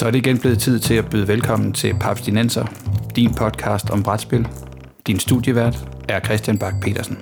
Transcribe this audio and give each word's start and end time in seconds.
Så 0.00 0.06
er 0.06 0.10
det 0.10 0.26
igen 0.26 0.38
blevet 0.38 0.58
tid 0.58 0.78
til 0.78 0.94
at 0.94 1.10
byde 1.10 1.28
velkommen 1.28 1.72
til 1.72 1.94
Papstinenser, 2.00 2.64
din 3.16 3.34
podcast 3.34 3.90
om 3.90 4.02
brætspil. 4.02 4.48
Din 5.06 5.18
studievært 5.18 5.76
er 6.08 6.20
Christian 6.20 6.58
Bak 6.58 6.74
petersen 6.82 7.16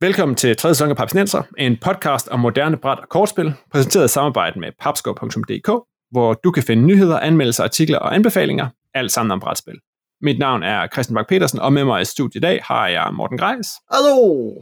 Velkommen 0.00 0.36
til 0.36 0.56
tredje 0.56 0.74
sæson 0.74 0.90
af 0.90 0.96
Papstinenser, 0.96 1.42
en 1.58 1.76
podcast 1.82 2.28
om 2.28 2.40
moderne 2.40 2.76
bræt 2.76 2.98
og 2.98 3.08
kortspil, 3.08 3.52
præsenteret 3.72 4.04
i 4.04 4.08
samarbejde 4.08 4.60
med 4.60 4.72
papskov.dk, 4.80 5.68
hvor 6.10 6.34
du 6.34 6.50
kan 6.50 6.62
finde 6.62 6.82
nyheder, 6.82 7.18
anmeldelser, 7.18 7.64
artikler 7.64 7.98
og 7.98 8.14
anbefalinger, 8.14 8.68
alt 8.94 9.12
sammen 9.12 9.30
om 9.30 9.40
brætspil. 9.40 9.78
Mit 10.20 10.38
navn 10.38 10.62
er 10.62 10.88
Christian 10.92 11.14
Bak 11.14 11.28
petersen 11.28 11.58
og 11.58 11.72
med 11.72 11.84
mig 11.84 12.02
i 12.02 12.04
studiet 12.04 12.40
i 12.40 12.40
dag 12.40 12.60
har 12.64 12.88
jeg 12.88 13.10
Morten 13.12 13.38
Greis. 13.38 13.66
Hallo! 13.92 14.52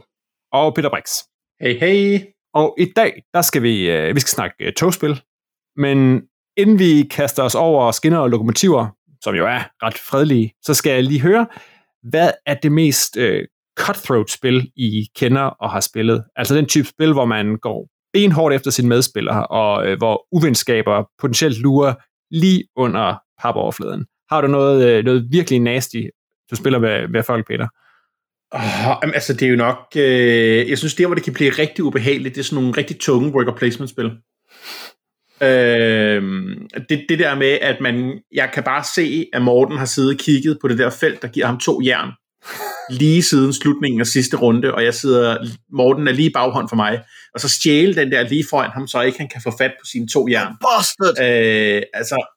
Og 0.51 0.75
Peter 0.75 0.89
Brix. 0.89 1.11
Hey, 1.61 1.79
hey! 1.79 2.19
Og 2.53 2.75
i 2.79 2.85
dag, 2.95 3.23
der 3.33 3.41
skal 3.41 3.63
vi, 3.63 3.91
øh, 3.91 4.15
vi 4.15 4.19
skal 4.19 4.29
snakke 4.29 4.55
øh, 4.59 4.73
togspil, 4.73 5.21
men 5.81 6.21
inden 6.57 6.79
vi 6.79 7.07
kaster 7.11 7.43
os 7.43 7.55
over 7.55 7.91
skinner 7.91 8.17
og 8.17 8.29
lokomotiver, 8.29 8.87
som 9.23 9.35
jo 9.35 9.45
er 9.45 9.59
ret 9.83 9.97
fredelige, 9.97 10.53
så 10.61 10.73
skal 10.73 10.93
jeg 10.93 11.03
lige 11.03 11.21
høre, 11.21 11.47
hvad 12.03 12.31
er 12.45 12.53
det 12.53 12.71
mest 12.71 13.17
øh, 13.17 13.45
cutthroat-spil, 13.79 14.71
I 14.75 15.07
kender 15.15 15.41
og 15.41 15.71
har 15.71 15.79
spillet? 15.79 16.23
Altså 16.35 16.55
den 16.55 16.65
type 16.65 16.87
spil, 16.87 17.13
hvor 17.13 17.25
man 17.25 17.55
går 17.55 17.87
benhårdt 18.13 18.55
efter 18.55 18.71
sine 18.71 18.87
medspillere, 18.87 19.47
og 19.47 19.87
øh, 19.87 19.97
hvor 19.97 20.27
uvenskaber 20.31 21.03
potentielt 21.19 21.57
lurer 21.59 21.93
lige 22.31 22.63
under 22.75 23.15
papoverfladen. 23.41 24.05
Har 24.31 24.41
du 24.41 24.47
noget, 24.47 24.89
øh, 24.89 25.05
noget 25.05 25.27
virkelig 25.31 25.59
nasty, 25.59 26.01
du 26.51 26.55
spiller 26.55 26.79
med, 26.79 27.07
med 27.07 27.23
folk, 27.23 27.47
Peter? 27.47 27.67
Oh, 28.51 29.13
altså, 29.13 29.33
det 29.33 29.41
er 29.41 29.49
jo 29.49 29.55
nok... 29.55 29.77
Øh, 29.95 30.69
jeg 30.69 30.77
synes, 30.77 30.95
det 30.95 31.05
hvor 31.05 31.15
det 31.15 31.23
kan 31.23 31.33
blive 31.33 31.49
rigtig 31.49 31.83
ubehageligt, 31.83 32.35
det 32.35 32.41
er 32.41 32.45
sådan 32.45 32.63
nogle 32.63 32.77
rigtig 32.77 32.99
tunge 32.99 33.33
worker 33.33 33.55
placement-spil. 33.55 34.11
Øh, 35.43 36.23
det, 36.89 37.05
det 37.09 37.19
der 37.19 37.35
med, 37.35 37.57
at 37.61 37.81
man, 37.81 38.19
jeg 38.33 38.49
kan 38.53 38.63
bare 38.63 38.83
se, 38.95 39.25
at 39.33 39.41
Morten 39.41 39.77
har 39.77 39.85
siddet 39.85 40.13
og 40.13 40.19
kigget 40.19 40.57
på 40.61 40.67
det 40.67 40.77
der 40.77 40.89
felt, 40.89 41.21
der 41.21 41.27
giver 41.27 41.45
ham 41.45 41.59
to 41.59 41.81
jern, 41.85 42.11
lige 42.89 43.23
siden 43.23 43.53
slutningen 43.53 44.01
af 44.01 44.07
sidste 44.07 44.37
runde, 44.37 44.73
og 44.73 44.83
jeg 44.83 44.93
sidder, 44.93 45.37
Morten 45.73 46.07
er 46.07 46.11
lige 46.11 46.31
baghånd 46.31 46.69
for 46.69 46.75
mig, 46.75 47.01
og 47.33 47.39
så 47.39 47.49
stjæle 47.49 47.95
den 47.95 48.11
der 48.11 48.29
lige 48.29 48.45
foran 48.49 48.71
ham, 48.71 48.87
så 48.87 49.01
ikke 49.01 49.17
han 49.19 49.29
kan 49.29 49.41
få 49.43 49.51
fat 49.57 49.71
på 49.79 49.85
sine 49.85 50.07
to 50.07 50.27
jern. 50.27 50.53
Busted! 50.61 51.25
Øh, 51.25 51.81
altså, 51.93 52.35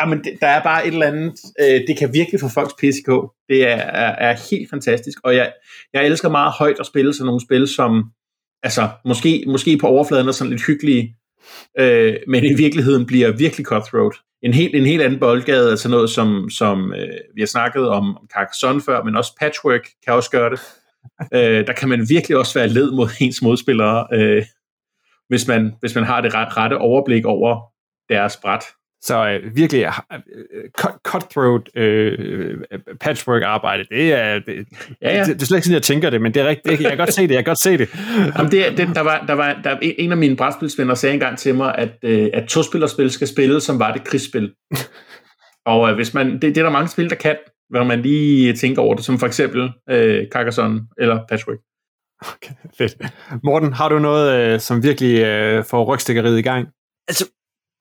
ja, 0.00 0.06
men 0.06 0.24
det, 0.24 0.32
der 0.40 0.46
er 0.46 0.62
bare 0.62 0.86
et 0.86 0.92
eller 0.92 1.06
andet, 1.06 1.34
øh, 1.60 1.80
det 1.88 1.96
kan 1.98 2.14
virkelig 2.14 2.40
få 2.40 2.48
folks 2.48 2.74
PCK. 2.74 3.10
Det 3.48 3.68
er, 3.68 3.76
er, 3.76 4.30
er 4.30 4.36
helt 4.50 4.70
fantastisk, 4.70 5.18
og 5.24 5.36
jeg, 5.36 5.52
jeg 5.92 6.06
elsker 6.06 6.28
meget 6.28 6.52
højt 6.52 6.80
at 6.80 6.86
spille 6.86 7.14
sådan 7.14 7.26
nogle 7.26 7.40
spil, 7.40 7.68
som, 7.68 8.04
altså, 8.62 8.88
måske, 9.04 9.44
måske 9.46 9.78
på 9.78 9.86
overfladen 9.86 10.28
er 10.28 10.32
sådan 10.32 10.50
lidt 10.50 10.66
hyggelige, 10.66 11.16
øh, 11.78 12.14
men 12.28 12.44
i 12.44 12.54
virkeligheden 12.54 13.06
bliver 13.06 13.32
virkelig 13.32 13.66
cutthroat. 13.66 14.14
En 14.42 14.54
helt, 14.54 14.74
en 14.74 14.86
helt 14.86 15.02
anden 15.02 15.20
boldgade, 15.20 15.70
altså 15.70 15.88
noget 15.88 16.10
som, 16.10 16.50
som 16.50 16.94
øh, 16.94 17.18
vi 17.34 17.40
har 17.40 17.46
snakket 17.46 17.88
om, 17.88 18.16
om 18.16 18.28
Carcassonne 18.34 18.82
før, 18.82 19.04
men 19.04 19.16
også 19.16 19.32
Patchwork 19.40 19.88
kan 20.04 20.14
også 20.14 20.30
gøre 20.30 20.50
det. 20.50 20.60
øh, 21.36 21.66
der 21.66 21.72
kan 21.72 21.88
man 21.88 22.06
virkelig 22.08 22.36
også 22.36 22.58
være 22.58 22.68
led 22.68 22.90
mod 22.90 23.08
ens 23.20 23.42
modspillere, 23.42 24.06
øh, 24.12 24.44
hvis, 25.28 25.48
man, 25.48 25.74
hvis 25.80 25.94
man 25.94 26.04
har 26.04 26.20
det 26.20 26.34
ret, 26.34 26.56
rette 26.56 26.78
overblik 26.78 27.24
over 27.24 27.60
deres 28.08 28.36
bræt. 28.36 28.64
Så 29.04 29.28
øh, 29.28 29.56
virkelig 29.56 29.86
uh, 29.86 29.92
cutthroat 31.08 31.76
øh, 31.76 32.58
patchwork 33.00 33.42
arbejde, 33.42 33.84
det 33.90 34.12
er, 34.12 34.38
det, 34.38 34.66
ja, 35.02 35.16
ja. 35.16 35.24
Det, 35.24 35.34
det 35.34 35.42
er 35.42 35.46
slet 35.46 35.56
ikke 35.56 35.64
sådan, 35.64 35.74
jeg 35.74 35.82
tænker 35.82 36.10
det, 36.10 36.20
men 36.20 36.34
det 36.34 36.42
er 36.42 36.46
rigtigt. 36.46 36.80
Jeg 36.80 36.90
kan 36.90 36.98
godt 36.98 37.12
se 37.12 37.22
det, 37.22 37.34
jeg 37.34 37.44
kan 37.44 37.50
godt 37.50 37.58
se 37.58 37.78
det. 37.78 37.88
Jamen, 38.38 38.52
det, 38.52 38.78
det 38.78 38.88
der, 38.94 39.00
var, 39.00 39.24
der 39.28 39.34
var 39.34 39.60
der, 39.64 39.78
en 39.80 40.10
af 40.10 40.16
mine 40.16 40.36
brætspilsvenner 40.36 40.94
sagde 40.94 41.14
engang 41.14 41.38
til 41.38 41.54
mig, 41.54 41.74
at, 41.78 41.90
øh, 42.02 42.30
at 42.34 42.48
to-spillerspil 42.48 43.10
skal 43.10 43.28
spille, 43.28 43.60
som 43.60 43.78
var 43.78 43.92
det 43.92 44.04
krigsspil. 44.04 44.52
Og 45.66 45.90
øh, 45.90 45.94
hvis 45.94 46.14
man, 46.14 46.32
det, 46.32 46.42
det 46.42 46.56
er 46.56 46.62
der 46.62 46.70
mange 46.70 46.88
spil, 46.88 47.10
der 47.10 47.16
kan, 47.16 47.36
når 47.70 47.84
man 47.84 48.02
lige 48.02 48.56
tænker 48.56 48.82
over 48.82 48.94
det, 48.94 49.04
som 49.04 49.18
for 49.18 49.26
eksempel 49.26 49.70
øh, 49.90 50.26
Carcassonne 50.32 50.80
eller 50.98 51.18
Patchwork. 51.28 51.58
Okay, 52.20 52.54
fedt. 52.78 52.96
Morten, 53.44 53.72
har 53.72 53.88
du 53.88 53.98
noget, 53.98 54.54
øh, 54.54 54.60
som 54.60 54.82
virkelig 54.82 55.24
øh, 55.24 55.64
får 55.64 55.94
rygstikkeriet 55.94 56.38
i 56.38 56.42
gang? 56.42 56.68
Altså, 57.08 57.24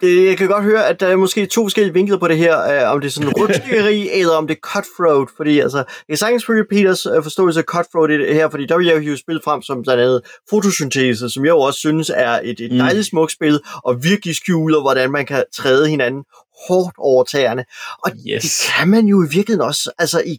det, 0.01 0.25
jeg 0.25 0.38
kan 0.38 0.47
godt 0.47 0.63
høre, 0.63 0.88
at 0.88 1.00
der 1.00 1.07
er 1.07 1.16
måske 1.16 1.45
to 1.45 1.63
forskellige 1.63 1.94
vinkler 1.94 2.17
på 2.17 2.28
det 2.28 2.38
her, 2.38 2.62
øh, 2.62 2.94
om 2.94 3.01
det 3.01 3.07
er 3.07 3.12
sådan 3.12 3.34
rygstikkeri, 3.41 4.09
eller 4.09 4.34
om 4.34 4.47
det 4.47 4.56
er 4.56 4.59
cutthroat, 4.59 5.28
fordi 5.38 5.59
altså, 5.59 5.78
jeg 5.78 5.85
kan 6.09 6.17
sagtens 6.17 6.45
følge 6.45 6.66
Peters 6.69 7.06
øh, 7.06 7.23
forståelse 7.23 7.59
af 7.59 7.63
cutthroat 7.63 8.12
i 8.12 8.17
det 8.17 8.34
her, 8.34 8.50
fordi 8.50 8.66
der 8.66 8.78
vil 8.78 8.88
jeg 8.88 9.07
jo 9.07 9.17
spille 9.17 9.41
frem 9.44 9.62
som 9.62 9.81
blandt 9.81 10.01
andet 10.01 10.22
fotosyntese, 10.50 11.29
som 11.29 11.45
jeg 11.45 11.51
jo 11.51 11.59
også 11.59 11.79
synes 11.79 12.12
er 12.16 12.39
et, 12.44 12.59
et 12.59 12.72
mm. 12.72 12.78
dejligt 12.78 13.07
smukt 13.07 13.31
spil, 13.31 13.59
og 13.84 14.03
virkelig 14.03 14.35
skjuler, 14.35 14.81
hvordan 14.81 15.12
man 15.12 15.25
kan 15.25 15.44
træde 15.53 15.89
hinanden 15.89 16.23
hårdt 16.68 16.95
over 16.97 17.23
tæerne. 17.23 17.66
Og 18.06 18.12
yes. 18.12 18.44
det 18.44 18.73
kan 18.75 18.88
man 18.88 19.06
jo 19.06 19.23
i 19.23 19.28
virkeligheden 19.31 19.68
også, 19.68 19.91
altså 20.00 20.22
i 20.25 20.38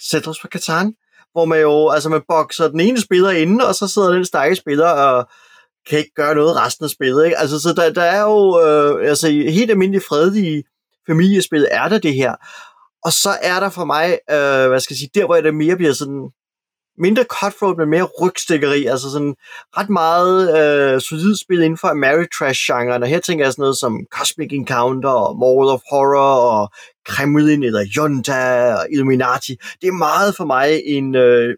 Settlers 0.00 0.40
for 0.40 0.48
Catan, 0.48 0.94
hvor 1.32 1.44
man 1.44 1.60
jo, 1.60 1.88
altså 1.88 2.08
man 2.08 2.22
bokser 2.28 2.68
den 2.68 2.80
ene 2.80 3.00
spiller 3.00 3.30
inde, 3.30 3.66
og 3.68 3.74
så 3.74 3.88
sidder 3.88 4.12
den 4.12 4.24
stærke 4.24 4.56
spiller 4.56 4.88
og 4.88 5.28
kan 5.88 5.98
ikke 5.98 6.14
gøre 6.14 6.34
noget 6.34 6.56
resten 6.56 6.84
af 6.84 6.90
spillet. 6.90 7.24
Ikke? 7.24 7.38
Altså, 7.38 7.60
så 7.60 7.72
der, 7.72 7.92
der 7.92 8.02
er 8.02 8.22
jo, 8.22 8.60
øh, 8.66 9.08
altså 9.08 9.28
helt 9.28 9.70
almindelige 9.70 10.04
fredelige 10.08 10.64
familiespil 11.06 11.68
er 11.70 11.88
der 11.88 11.98
det 11.98 12.14
her. 12.14 12.34
Og 13.04 13.12
så 13.12 13.30
er 13.42 13.60
der 13.60 13.70
for 13.70 13.84
mig, 13.84 14.18
øh, 14.30 14.68
hvad 14.68 14.80
skal 14.80 14.94
jeg 14.94 14.98
sige, 14.98 15.10
der 15.14 15.26
hvor 15.26 15.36
det 15.36 15.54
mere 15.54 15.76
bliver 15.76 15.92
sådan, 15.92 16.30
mindre 17.00 17.24
cutthroat, 17.24 17.76
men 17.76 17.88
mere 17.88 18.08
rygstikkeri, 18.22 18.86
altså 18.86 19.10
sådan 19.10 19.34
ret 19.76 19.90
meget 19.90 20.40
øh, 20.58 21.00
solid 21.00 21.36
spil 21.36 21.62
inden 21.62 21.78
for 21.78 21.88
Ameritrash-genren, 21.88 23.02
og 23.02 23.08
her 23.08 23.20
tænker 23.20 23.44
jeg 23.44 23.52
sådan 23.52 23.62
noget 23.62 23.76
som 23.76 24.06
Cosmic 24.12 24.52
Encounter, 24.52 25.10
og 25.10 25.38
Mall 25.38 25.68
of 25.68 25.80
Horror, 25.90 26.60
og 26.60 26.72
Kremlin, 27.06 27.62
eller 27.62 27.84
Junta, 27.96 28.74
og 28.74 28.86
Illuminati. 28.92 29.56
Det 29.80 29.88
er 29.88 29.92
meget 29.92 30.36
for 30.36 30.44
mig 30.44 30.82
en, 30.84 31.14
øh, 31.14 31.56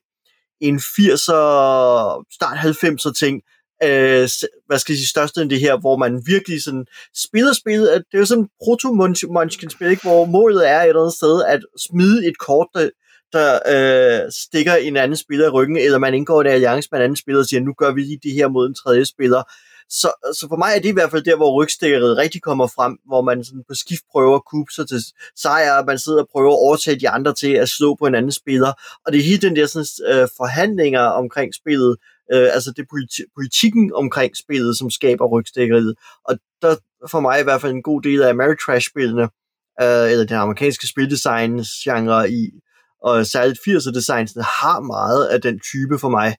en 0.61 0.77
80'er, 0.77 2.25
start 2.35 2.57
90'er 2.59 3.13
ting, 3.13 3.43
øh, 3.83 4.29
hvad 4.67 4.79
skal 4.79 4.93
jeg 4.93 4.99
sige, 4.99 5.09
største 5.09 5.43
end 5.43 5.51
det 5.51 5.61
her, 5.61 5.81
hvor 5.81 5.97
man 5.97 6.23
virkelig 6.27 6.63
sådan 6.63 6.87
spiller 7.17 7.53
spillet, 7.53 7.89
at 7.89 8.03
det 8.11 8.17
er 8.17 8.19
jo 8.19 8.27
sådan 8.27 8.49
proto 8.65 8.93
munchkin 9.33 9.71
spil 9.71 9.91
ikke? 9.91 10.03
hvor 10.03 10.25
målet 10.25 10.69
er 10.71 10.81
et 10.81 10.89
eller 10.89 11.01
andet 11.01 11.15
sted 11.15 11.43
at 11.45 11.61
smide 11.79 12.27
et 12.29 12.39
kort, 12.39 12.69
der, 12.75 12.91
der 13.33 13.59
øh, 13.75 14.33
stikker 14.33 14.75
en 14.75 14.97
anden 14.97 15.17
spiller 15.17 15.47
i 15.47 15.51
ryggen, 15.51 15.77
eller 15.77 15.99
man 15.99 16.15
indgår 16.15 16.41
en 16.41 16.47
alliance 16.47 16.89
med 16.93 16.99
en 16.99 17.05
anden 17.05 17.17
spiller 17.17 17.41
og 17.41 17.47
siger, 17.47 17.61
nu 17.61 17.73
gør 17.79 17.93
vi 17.93 18.01
lige 18.01 18.21
det 18.23 18.33
her 18.33 18.49
mod 18.49 18.69
en 18.69 18.75
tredje 18.75 19.05
spiller. 19.05 19.43
Så, 20.01 20.11
så 20.39 20.47
for 20.49 20.57
mig 20.57 20.73
er 20.77 20.81
det 20.81 20.89
i 20.89 20.93
hvert 20.93 21.11
fald 21.11 21.23
der, 21.23 21.37
hvor 21.37 21.63
rygstikkeriet 21.63 22.17
rigtig 22.17 22.43
kommer 22.43 22.67
frem, 22.67 22.99
hvor 23.07 23.23
man 23.23 23.45
sådan 23.45 23.65
på 23.69 23.75
skift 23.75 24.03
prøver 24.13 24.37
at 24.37 24.45
kubbe 24.51 24.73
sig 24.73 24.89
til 24.89 25.01
sejr, 25.37 25.79
og 25.79 25.87
man 25.87 25.99
sidder 25.99 26.23
og 26.23 26.29
prøver 26.33 26.53
at 26.53 26.63
overtage 26.67 27.01
de 27.01 27.09
andre 27.09 27.35
til 27.35 27.53
at 27.53 27.69
slå 27.69 27.95
på 27.95 28.07
en 28.07 28.15
anden 28.15 28.33
spiller. 28.33 28.73
Og 29.07 29.13
det 29.13 29.19
er 29.19 29.25
hele 29.25 29.43
den 29.49 29.57
der 29.57 29.67
sådan, 29.67 29.87
øh, 30.11 30.29
forhandlinger 30.37 31.01
omkring 31.01 31.55
spillet, 31.55 31.97
øh, 32.33 32.49
altså 32.55 32.73
det 32.77 32.87
politi- 32.93 33.31
politikken 33.37 33.93
omkring 33.95 34.37
spillet, 34.37 34.79
som 34.79 34.91
skaber 34.91 35.27
rygstikkeriet. 35.27 35.95
Og 36.25 36.39
der 36.63 36.77
for 37.11 37.21
mig 37.21 37.41
i 37.41 37.43
hvert 37.43 37.61
fald 37.61 37.73
en 37.73 37.83
god 37.83 38.03
del 38.03 38.23
af 38.23 38.31
Ameritrash-spillene, 38.31 39.23
øh, 39.83 40.11
eller 40.13 40.25
den 40.27 40.37
amerikanske 40.37 40.87
spildesign-genre 40.87 42.31
i, 42.31 42.51
og 43.03 43.27
særligt 43.27 43.59
80'er 43.69 43.93
designs 43.93 44.33
har 44.61 44.81
meget 44.81 45.27
af 45.27 45.41
den 45.41 45.61
type 45.61 45.99
for 45.99 46.09
mig. 46.09 46.37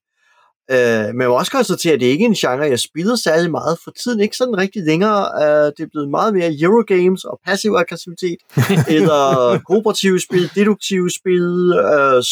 Øh, 0.71 1.05
men 1.13 1.21
jeg 1.21 1.29
må 1.29 1.37
også 1.37 1.51
konstatere, 1.51 1.93
at 1.93 1.99
det 1.99 2.05
ikke 2.05 2.23
er 2.25 2.29
en 2.29 2.33
genre, 2.33 2.69
jeg 2.69 2.79
spiller 2.79 3.15
særlig 3.15 3.51
meget 3.51 3.77
for 3.83 3.91
tiden. 3.91 4.19
Ikke 4.19 4.37
sådan 4.37 4.57
rigtig 4.57 4.83
længere. 4.83 5.21
Øh, 5.41 5.65
det 5.77 5.83
er 5.83 5.91
blevet 5.91 6.09
meget 6.09 6.33
mere 6.33 6.55
Eurogames 6.61 7.23
og 7.23 7.39
passiv 7.45 7.71
aggressivitet, 7.73 8.37
eller 8.97 9.59
kooperative 9.67 10.19
spil, 10.19 10.51
deduktive 10.55 11.09
spil, 11.19 11.73
øh, 11.93 12.23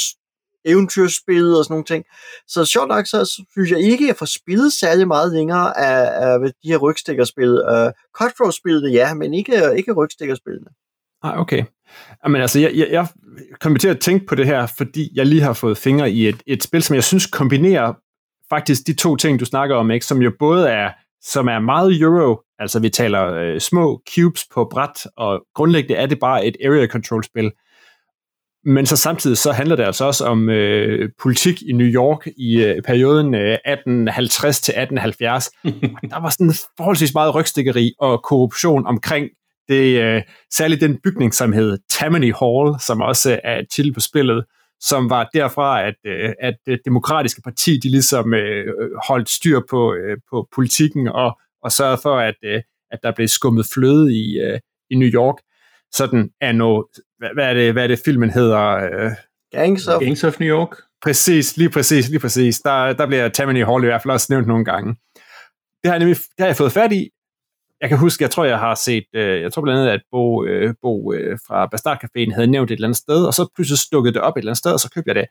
eventyrspil 0.65 1.55
og 1.55 1.63
sådan 1.63 1.73
nogle 1.73 1.85
ting. 1.85 2.05
Så 2.47 2.65
sjovt 2.65 2.87
nok, 2.87 3.07
så 3.07 3.43
synes 3.51 3.71
jeg 3.71 3.79
ikke, 3.79 4.03
at 4.03 4.07
jeg 4.07 4.15
får 4.15 4.25
spillet 4.25 4.73
særlig 4.73 5.07
meget 5.07 5.33
længere 5.33 5.77
af, 5.77 6.31
af 6.31 6.39
de 6.63 6.69
her 6.71 6.77
rygstikkerspil. 6.77 7.61
Øh, 7.71 7.85
uh, 7.85 7.91
Cutthroat-spillene, 8.17 8.89
ja, 8.89 9.13
men 9.13 9.33
ikke, 9.33 9.53
ikke 9.77 9.91
rygstikkerspillene. 9.91 10.67
Ah, 11.23 11.39
okay. 11.39 11.59
Ah, 11.59 11.65
Jamen 12.23 12.41
altså, 12.41 12.59
jeg, 12.59 12.71
jeg, 12.75 12.87
jeg 12.91 13.07
kommer 13.59 13.79
til 13.79 13.87
at 13.87 13.99
tænke 13.99 14.25
på 14.25 14.35
det 14.35 14.45
her, 14.45 14.65
fordi 14.77 15.09
jeg 15.15 15.25
lige 15.25 15.41
har 15.41 15.53
fået 15.53 15.77
fingre 15.77 16.11
i 16.11 16.27
et, 16.27 16.43
et 16.45 16.63
spil, 16.63 16.83
som 16.83 16.95
jeg 16.95 17.03
synes 17.03 17.25
kombinerer 17.25 17.93
faktisk 18.49 18.87
de 18.87 18.93
to 18.93 19.15
ting, 19.15 19.39
du 19.39 19.45
snakker 19.45 19.75
om, 19.75 19.91
ikke? 19.91 20.05
som 20.05 20.21
jo 20.21 20.31
både 20.39 20.69
er, 20.69 20.91
som 21.21 21.47
er 21.47 21.59
meget 21.59 22.01
euro, 22.01 22.41
altså 22.59 22.79
vi 22.79 22.89
taler 22.89 23.33
øh, 23.33 23.59
små 23.59 24.01
cubes 24.15 24.45
på 24.53 24.67
bræt, 24.71 25.07
og 25.17 25.41
grundlæggende 25.55 25.95
er 25.95 26.05
det 26.05 26.19
bare 26.19 26.45
et 26.45 26.57
area 26.65 26.87
control 26.87 27.23
spil, 27.23 27.51
men 28.65 28.85
så 28.85 28.97
samtidig 28.97 29.37
så 29.37 29.51
handler 29.51 29.75
det 29.75 29.83
altså 29.83 30.05
også 30.05 30.25
om 30.25 30.49
øh, 30.49 31.09
politik 31.21 31.61
i 31.61 31.73
New 31.73 31.87
York 31.87 32.27
i 32.37 32.63
øh, 32.63 32.81
perioden 32.81 33.35
øh, 33.35 33.53
1850 33.53 34.61
til 34.61 34.71
1870. 34.71 35.49
der 36.11 36.21
var 36.21 36.29
sådan 36.29 36.53
forholdsvis 36.77 37.13
meget 37.13 37.35
rygstikkeri 37.35 37.93
og 37.99 38.23
korruption 38.23 38.87
omkring 38.87 39.29
det, 39.67 40.01
øh, 40.01 40.21
særligt 40.53 40.81
den 40.81 40.97
bygning, 41.03 41.33
som 41.33 41.53
hed 41.53 41.77
Tammany 41.89 42.33
Hall, 42.33 42.79
som 42.79 43.01
også 43.01 43.39
er 43.43 43.59
et 43.59 43.67
titel 43.75 43.93
på 43.93 43.99
spillet, 43.99 44.45
som 44.79 45.09
var 45.09 45.29
derfra, 45.33 45.87
at, 45.87 45.95
øh, 46.05 46.33
at 46.39 46.55
det 46.65 46.79
demokratiske 46.85 47.41
parti, 47.41 47.77
de 47.77 47.89
ligesom 47.89 48.33
øh, 48.33 48.65
holdt 49.07 49.29
styr 49.29 49.59
på, 49.69 49.93
øh, 49.93 50.17
på 50.31 50.47
politikken 50.55 51.07
og, 51.07 51.39
og 51.63 51.71
sørgede 51.71 51.99
for, 52.03 52.17
at, 52.17 52.35
øh, 52.43 52.61
at 52.91 52.99
der 53.03 53.11
blev 53.15 53.27
skummet 53.27 53.65
fløde 53.73 54.15
i, 54.15 54.39
øh, 54.39 54.59
i 54.89 54.95
New 54.95 55.09
York. 55.09 55.35
Sådan 55.93 56.29
er 56.41 56.51
noget, 56.51 56.85
hvad, 57.17 57.29
hvad, 57.33 57.45
er 57.45 57.53
det, 57.53 57.73
hvad 57.73 57.83
er 57.83 57.87
det 57.87 58.01
filmen 58.05 58.29
hedder? 58.29 58.61
Øh, 58.61 59.11
Gangs 59.51 59.87
of... 59.87 60.01
Gangs 60.01 60.23
of 60.23 60.39
New 60.39 60.49
York. 60.49 60.77
Præcis, 61.01 61.57
lige 61.57 61.69
præcis, 61.69 62.09
lige 62.09 62.19
præcis. 62.19 62.59
Der, 62.59 62.93
der 62.93 63.05
bliver 63.07 63.29
Tammany 63.29 63.65
Hall 63.65 63.83
i 63.83 63.85
hvert 63.85 64.01
fald 64.01 64.11
også 64.11 64.27
nævnt 64.29 64.47
nogle 64.47 64.65
gange. 64.65 64.95
Det 65.83 65.85
har 65.85 65.91
jeg 65.91 65.99
nemlig 65.99 66.17
det 66.17 66.39
har 66.39 66.45
jeg 66.45 66.55
fået 66.55 66.71
fat 66.71 66.91
i. 66.91 67.09
Jeg 67.81 67.89
kan 67.89 67.97
huske, 67.97 68.23
jeg 68.23 68.31
tror, 68.31 68.45
jeg 68.45 68.59
har 68.59 68.75
set, 68.75 69.05
øh, 69.15 69.41
jeg 69.41 69.53
tror 69.53 69.61
blandt 69.61 69.79
andet, 69.79 69.91
at 69.91 70.01
Bo, 70.11 70.45
øh, 70.45 70.73
Bo 70.81 71.13
øh, 71.13 71.37
fra 71.47 71.65
Bastard 71.65 72.03
Caféen 72.03 72.33
havde 72.33 72.47
nævnt 72.47 72.71
et 72.71 72.75
eller 72.75 72.87
andet 72.87 72.97
sted, 72.97 73.25
og 73.25 73.33
så 73.33 73.47
pludselig 73.55 73.79
stukket 73.79 74.13
det 74.13 74.21
op 74.21 74.37
et 74.37 74.41
eller 74.41 74.51
andet 74.51 74.57
sted, 74.57 74.73
og 74.73 74.79
så 74.79 74.89
købte 74.89 75.09
jeg 75.09 75.15
det. 75.15 75.25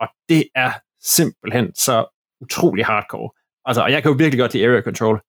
Og 0.00 0.08
det 0.28 0.44
er 0.54 0.70
simpelthen 1.02 1.74
så 1.74 2.04
utrolig 2.40 2.86
hardcore. 2.86 3.30
Altså, 3.64 3.82
og 3.82 3.92
jeg 3.92 4.02
kan 4.02 4.10
jo 4.10 4.16
virkelig 4.16 4.40
godt 4.40 4.54
lide 4.54 4.66
Area 4.66 4.82
Control. 4.82 5.20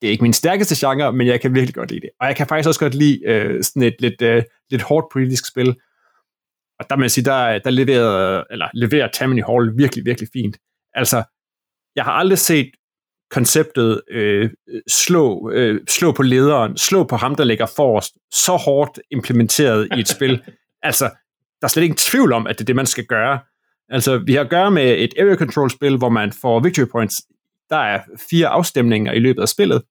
Det 0.00 0.06
er 0.06 0.10
ikke 0.10 0.22
min 0.22 0.32
stærkeste 0.32 0.86
genre, 0.86 1.12
men 1.12 1.26
jeg 1.26 1.40
kan 1.40 1.54
virkelig 1.54 1.74
godt 1.74 1.90
lide 1.90 2.00
det. 2.00 2.10
Og 2.20 2.26
jeg 2.26 2.36
kan 2.36 2.46
faktisk 2.46 2.68
også 2.68 2.80
godt 2.80 2.94
lide 2.94 3.20
øh, 3.26 3.62
sådan 3.64 3.82
et 3.82 3.96
lidt, 3.98 4.22
øh, 4.22 4.42
lidt 4.70 4.82
hårdt 4.82 5.06
politisk 5.12 5.48
spil. 5.48 5.76
Og 6.78 6.90
der 6.90 6.96
må 6.96 7.02
jeg 7.02 7.10
sige, 7.10 7.24
der, 7.24 7.58
der 7.58 7.70
leverer, 7.70 8.44
eller 8.50 8.68
leverer 8.74 9.08
Tammany 9.12 9.42
Hall 9.44 9.78
virkelig, 9.78 10.04
virkelig 10.04 10.28
fint. 10.32 10.56
Altså, 10.94 11.22
jeg 11.96 12.04
har 12.04 12.12
aldrig 12.12 12.38
set 12.38 12.70
konceptet 13.30 14.00
øh, 14.10 14.50
slå, 14.88 15.50
øh, 15.50 15.80
slå 15.88 16.12
på 16.12 16.22
lederen, 16.22 16.76
slå 16.76 17.04
på 17.04 17.16
ham, 17.16 17.34
der 17.34 17.44
ligger 17.44 17.66
forrest, 17.76 18.14
så 18.32 18.56
hårdt 18.56 19.00
implementeret 19.10 19.88
i 19.96 20.00
et 20.00 20.08
spil. 20.08 20.42
Altså, 20.82 21.04
der 21.60 21.66
er 21.66 21.68
slet 21.68 21.82
ikke 21.82 21.94
tvivl 21.98 22.32
om, 22.32 22.46
at 22.46 22.58
det 22.58 22.60
er 22.60 22.66
det, 22.66 22.76
man 22.76 22.86
skal 22.86 23.04
gøre. 23.04 23.38
Altså, 23.88 24.18
vi 24.18 24.34
har 24.34 24.40
at 24.40 24.50
gøre 24.50 24.70
med 24.70 24.98
et 24.98 25.14
area 25.18 25.36
control 25.36 25.70
spil, 25.70 25.96
hvor 25.96 26.08
man 26.08 26.32
får 26.32 26.60
victory 26.60 26.86
points. 26.92 27.22
Der 27.70 27.76
er 27.76 28.00
fire 28.30 28.48
afstemninger 28.48 29.12
i 29.12 29.18
løbet 29.18 29.42
af 29.42 29.48
spillet. 29.48 29.82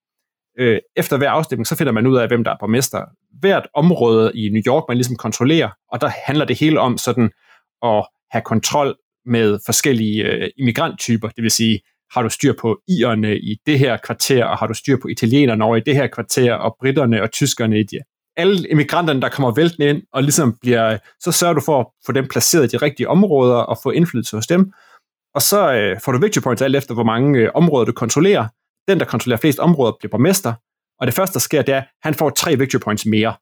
Øh, 0.60 0.80
efter 0.96 1.18
hver 1.18 1.30
afstemning, 1.30 1.68
så 1.68 1.76
finder 1.76 1.94
man 1.94 2.08
ud 2.08 2.18
af, 2.18 2.28
hvem 2.28 2.44
der 2.44 2.52
er 2.52 2.58
borgmester. 2.60 3.06
Hvert 3.40 3.68
område 3.74 4.32
i 4.36 4.50
New 4.50 4.62
York, 4.68 4.84
man 4.88 4.98
ligesom 4.98 5.16
kontrollerer, 5.16 5.70
og 5.92 6.02
der 6.02 6.12
handler 6.26 6.46
det 6.46 6.60
hele 6.60 6.80
om 6.80 6.98
sådan 6.98 7.32
at 7.84 8.08
have 8.32 8.42
kontrol 8.42 8.96
med 9.26 9.60
forskellige 9.66 10.24
øh, 10.24 10.50
immigranttyper, 10.58 11.28
det 11.28 11.44
vil 11.44 11.52
sige, 11.52 11.80
har 12.14 12.22
du 12.24 12.30
styr 12.30 12.54
på 12.62 12.80
irerne 12.88 13.38
i 13.38 13.58
det 13.66 13.80
her 13.80 13.98
kvarter, 13.98 14.46
og 14.46 14.58
har 14.58 14.68
du 14.68 14.74
styr 14.74 14.98
på 15.02 15.08
italienerne 15.08 15.64
over 15.64 15.76
i 15.76 15.82
det 15.86 15.96
her 15.96 16.08
kvarter, 16.08 16.54
og 16.54 16.76
britterne 16.80 17.22
og 17.22 17.32
tyskerne 17.32 17.80
i 17.80 17.84
det. 17.84 18.00
Alle 18.38 18.70
immigranterne, 18.70 19.22
der 19.22 19.30
kommer 19.30 19.52
væltende 19.56 19.90
ind, 19.90 20.02
og 20.14 20.24
ligesom 20.24 20.58
bliver, 20.62 20.98
så 21.20 21.32
sørger 21.32 21.54
du 21.54 21.62
for 21.62 21.80
at 21.80 21.86
få 22.06 22.12
dem 22.12 22.28
placeret 22.28 22.74
i 22.74 22.78
de 22.78 22.78
rigtige 22.78 23.10
områder, 23.10 23.56
og 23.56 23.78
få 23.84 23.90
indflydelse 23.90 24.36
hos 24.36 24.48
dem. 24.48 24.72
Og 25.38 25.42
så 25.42 25.74
øh, 25.74 26.00
får 26.04 26.12
du 26.12 26.20
victory 26.20 26.42
points 26.44 26.62
alt 26.62 26.76
efter, 26.76 26.94
hvor 26.94 27.04
mange 27.04 27.40
øh, 27.40 27.50
områder 27.56 27.86
du 27.86 27.92
kontrollerer. 27.92 28.48
Den, 28.88 29.00
der 29.00 29.06
kontrollerer 29.06 29.40
flest 29.40 29.60
områder, 29.60 29.94
bliver 30.00 30.10
borgmester. 30.10 30.54
Og 31.00 31.08
det 31.08 31.14
første, 31.14 31.34
der 31.34 31.40
sker, 31.40 31.62
det 31.62 31.74
er, 31.74 31.78
at 31.78 31.88
han 32.04 32.14
får 32.14 32.30
tre 32.30 32.56
victory 32.56 32.80
points 32.80 33.06
mere. 33.06 33.34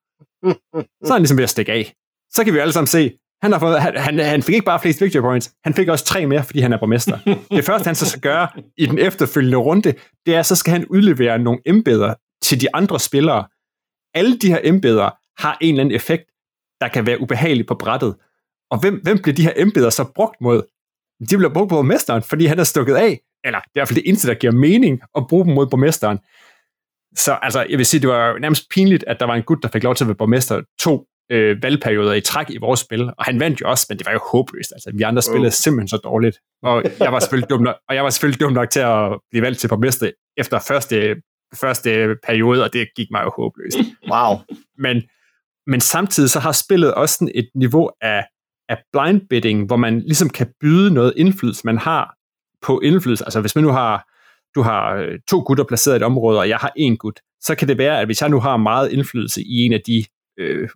Så 1.06 1.10
er 1.10 1.14
han 1.14 1.22
ligesom 1.22 1.38
ved 1.38 1.44
at 1.44 1.50
stikke 1.50 1.72
af. 1.72 1.94
Så 2.34 2.44
kan 2.44 2.54
vi 2.54 2.60
alle 2.60 2.74
sammen 2.74 2.88
se, 2.88 3.12
han, 3.42 3.52
har 3.52 3.60
fået, 3.60 3.82
han, 3.82 3.98
han, 3.98 4.20
han 4.20 4.44
fik 4.44 4.56
ikke 4.56 4.66
bare 4.66 4.80
flest 4.80 5.02
victory 5.02 5.22
points, 5.22 5.54
han 5.64 5.74
fik 5.74 5.88
også 5.88 6.06
tre 6.06 6.26
mere, 6.26 6.44
fordi 6.44 6.60
han 6.60 6.74
er 6.74 6.78
borgmester. 6.78 7.18
det 7.58 7.66
første, 7.66 7.88
han 7.88 7.96
så 7.96 8.06
skal 8.10 8.22
gøre 8.22 8.48
i 8.78 8.86
den 8.86 9.00
efterfølgende 9.00 9.58
runde, 9.58 9.94
det 10.26 10.36
er, 10.36 10.42
så 10.42 10.56
skal 10.56 10.72
han 10.72 10.86
udlevere 10.86 11.40
nogle 11.40 11.60
embeder 11.66 12.14
til 12.44 12.62
de 12.62 12.76
andre 12.76 13.00
spillere. 13.00 13.46
Alle 14.14 14.38
de 14.38 14.48
her 14.48 14.60
embeder 14.64 15.10
har 15.42 15.58
en 15.62 15.70
eller 15.70 15.84
anden 15.84 15.96
effekt, 15.96 16.26
der 16.82 16.88
kan 16.88 17.06
være 17.06 17.22
ubehagelig 17.22 17.66
på 17.66 17.76
brættet. 17.76 18.16
Og 18.72 18.80
hvem, 18.80 19.02
hvem 19.04 19.18
bliver 19.22 19.36
de 19.36 19.44
her 19.44 19.54
embeder 19.56 19.90
så 19.90 20.12
brugt 20.16 20.42
mod? 20.42 20.64
De 21.30 21.38
bliver 21.38 21.54
brugt 21.54 21.70
på 21.70 21.76
borgmesteren, 21.76 22.24
fordi 22.24 22.46
han 22.46 22.60
er 22.60 22.64
stukket 22.64 22.96
af. 22.96 23.20
Eller 23.44 23.60
det 23.60 23.66
er 23.66 23.70
i 23.70 23.80
hvert 23.80 23.88
fald 23.88 23.96
det 23.96 24.10
eneste, 24.10 24.28
der 24.28 24.34
giver 24.34 24.54
mening 24.54 25.02
at 25.18 25.24
bruge 25.30 25.46
dem 25.46 25.54
mod 25.54 25.68
borgmesteren. 25.68 26.20
Så 27.16 27.38
altså, 27.42 27.66
jeg 27.70 27.78
vil 27.78 27.86
sige, 27.86 28.02
det 28.02 28.10
var 28.10 28.40
nærmest 28.40 28.70
pinligt, 28.70 29.04
at 29.08 29.20
der 29.20 29.26
var 29.26 29.36
en 29.36 29.44
gut, 29.44 29.64
der 29.64 29.70
fik 29.70 29.84
lov 29.84 29.96
til 29.96 30.04
at 30.04 30.08
være 30.08 30.16
borgmester 30.16 30.62
to 30.80 31.06
øh, 31.32 31.64
valgperioder 31.64 32.14
i 32.14 32.22
træk 32.22 32.50
i 32.50 32.58
vores 32.58 32.80
spil, 32.80 33.04
og 33.04 33.26
han 33.26 33.40
vandt 33.40 33.62
jo 33.62 33.70
også, 33.70 33.86
men 33.90 33.98
det 33.98 34.06
var 34.06 34.14
jo 34.14 34.20
håbløst. 34.32 34.72
Altså, 34.72 34.92
vi 34.94 35.04
andre 35.04 35.22
spillede 35.22 35.48
oh. 35.48 35.52
simpelthen 35.52 35.88
så 35.88 35.98
dårligt, 35.98 36.38
og 36.64 36.84
jeg 37.00 37.14
var 37.14 37.20
selvfølgelig 37.20 37.50
dum 37.50 37.62
nok, 37.62 37.76
og 37.90 37.96
jeg 37.96 38.04
var 38.04 38.10
selvfølgelig 38.10 38.40
dum 38.40 38.54
nok 38.54 38.70
til 38.70 38.80
at 38.80 39.20
blive 39.32 39.42
valgt 39.42 39.60
til 39.60 39.68
borgmester 39.68 40.12
efter 40.38 40.60
første, 40.60 41.16
første 41.56 42.16
periode, 42.28 42.64
og 42.64 42.74
det 42.74 42.88
gik 42.96 43.08
mig 43.12 43.24
jo 43.24 43.32
håbløst. 43.38 43.78
Wow. 44.12 44.38
Men, 44.78 45.04
men 45.68 45.82
samtidig 45.82 46.30
så 46.30 46.40
har 46.40 46.52
spillet 46.52 46.94
også 46.94 47.16
sådan 47.16 47.32
et 47.36 47.50
niveau 47.56 47.92
af, 48.02 48.26
af 48.70 48.78
blind 48.92 49.22
bidding, 49.30 49.66
hvor 49.66 49.76
man 49.76 50.00
ligesom 50.00 50.30
kan 50.30 50.48
byde 50.62 50.94
noget 50.94 51.14
indflydelse, 51.18 51.62
man 51.66 51.78
har 51.78 52.16
på 52.62 52.80
indflydelse. 52.80 53.26
Altså 53.26 53.42
hvis 53.42 53.56
man 53.56 53.64
nu 53.64 53.72
har, 53.72 54.08
du 54.56 54.62
har 54.62 54.96
øh, 54.96 55.20
to 55.30 55.40
gutter 55.40 55.64
placeret 55.64 55.96
i 55.96 55.98
et 55.98 56.04
område, 56.04 56.40
og 56.40 56.50
jeg 56.50 56.58
har 56.58 56.72
en 56.76 56.98
gut, 56.98 57.20
så 57.42 57.56
kan 57.56 57.68
det 57.68 57.78
være, 57.78 58.00
at 58.00 58.08
hvis 58.08 58.22
jeg 58.22 58.30
nu 58.30 58.40
har 58.40 58.58
meget 58.58 58.92
indflydelse 58.92 59.42
i 59.42 59.66
en 59.66 59.74
af 59.74 59.82
de 59.88 60.06
øh, 60.38 60.70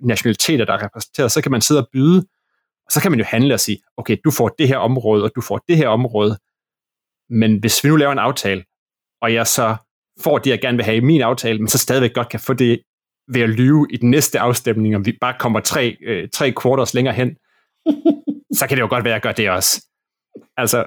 nationaliteter, 0.00 0.64
der 0.64 0.72
er 0.72 0.84
repræsenteret, 0.84 1.32
så 1.32 1.42
kan 1.42 1.52
man 1.52 1.60
sidde 1.60 1.80
og 1.80 1.88
byde, 1.92 2.26
og 2.86 2.92
så 2.92 3.00
kan 3.02 3.12
man 3.12 3.20
jo 3.20 3.24
handle 3.28 3.54
og 3.54 3.60
sige, 3.60 3.78
okay, 3.96 4.16
du 4.24 4.30
får 4.30 4.48
det 4.48 4.68
her 4.68 4.76
område, 4.76 5.24
og 5.24 5.30
du 5.36 5.40
får 5.40 5.60
det 5.68 5.76
her 5.76 5.88
område, 5.88 6.38
men 7.30 7.58
hvis 7.58 7.84
vi 7.84 7.88
nu 7.88 7.96
laver 7.96 8.12
en 8.12 8.18
aftale, 8.18 8.64
og 9.22 9.34
jeg 9.34 9.46
så 9.46 9.76
får 10.20 10.38
det, 10.38 10.50
jeg 10.50 10.60
gerne 10.60 10.76
vil 10.76 10.84
have 10.84 10.96
i 10.96 11.00
min 11.00 11.20
aftale, 11.20 11.58
men 11.58 11.68
så 11.68 11.78
stadigvæk 11.78 12.14
godt 12.14 12.28
kan 12.28 12.40
få 12.40 12.52
det 12.52 12.82
ved 13.28 13.42
at 13.42 13.50
lyve 13.50 13.86
i 13.90 13.96
den 13.96 14.10
næste 14.10 14.40
afstemning, 14.40 14.96
om 14.96 15.06
vi 15.06 15.18
bare 15.20 15.34
kommer 15.38 15.60
tre, 15.60 15.96
øh, 16.06 16.28
tre 16.32 16.54
quarters 16.62 16.94
længere 16.94 17.14
hen, 17.14 17.28
så 18.58 18.66
kan 18.68 18.76
det 18.76 18.82
jo 18.82 18.88
godt 18.88 19.04
være, 19.04 19.14
at 19.14 19.14
jeg 19.14 19.22
gør 19.22 19.32
det 19.32 19.50
også. 19.50 19.86
Altså, 20.56 20.84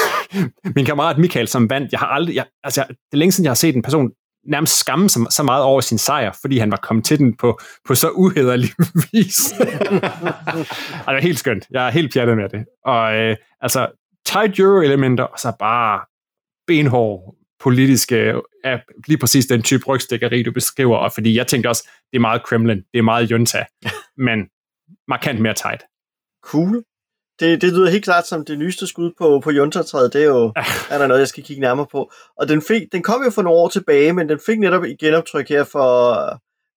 min 0.76 0.84
kammerat 0.84 1.18
Michael, 1.18 1.48
som 1.48 1.70
vandt, 1.70 1.92
jeg 1.92 2.00
har 2.00 2.06
aldrig, 2.06 2.36
jeg, 2.36 2.46
altså, 2.64 2.84
det 2.88 3.12
er 3.12 3.16
længe 3.16 3.32
siden, 3.32 3.44
jeg 3.44 3.50
har 3.50 3.54
set 3.54 3.76
en 3.76 3.82
person 3.82 4.10
nærmest 4.46 4.78
skamme 4.78 5.08
så, 5.08 5.26
så 5.30 5.42
meget 5.42 5.64
over 5.64 5.80
sin 5.80 5.98
sejr, 5.98 6.32
fordi 6.40 6.58
han 6.58 6.70
var 6.70 6.76
kommet 6.76 7.04
til 7.04 7.18
den 7.18 7.36
på, 7.36 7.60
på 7.86 7.94
så 7.94 8.10
uhederlig 8.10 8.70
vis. 9.12 9.52
og 11.06 11.12
det 11.12 11.18
er 11.18 11.22
helt 11.22 11.38
skønt. 11.38 11.66
Jeg 11.70 11.86
er 11.86 11.90
helt 11.90 12.12
pjattet 12.12 12.36
med 12.36 12.48
det. 12.48 12.64
Og 12.84 13.14
øh, 13.14 13.36
altså, 13.60 13.88
tight 14.26 14.58
euro-elementer, 14.58 15.24
og 15.24 15.38
så 15.38 15.52
bare 15.58 16.00
benhård 16.66 17.34
politiske, 17.62 18.16
er 18.64 18.78
lige 19.06 19.18
præcis 19.18 19.46
den 19.46 19.62
type 19.62 19.84
rygstikkeri, 19.88 20.42
du 20.42 20.52
beskriver, 20.52 20.96
og 20.96 21.12
fordi 21.12 21.36
jeg 21.36 21.46
tænkte 21.46 21.68
også, 21.68 21.88
det 22.10 22.16
er 22.16 22.20
meget 22.20 22.42
Kremlin, 22.42 22.76
det 22.92 22.98
er 22.98 23.02
meget 23.02 23.30
junta, 23.30 23.64
men 24.26 24.38
markant 25.08 25.40
mere 25.40 25.54
tight. 25.54 25.82
Cool 26.44 26.82
det, 27.40 27.62
det 27.62 27.72
lyder 27.72 27.90
helt 27.90 28.04
klart 28.04 28.26
som 28.26 28.44
det 28.44 28.58
nyeste 28.58 28.86
skud 28.86 29.10
på, 29.18 29.40
på 29.44 29.50
Juntertræet. 29.50 30.12
Det 30.12 30.22
er 30.22 30.26
jo 30.26 30.52
er 30.92 30.98
der 30.98 31.06
noget, 31.06 31.20
jeg 31.20 31.28
skal 31.28 31.44
kigge 31.44 31.60
nærmere 31.60 31.86
på. 31.92 32.10
Og 32.38 32.48
den, 32.48 32.62
fik, 32.62 32.82
den 32.92 33.02
kom 33.02 33.24
jo 33.24 33.30
for 33.30 33.42
nogle 33.42 33.58
år 33.58 33.68
tilbage, 33.68 34.12
men 34.12 34.28
den 34.28 34.38
fik 34.46 34.58
netop 34.58 34.82
et 34.82 34.98
genoptryk 34.98 35.48
her 35.48 35.64
for 35.64 35.88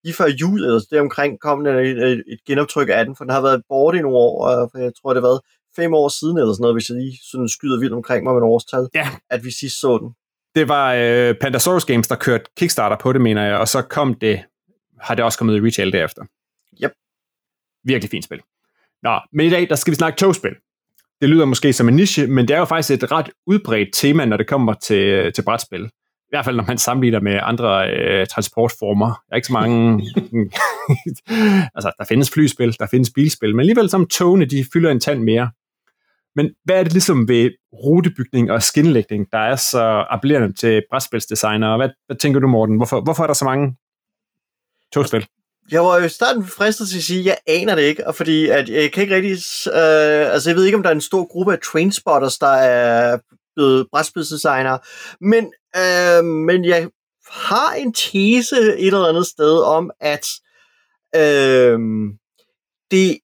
lige 0.04 0.14
før 0.14 0.30
jul, 0.42 0.64
eller 0.64 0.80
det 0.92 1.00
omkring 1.00 1.40
kom 1.40 1.64
den 1.64 1.76
et, 1.76 1.98
et, 2.12 2.24
et 2.28 2.40
genoptryk 2.48 2.90
af 2.92 3.06
den, 3.06 3.16
for 3.16 3.24
den 3.24 3.34
har 3.34 3.42
været 3.42 3.62
borte 3.70 3.98
i 3.98 4.02
nogle 4.02 4.18
år, 4.18 4.48
og 4.48 4.82
jeg 4.82 4.92
tror, 5.02 5.14
det 5.14 5.22
har 5.22 5.30
været 5.30 5.42
fem 5.76 5.94
år 5.94 6.10
siden, 6.20 6.38
eller 6.38 6.54
sådan 6.54 6.64
noget, 6.66 6.76
hvis 6.76 6.90
jeg 6.90 6.98
lige 6.98 7.18
sådan 7.32 7.50
skyder 7.50 7.80
vildt 7.80 7.94
omkring 7.94 8.24
mig 8.24 8.34
med 8.34 8.42
en 8.42 8.52
årstal, 8.54 8.88
ja. 8.94 9.08
at 9.30 9.44
vi 9.46 9.52
sidst 9.52 9.80
så 9.82 9.98
den. 10.02 10.10
Det 10.56 10.68
var 10.68 10.94
øh, 10.94 11.36
Pandasaurus 11.42 11.86
Games, 11.86 12.08
der 12.08 12.16
kørte 12.16 12.44
Kickstarter 12.58 12.98
på 12.98 13.14
det, 13.14 13.22
mener 13.22 13.44
jeg, 13.44 13.56
og 13.56 13.68
så 13.68 13.82
kom 13.82 14.14
det, 14.14 14.44
har 15.02 15.16
det 15.16 15.26
også 15.26 15.38
kommet 15.38 15.56
i 15.56 15.68
retail 15.68 15.94
derefter. 15.94 16.22
Yep. 16.84 16.92
Virkelig 17.84 18.10
fint 18.10 18.26
spil. 18.26 18.40
Nå, 19.04 19.20
men 19.34 19.46
i 19.46 19.50
dag, 19.50 19.70
der 19.70 19.76
skal 19.76 19.92
vi 19.92 19.96
snakke 19.96 20.18
togspil. 20.18 20.56
Det 21.22 21.30
lyder 21.30 21.46
måske 21.46 21.74
som 21.74 21.88
en 21.90 21.96
niche, 21.96 22.28
men 22.28 22.48
det 22.48 22.54
er 22.54 22.60
jo 22.60 22.66
faktisk 22.66 23.04
et 23.04 23.12
ret 23.12 23.30
udbredt 23.48 23.90
tema, 23.94 24.26
når 24.26 24.38
det 24.38 24.48
kommer 24.48 24.74
til, 24.74 25.34
til 25.34 25.42
brætspil. 25.42 25.84
I 25.86 26.30
hvert 26.32 26.46
fald, 26.46 26.56
når 26.56 26.66
man 26.68 26.78
sammenligner 26.78 27.20
med 27.20 27.40
andre 27.42 27.92
øh, 27.92 28.28
transportformer. 28.28 29.06
Der 29.06 29.32
er 29.32 29.36
ikke 29.36 29.48
så 29.48 29.54
mange... 29.54 30.02
altså, 31.76 31.92
der 32.00 32.06
findes 32.10 32.32
flyspil, 32.32 32.76
der 32.80 32.88
findes 32.92 33.12
bilspil, 33.16 33.56
men 33.56 33.60
alligevel 33.60 33.90
som 33.90 34.08
togene, 34.08 34.46
de 34.46 34.66
fylder 34.74 34.92
en 34.92 35.00
tand 35.00 35.24
mere. 35.24 35.52
Men 36.36 36.50
hvad 36.64 36.76
er 36.76 36.84
det 36.84 36.94
ligesom 36.94 37.28
ved 37.28 37.52
rutebygning 37.74 38.52
og 38.52 38.64
skinlægning, 38.64 39.28
der 39.32 39.38
er 39.38 39.56
så 39.56 40.06
appellerende 40.10 40.54
til 40.54 40.84
brætspilsdesignere? 40.90 41.78
Hvad, 41.78 41.90
hvad 42.06 42.18
tænker 42.18 42.40
du, 42.40 42.48
Morten? 42.48 42.76
Hvorfor, 42.78 43.02
hvorfor 43.02 43.24
er 43.24 43.28
der 43.28 43.34
så 43.34 43.46
mange 43.46 43.76
togspil? 44.94 45.28
Jeg 45.72 45.82
var 45.82 46.00
jo 46.02 46.10
starten 46.10 46.46
fristet 46.46 46.90
til 46.90 46.98
at 46.98 47.04
sige, 47.04 47.20
at 47.20 47.26
jeg 47.26 47.38
aner 47.48 47.76
det 47.76 47.82
ikke, 47.82 48.08
og 48.08 48.16
fordi 48.16 48.48
at 48.48 48.70
jeg 48.70 48.92
kan 48.92 49.04
ikke 49.04 49.16
rigtig... 49.16 49.32
Øh, 49.68 50.34
altså, 50.34 50.50
jeg 50.50 50.56
ved 50.56 50.66
ikke, 50.66 50.76
om 50.76 50.84
der 50.84 50.90
er 50.90 50.96
en 50.96 51.02
stor 51.02 51.26
gruppe 51.26 51.54
af 51.54 51.60
trainspotters, 51.60 52.38
der 52.38 52.48
er 52.48 53.18
blevet 53.56 53.88
brætspilsdesignere, 53.92 54.80
men, 55.22 55.54
øh, 55.78 56.24
men 56.24 56.66
jeg 56.66 56.88
har 57.32 57.74
en 57.74 57.94
tese 57.94 58.56
et 58.56 58.88
eller 58.88 59.08
andet 59.08 59.28
sted 59.28 59.64
om, 59.64 59.92
at 60.00 60.26
øh, 61.16 61.80
det 62.92 63.18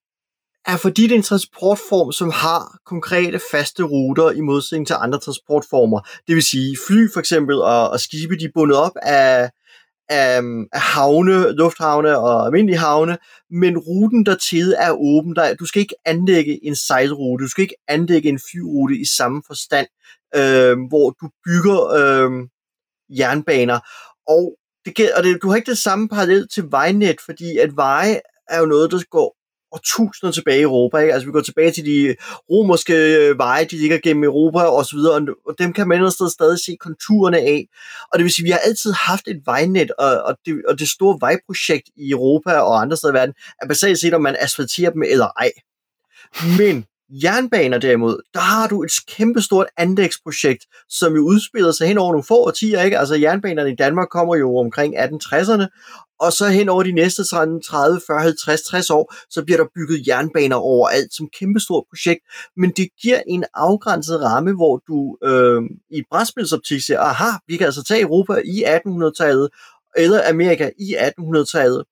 er 0.66 0.76
fordi 0.76 1.02
det 1.02 1.12
er 1.12 1.16
en 1.16 1.22
transportform, 1.22 2.12
som 2.12 2.30
har 2.30 2.78
konkrete 2.86 3.40
faste 3.50 3.82
ruter 3.82 4.30
i 4.30 4.40
modsætning 4.40 4.86
til 4.86 4.96
andre 4.98 5.18
transportformer. 5.18 6.00
Det 6.26 6.34
vil 6.34 6.42
sige 6.42 6.78
fly 6.86 7.08
for 7.12 7.20
eksempel 7.20 7.56
og, 7.56 7.90
og 7.90 8.00
skibe, 8.00 8.36
de 8.36 8.44
er 8.44 8.50
bundet 8.54 8.76
op 8.76 8.92
af 9.02 9.50
af, 10.08 10.42
af 10.72 10.80
havne, 10.80 11.52
lufthavne 11.52 12.18
og 12.18 12.46
almindelige 12.46 12.78
havne, 12.78 13.18
men 13.50 13.78
ruten 13.78 14.26
dertil 14.26 14.74
er 14.78 14.90
åben. 14.90 15.36
Der, 15.36 15.54
du 15.54 15.66
skal 15.66 15.80
ikke 15.80 15.94
anlægge 16.04 16.64
en 16.66 16.76
sejlrute, 16.76 17.44
du 17.44 17.48
skal 17.48 17.62
ikke 17.62 17.76
anlægge 17.88 18.28
en 18.28 18.40
flyrute 18.50 18.96
i 18.96 19.04
samme 19.04 19.42
forstand, 19.46 19.86
øh, 20.34 20.76
hvor 20.88 21.10
du 21.10 21.28
bygger 21.44 21.88
øh, 21.88 22.30
jernbaner. 23.18 23.80
Og 24.28 24.56
det, 24.84 25.12
og 25.16 25.22
det, 25.24 25.42
du 25.42 25.48
har 25.48 25.56
ikke 25.56 25.70
det 25.70 25.78
samme 25.78 26.08
parallel 26.08 26.48
til 26.48 26.64
vejnet, 26.70 27.20
fordi 27.24 27.58
at 27.58 27.76
veje 27.76 28.20
er 28.48 28.58
jo 28.58 28.66
noget, 28.66 28.90
der 28.90 29.00
går 29.10 29.36
årtusinder 29.72 30.32
tilbage 30.32 30.58
i 30.58 30.62
Europa. 30.62 30.98
Ikke? 30.98 31.12
Altså 31.12 31.26
vi 31.26 31.32
går 31.32 31.40
tilbage 31.40 31.70
til 31.72 31.84
de 31.86 32.16
romerske 32.50 32.94
øh, 32.94 33.38
veje, 33.38 33.64
de 33.64 33.76
ligger 33.76 33.98
gennem 34.04 34.24
Europa 34.24 34.58
og 34.58 34.84
så 34.86 34.96
videre, 34.96 35.14
og- 35.14 35.36
og 35.48 35.54
dem 35.58 35.72
kan 35.72 35.88
man 35.88 36.02
et 36.04 36.12
sted 36.12 36.30
stadig 36.30 36.58
se 36.58 36.76
konturerne 36.80 37.38
af. 37.38 37.66
Og 38.12 38.18
det 38.18 38.24
vil 38.24 38.32
sige, 38.32 38.44
at 38.44 38.46
vi 38.46 38.50
har 38.50 38.58
altid 38.58 38.92
haft 38.92 39.28
et 39.28 39.40
vejnet, 39.46 39.90
og, 39.98 40.22
og, 40.22 40.36
det, 40.46 40.62
og 40.68 40.78
det 40.78 40.88
store 40.88 41.18
vejprojekt 41.20 41.86
i 41.96 42.10
Europa 42.10 42.52
og 42.52 42.80
andre 42.80 42.96
steder 42.96 43.12
i 43.12 43.16
verden, 43.16 43.34
er 43.62 43.66
basalt 43.68 43.98
set, 44.00 44.14
om 44.14 44.22
man 44.22 44.36
asfalterer 44.40 44.90
dem 44.90 45.02
eller 45.02 45.26
ej. 45.38 45.50
Men 46.58 46.84
jernbaner 47.12 47.78
derimod, 47.78 48.22
der 48.34 48.40
har 48.40 48.68
du 48.68 48.82
et 48.82 48.90
kæmpestort 49.08 49.66
anlægsprojekt, 49.76 50.66
som 50.88 51.14
jo 51.14 51.22
udspiller 51.22 51.72
sig 51.72 51.88
hen 51.88 51.98
over 51.98 52.12
nogle 52.12 52.24
få 52.24 52.34
årtier. 52.34 52.82
Ikke? 52.82 52.98
Altså 52.98 53.14
jernbanerne 53.14 53.72
i 53.72 53.74
Danmark 53.74 54.08
kommer 54.08 54.36
jo 54.36 54.56
omkring 54.56 54.98
1860'erne, 54.98 55.66
og 56.20 56.32
så 56.32 56.48
hen 56.48 56.68
over 56.68 56.82
de 56.82 56.92
næste 56.92 57.24
30, 57.24 58.00
40, 58.06 58.20
50, 58.20 58.62
60 58.62 58.90
år, 58.90 59.14
så 59.30 59.44
bliver 59.44 59.58
der 59.58 59.66
bygget 59.74 60.06
jernbaner 60.06 60.56
overalt 60.56 61.14
som 61.14 61.28
kæmpestort 61.38 61.84
projekt. 61.90 62.20
Men 62.56 62.70
det 62.70 62.88
giver 63.02 63.20
en 63.28 63.44
afgrænset 63.54 64.20
ramme, 64.20 64.52
hvor 64.54 64.82
du 64.88 65.16
øh, 65.24 65.62
i 65.90 65.98
et 65.98 66.04
brætspilsoptik 66.10 66.80
siger, 66.82 67.00
aha, 67.00 67.30
vi 67.46 67.56
kan 67.56 67.66
altså 67.66 67.84
tage 67.84 68.02
Europa 68.02 68.34
i 68.44 68.64
1800-tallet, 68.64 69.48
eller 69.96 70.28
Amerika 70.28 70.70
i 70.78 70.94
1800-tallet, 70.94 71.84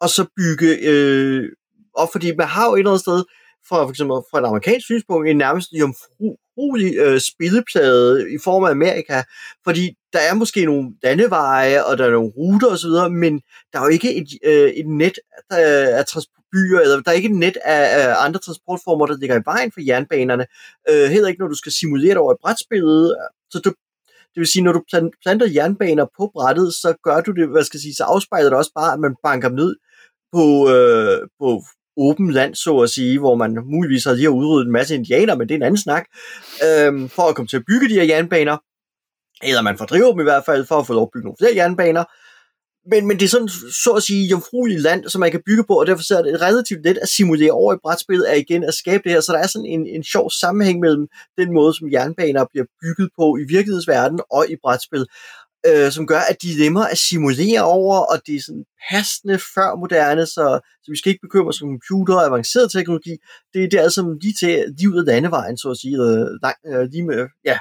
og 0.00 0.08
så 0.08 0.26
bygge 0.36 0.76
øh, 0.82 1.48
op, 1.94 2.08
fordi 2.12 2.36
man 2.36 2.46
har 2.46 2.66
jo 2.66 2.74
et 2.74 2.78
eller 2.78 2.90
andet 2.90 3.00
sted, 3.00 3.24
fra 3.68 3.84
for 3.84 3.90
eksempel 3.90 4.16
fra 4.30 4.38
et 4.40 4.46
amerikansk 4.46 4.84
synspunkt, 4.84 5.28
en 5.28 5.36
nærmest 5.36 5.68
jomfruelig 5.72 6.96
øh, 7.04 7.20
spilleplade 7.20 8.32
i 8.34 8.38
form 8.44 8.64
af 8.64 8.70
Amerika, 8.70 9.22
fordi 9.64 9.84
der 10.12 10.18
er 10.18 10.34
måske 10.34 10.64
nogle 10.64 10.84
landeveje, 11.02 11.84
og 11.84 11.98
der 11.98 12.04
er 12.06 12.10
nogle 12.10 12.32
ruter 12.36 12.68
osv., 12.74 12.96
men 13.12 13.40
der 13.72 13.78
er 13.78 13.84
jo 13.84 13.88
ikke 13.88 14.14
et, 14.20 14.28
øh, 14.44 14.70
et 14.80 14.86
net 14.86 15.16
af, 15.50 15.98
af 15.98 16.04
transportbyer, 16.06 16.80
eller 16.80 17.00
der 17.00 17.10
er 17.10 17.20
ikke 17.20 17.28
et 17.28 17.42
net 17.46 17.56
af, 17.64 17.82
af 18.00 18.24
andre 18.24 18.40
transportformer, 18.40 19.06
der 19.06 19.16
ligger 19.16 19.36
i 19.38 19.42
vejen 19.44 19.72
for 19.72 19.80
jernbanerne. 19.80 20.46
Øh, 20.90 21.10
heller 21.10 21.28
ikke, 21.28 21.40
når 21.42 21.48
du 21.48 21.58
skal 21.62 21.72
simulere 21.72 22.10
det 22.10 22.24
over 22.24 22.32
et 22.32 22.42
brætspil. 22.42 23.14
Så 23.50 23.58
du, 23.64 23.70
det 24.32 24.40
vil 24.40 24.46
sige, 24.46 24.64
når 24.64 24.72
du 24.72 24.82
planter 25.22 25.46
jernbaner 25.54 26.06
på 26.18 26.30
brættet, 26.34 26.74
så 26.74 26.94
gør 27.04 27.20
du 27.20 27.32
det, 27.32 27.48
hvad 27.48 27.64
skal 27.64 27.78
jeg 27.78 27.82
sige, 27.82 27.94
så 27.94 28.04
afspejler 28.04 28.48
det 28.50 28.58
også 28.58 28.72
bare, 28.74 28.92
at 28.92 29.00
man 29.00 29.14
banker 29.22 29.48
dem 29.48 29.56
ned 29.56 29.76
på, 30.32 30.44
øh, 30.74 31.18
på 31.40 31.48
åben 31.98 32.30
land, 32.30 32.54
så 32.54 32.78
at 32.78 32.90
sige, 32.90 33.18
hvor 33.18 33.34
man 33.34 33.58
muligvis 33.64 34.04
har 34.04 34.14
lige 34.14 34.30
udryddet 34.30 34.66
en 34.66 34.72
masse 34.72 34.94
indianer, 34.94 35.36
men 35.36 35.48
det 35.48 35.54
er 35.54 35.58
en 35.58 35.62
anden 35.62 35.82
snak, 35.86 36.04
øh, 36.66 37.10
for 37.10 37.22
at 37.28 37.34
komme 37.34 37.48
til 37.48 37.56
at 37.56 37.64
bygge 37.66 37.88
de 37.88 37.94
her 37.94 38.04
jernbaner, 38.04 38.56
eller 39.42 39.62
man 39.62 39.78
fordriver 39.78 40.10
dem 40.10 40.20
i 40.20 40.30
hvert 40.30 40.44
fald, 40.44 40.66
for 40.66 40.78
at 40.78 40.86
få 40.86 40.92
lov 40.92 41.02
at 41.02 41.10
bygge 41.14 41.26
nogle 41.26 41.40
flere 41.40 41.56
jernbaner, 41.56 42.04
men, 42.90 43.06
men 43.06 43.16
det 43.18 43.24
er 43.24 43.28
sådan, 43.28 43.48
så 43.84 43.92
at 43.96 44.02
sige, 44.02 44.26
jomfrueligt 44.26 44.80
land, 44.80 45.08
som 45.08 45.20
man 45.20 45.30
kan 45.30 45.42
bygge 45.46 45.64
på, 45.64 45.74
og 45.80 45.86
derfor 45.86 46.02
så 46.02 46.18
er 46.18 46.22
det 46.22 46.42
relativt 46.42 46.84
let 46.84 46.98
at 46.98 47.08
simulere 47.08 47.50
over 47.50 47.74
i 47.74 47.82
brætspillet, 47.82 48.30
er 48.30 48.34
igen 48.34 48.64
at 48.64 48.74
skabe 48.74 49.02
det 49.04 49.12
her, 49.12 49.20
så 49.20 49.32
der 49.32 49.38
er 49.38 49.46
sådan 49.46 49.66
en, 49.66 49.86
en 49.86 50.04
sjov 50.04 50.30
sammenhæng 50.30 50.80
mellem 50.80 51.06
den 51.38 51.54
måde, 51.54 51.74
som 51.74 51.92
jernbaner 51.92 52.44
bliver 52.52 52.66
bygget 52.82 53.08
på 53.18 53.36
i 53.40 53.44
virkelighedens 53.54 53.88
og 54.30 54.44
i 54.50 54.56
brætspil, 54.62 55.06
øh, 55.66 55.92
som 55.92 56.06
gør, 56.06 56.20
at 56.30 56.36
de 56.42 56.52
er 56.52 56.58
nemmere 56.58 56.90
at 56.90 56.98
simulere 56.98 57.62
over, 57.62 57.98
og 57.98 58.20
det 58.26 58.36
er 58.36 58.40
sådan 58.46 58.64
passende 58.90 59.38
før 59.54 59.76
moderne, 59.76 60.26
så, 60.26 60.60
så 60.82 60.90
vi 60.90 60.98
skal 60.98 61.10
ikke 61.10 61.26
bekymre 61.26 61.48
os 61.48 61.62
om 61.62 61.68
computer 61.68 62.14
og 62.14 62.24
avanceret 62.24 62.72
teknologi. 62.72 63.10
Det, 63.54 63.70
det 63.70 63.78
er 63.78 63.82
altså 63.82 64.18
lige 64.22 64.34
til 64.40 64.64
lige 64.78 64.90
ud 64.90 64.98
af 64.98 65.06
landevejen, 65.06 65.58
så 65.58 65.68
at 65.70 65.76
sige, 65.76 65.96
øh, 65.96 66.26
lang, 66.42 66.56
øh, 66.66 66.88
lige, 66.92 67.04
med, 67.04 67.26
ja, 67.44 67.58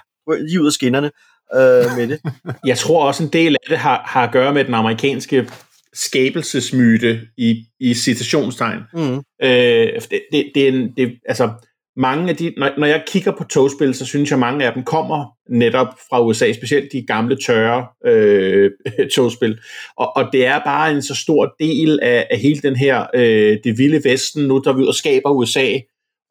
lige 0.47 0.61
ud 0.61 0.67
af 0.67 0.73
skinnerne 0.73 1.11
øh, 1.55 1.97
med 1.97 2.07
det. 2.07 2.19
Jeg 2.71 2.77
tror 2.77 3.07
også, 3.07 3.23
en 3.23 3.33
del 3.33 3.53
af 3.53 3.69
det 3.69 3.77
har, 3.77 4.03
har 4.05 4.23
at 4.27 4.31
gøre 4.31 4.53
med 4.53 4.65
den 4.65 4.73
amerikanske 4.73 5.49
skabelsesmyte 5.93 7.21
i, 7.37 7.65
i 7.79 7.93
citationstegn. 7.93 8.81
Mm. 8.93 9.23
Øh, 9.43 10.01
det, 10.11 10.21
det, 10.31 10.51
det, 10.55 10.63
er 10.63 10.67
en, 10.67 10.93
det, 10.97 11.19
altså, 11.27 11.49
mange 11.97 12.29
af 12.29 12.35
de, 12.35 12.53
når, 12.57 12.69
når 12.77 12.87
jeg 12.87 13.03
kigger 13.07 13.31
på 13.31 13.43
togspil, 13.43 13.93
så 13.93 14.05
synes 14.05 14.31
jeg, 14.31 14.39
mange 14.39 14.65
af 14.65 14.73
dem 14.73 14.83
kommer 14.83 15.25
netop 15.49 15.87
fra 16.09 16.25
USA, 16.25 16.53
specielt 16.53 16.91
de 16.91 17.05
gamle 17.07 17.37
tørre 17.45 17.87
øh, 18.05 18.71
togspil. 19.15 19.59
Og, 19.97 20.17
og 20.17 20.29
det 20.31 20.45
er 20.45 20.59
bare 20.59 20.91
en 20.91 21.01
så 21.01 21.15
stor 21.15 21.55
del 21.59 21.99
af, 22.01 22.27
af 22.31 22.39
hele 22.39 22.61
den 22.61 22.75
her, 22.75 23.05
øh, 23.13 23.57
det 23.63 23.77
vilde 23.77 24.09
vesten, 24.09 24.47
nu 24.47 24.61
der 24.65 24.73
vi 24.73 24.81
ud 24.81 24.87
og 24.87 24.95
skaber 24.95 25.29
USA, 25.29 25.79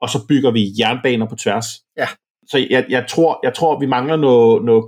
og 0.00 0.08
så 0.08 0.26
bygger 0.28 0.50
vi 0.50 0.72
jernbaner 0.78 1.28
på 1.28 1.36
tværs. 1.36 1.66
Ja. 1.98 2.06
Så 2.46 2.66
jeg, 2.70 2.86
jeg, 2.88 3.06
tror, 3.08 3.40
jeg 3.42 3.54
tror, 3.54 3.80
vi 3.80 3.86
mangler 3.86 4.16
noget, 4.16 4.64
noget, 4.64 4.84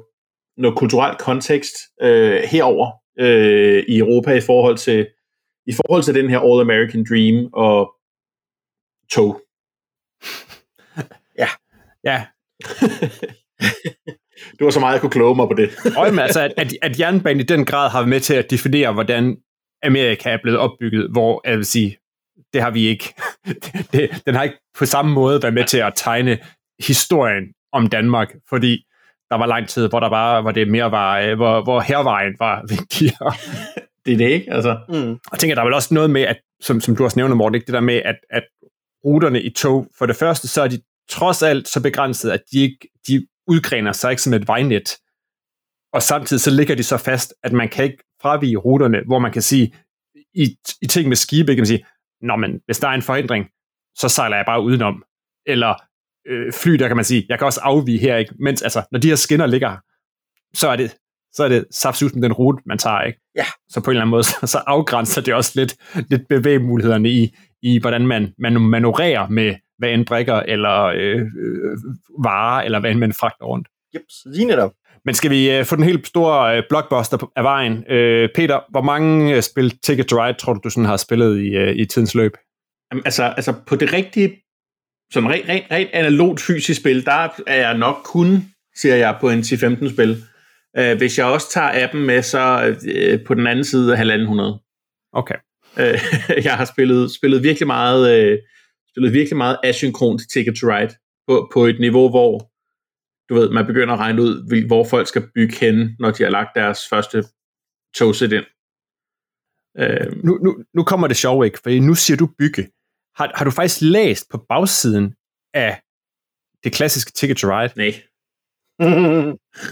noget 0.56 0.78
kulturelt 0.78 1.18
kontekst 1.18 1.74
øh, 2.02 2.40
herover 2.50 2.90
øh, 3.20 3.84
i 3.88 3.98
Europa 3.98 4.32
i 4.32 4.40
forhold 4.40 4.76
til 4.76 5.06
i 5.66 5.72
forhold 5.72 6.02
til 6.02 6.14
den 6.14 6.30
her 6.30 6.38
All 6.38 6.60
American 6.60 7.04
Dream 7.10 7.50
og 7.52 7.92
tog. 9.10 9.40
Ja, 12.04 12.26
Det 14.58 14.64
var 14.64 14.70
så 14.70 14.80
meget, 14.80 14.92
jeg 14.92 15.00
kunne 15.00 15.10
kloge 15.10 15.36
mig 15.36 15.48
på 15.48 15.54
det. 15.54 15.70
og 15.98 16.10
men 16.10 16.18
altså, 16.18 16.40
at, 16.40 16.54
at, 16.56 16.72
at 16.82 17.00
jernbanen 17.00 17.40
i 17.40 17.42
den 17.42 17.64
grad 17.64 17.90
har 17.90 17.98
været 17.98 18.08
med 18.08 18.20
til 18.20 18.34
at 18.34 18.50
definere, 18.50 18.92
hvordan 18.92 19.36
Amerika 19.82 20.30
er 20.30 20.38
blevet 20.42 20.58
opbygget, 20.58 21.10
hvor 21.12 21.48
jeg 21.48 21.56
vil 21.56 21.66
sige, 21.66 21.96
det 22.52 22.62
har 22.62 22.70
vi 22.70 22.86
ikke. 22.86 23.14
Det, 23.92 24.22
den 24.26 24.34
har 24.34 24.42
ikke 24.42 24.58
på 24.78 24.86
samme 24.86 25.12
måde 25.12 25.42
været 25.42 25.54
med 25.54 25.64
til 25.64 25.78
at 25.78 25.92
tegne 25.96 26.38
historien 26.86 27.44
om 27.72 27.86
Danmark, 27.86 28.34
fordi 28.48 28.84
der 29.30 29.36
var 29.36 29.46
lang 29.46 29.68
tid, 29.68 29.88
hvor 29.88 30.00
der 30.00 30.10
bare, 30.10 30.42
hvor 30.42 30.50
det 30.50 30.68
mere 30.68 30.90
var, 30.90 31.18
øh, 31.18 31.36
hvor, 31.36 31.62
hvor 31.62 31.80
hervejen 31.80 32.34
var 32.38 32.64
vigtigere. 32.68 33.32
Det 34.06 34.12
er 34.12 34.16
det 34.16 34.30
ikke, 34.30 34.52
altså. 34.52 34.78
Mm. 34.88 35.12
Og 35.12 35.32
jeg 35.32 35.38
tænker, 35.38 35.54
der 35.54 35.62
er 35.62 35.66
vel 35.66 35.74
også 35.74 35.94
noget 35.94 36.10
med, 36.10 36.22
at, 36.22 36.40
som, 36.60 36.80
som 36.80 36.96
du 36.96 37.04
også 37.04 37.18
nævner, 37.18 37.34
Morten, 37.34 37.54
ikke? 37.54 37.66
det 37.66 37.74
der 37.74 37.80
med, 37.80 38.02
at, 38.04 38.16
at 38.30 38.42
ruterne 39.04 39.42
i 39.42 39.50
tog, 39.50 39.86
for 39.98 40.06
det 40.06 40.16
første, 40.16 40.48
så 40.48 40.62
er 40.62 40.68
de 40.68 40.78
trods 41.08 41.42
alt 41.42 41.68
så 41.68 41.82
begrænset, 41.82 42.30
at 42.30 42.40
de, 42.52 42.60
ikke, 42.60 42.88
de 43.08 43.26
udgrener 43.46 43.92
sig 43.92 44.10
ikke 44.10 44.22
som 44.22 44.34
et 44.34 44.48
vejnet. 44.48 44.96
Og 45.92 46.02
samtidig 46.02 46.40
så 46.40 46.50
ligger 46.50 46.74
de 46.74 46.82
så 46.82 46.96
fast, 46.96 47.34
at 47.42 47.52
man 47.52 47.68
kan 47.68 47.84
ikke 47.84 47.98
fravige 48.22 48.56
ruterne, 48.56 49.02
hvor 49.06 49.18
man 49.18 49.32
kan 49.32 49.42
sige, 49.42 49.74
i, 50.34 50.56
i 50.82 50.86
ting 50.86 51.08
med 51.08 51.16
skibe, 51.16 51.54
kan 51.54 51.60
man 51.60 51.66
sige, 51.66 51.84
Nå, 52.20 52.36
men 52.36 52.60
hvis 52.64 52.78
der 52.78 52.88
er 52.88 52.92
en 52.92 53.02
forhindring, 53.02 53.46
så 53.94 54.08
sejler 54.08 54.36
jeg 54.36 54.46
bare 54.46 54.62
udenom. 54.62 55.02
Eller 55.46 55.74
øh, 56.26 56.52
fly, 56.52 56.72
der 56.72 56.86
kan 56.86 56.96
man 56.96 57.04
sige, 57.04 57.26
jeg 57.28 57.38
kan 57.38 57.46
også 57.46 57.60
afvige 57.60 57.98
her, 57.98 58.16
ikke? 58.16 58.34
Mens 58.40 58.62
altså, 58.62 58.82
når 58.92 58.98
de 58.98 59.08
her 59.08 59.16
skinner 59.16 59.46
ligger, 59.46 59.76
så 60.54 60.68
er 60.68 60.76
det, 60.76 60.96
så 61.32 61.44
er 61.44 61.48
det 61.48 61.64
saftsus 61.70 62.14
med 62.14 62.22
den 62.22 62.32
rute, 62.32 62.62
man 62.66 62.78
tager, 62.78 63.02
ikke? 63.02 63.20
Ja. 63.36 63.44
Så 63.68 63.80
på 63.80 63.90
en 63.90 63.94
eller 63.94 64.02
anden 64.02 64.10
måde, 64.10 64.24
så, 64.24 64.46
så 64.46 64.58
afgrænser 64.58 65.20
det 65.22 65.34
også 65.34 65.52
lidt, 65.54 65.76
lidt 66.10 66.28
bevægemulighederne 66.28 67.10
i, 67.10 67.36
i, 67.62 67.80
hvordan 67.80 68.06
man, 68.06 68.34
man 68.38 68.60
manøvrerer 68.60 69.28
med, 69.28 69.54
hvad 69.78 69.88
end 69.88 70.06
brækker, 70.06 70.34
eller 70.34 70.84
øh, 70.84 71.20
øh, 71.20 71.76
varer, 72.24 72.62
eller 72.62 72.80
hvad 72.80 72.90
end 72.90 72.98
man 72.98 73.12
fragter 73.12 73.44
rundt. 73.44 73.68
Yep, 73.96 74.02
så 74.08 74.22
lige 74.34 74.44
netop. 74.44 74.72
Men 75.04 75.14
skal 75.14 75.30
vi 75.30 75.50
øh, 75.50 75.64
få 75.64 75.76
den 75.76 75.84
helt 75.84 76.06
store 76.06 76.56
øh, 76.56 76.62
blockbuster 76.68 77.16
på- 77.16 77.32
af 77.36 77.44
vejen? 77.44 77.84
Øh, 77.90 78.28
Peter, 78.34 78.60
hvor 78.70 78.82
mange 78.82 79.36
øh, 79.36 79.42
spil 79.42 79.78
Ticket 79.82 80.06
to 80.06 80.24
Ride 80.24 80.38
tror 80.38 80.52
du, 80.52 80.60
du 80.64 80.70
sådan 80.70 80.84
har 80.84 80.96
spillet 80.96 81.38
i, 81.38 81.48
øh, 81.48 81.76
i 81.76 81.84
tidens 81.84 82.14
løb? 82.14 82.32
Jamen, 82.92 83.02
altså, 83.04 83.22
altså 83.22 83.54
på 83.66 83.76
det 83.76 83.92
rigtige, 83.92 84.36
sådan 85.12 85.30
rent, 85.30 85.48
rent, 85.48 85.64
rent 85.70 85.90
analogt 85.92 86.40
fysisk 86.40 86.80
spil, 86.80 87.04
der 87.04 87.28
er 87.46 87.56
jeg 87.68 87.78
nok 87.78 87.96
kun, 88.04 88.44
siger 88.76 88.94
jeg, 88.96 89.16
på 89.20 89.30
en 89.30 89.40
10-15 89.40 89.92
spil. 89.92 90.22
Uh, 90.80 90.96
hvis 90.98 91.18
jeg 91.18 91.26
også 91.26 91.50
tager 91.52 91.84
appen 91.84 92.06
med, 92.06 92.22
så 92.22 92.68
uh, 92.68 93.26
på 93.26 93.34
den 93.34 93.46
anden 93.46 93.64
side 93.64 93.96
af 93.96 94.02
1.500. 94.02 95.10
Okay. 95.12 95.34
Uh, 95.76 95.98
jeg 96.46 96.56
har 96.56 96.64
spillet, 96.64 97.10
spillet 97.14 97.42
virkelig 97.42 97.66
meget, 97.66 98.32
uh, 98.32 98.38
spillet 98.90 99.12
virkelig 99.12 99.36
meget 99.36 99.58
asynkront 99.64 100.22
Ticket 100.32 100.56
to 100.60 100.66
Ride 100.66 100.94
på, 101.28 101.50
på 101.54 101.66
et 101.66 101.80
niveau, 101.80 102.08
hvor 102.08 102.50
du 103.28 103.34
ved, 103.34 103.50
man 103.50 103.66
begynder 103.66 103.94
at 103.94 104.00
regne 104.00 104.22
ud, 104.22 104.66
hvor 104.66 104.84
folk 104.84 105.08
skal 105.08 105.28
bygge 105.34 105.56
hen, 105.60 105.96
når 105.98 106.10
de 106.10 106.22
har 106.22 106.30
lagt 106.30 106.48
deres 106.54 106.88
første 106.88 107.24
togsæt 107.96 108.32
ind. 108.32 108.44
Uh, 109.80 110.24
Nu, 110.24 110.38
nu, 110.42 110.64
nu 110.74 110.84
kommer 110.84 111.06
det 111.06 111.16
sjove 111.16 111.44
ikke, 111.46 111.58
for 111.62 111.80
nu 111.80 111.94
siger 111.94 112.16
du 112.16 112.28
bygge. 112.38 112.68
Har, 113.16 113.32
har 113.34 113.44
du 113.44 113.50
faktisk 113.50 113.80
læst 113.80 114.30
på 114.30 114.44
bagsiden 114.48 115.14
af 115.54 115.80
det 116.64 116.72
klassiske 116.72 117.12
Ticket 117.12 117.36
to 117.36 117.46
Ride? 117.48 117.72
nej. 117.76 117.94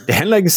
Det 0.07 0.15
handler 0.15 0.37
ikke, 0.37 0.51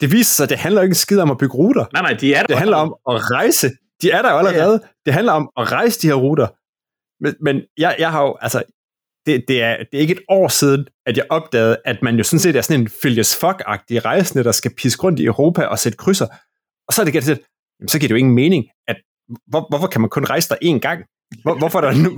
det 0.00 0.12
viser 0.12 0.34
sig, 0.34 0.44
at 0.44 0.50
det 0.50 0.58
handler 0.58 0.82
ikke 0.82 0.94
skid 0.94 1.18
om 1.18 1.30
at 1.30 1.38
bygge 1.38 1.54
ruter. 1.54 1.84
Nej, 1.92 2.02
nej, 2.02 2.12
de 2.12 2.34
er 2.34 2.40
der. 2.40 2.46
Det 2.46 2.58
handler 2.58 2.76
om 2.76 2.96
at 3.10 3.30
rejse. 3.30 3.70
De 4.02 4.10
er 4.10 4.22
der 4.22 4.30
jo 4.32 4.38
allerede. 4.38 4.82
Det 5.06 5.14
handler 5.14 5.32
om 5.32 5.50
at 5.56 5.72
rejse 5.72 6.02
de 6.02 6.06
her 6.06 6.14
ruter. 6.14 6.46
Men, 7.20 7.34
men 7.40 7.62
jeg, 7.78 7.96
jeg 7.98 8.12
har 8.12 8.22
jo, 8.22 8.36
altså, 8.40 8.62
det, 9.26 9.44
det, 9.48 9.62
er, 9.62 9.76
det 9.76 9.98
er 9.98 10.00
ikke 10.00 10.14
et 10.14 10.22
år 10.28 10.48
siden, 10.48 10.86
at 11.06 11.16
jeg 11.16 11.26
opdagede, 11.30 11.76
at 11.84 12.02
man 12.02 12.16
jo 12.16 12.22
sådan 12.22 12.40
set 12.40 12.56
er 12.56 12.60
sådan 12.60 12.80
en 12.80 12.88
følges 12.88 13.36
fuck 13.36 13.62
rejsende, 14.04 14.44
der 14.44 14.52
skal 14.52 14.74
piske 14.74 15.02
rundt 15.02 15.20
i 15.20 15.24
Europa 15.24 15.64
og 15.64 15.78
sætte 15.78 15.98
krydser. 15.98 16.26
Og 16.88 16.94
så 16.94 17.02
er 17.02 17.04
det 17.04 17.12
galt 17.12 17.24
til, 17.24 17.40
jamen, 17.80 17.88
så 17.88 17.98
giver 17.98 18.08
det 18.08 18.10
jo 18.10 18.18
ingen 18.18 18.34
mening, 18.34 18.64
at 18.88 18.96
hvor, 19.46 19.66
hvorfor 19.68 19.86
kan 19.86 20.00
man 20.00 20.10
kun 20.10 20.24
rejse 20.24 20.48
der 20.48 20.56
én 20.64 20.78
gang? 20.78 21.04
Hvor, 21.42 21.58
hvorfor 21.58 21.80
der 21.80 21.94
nu, 21.94 22.14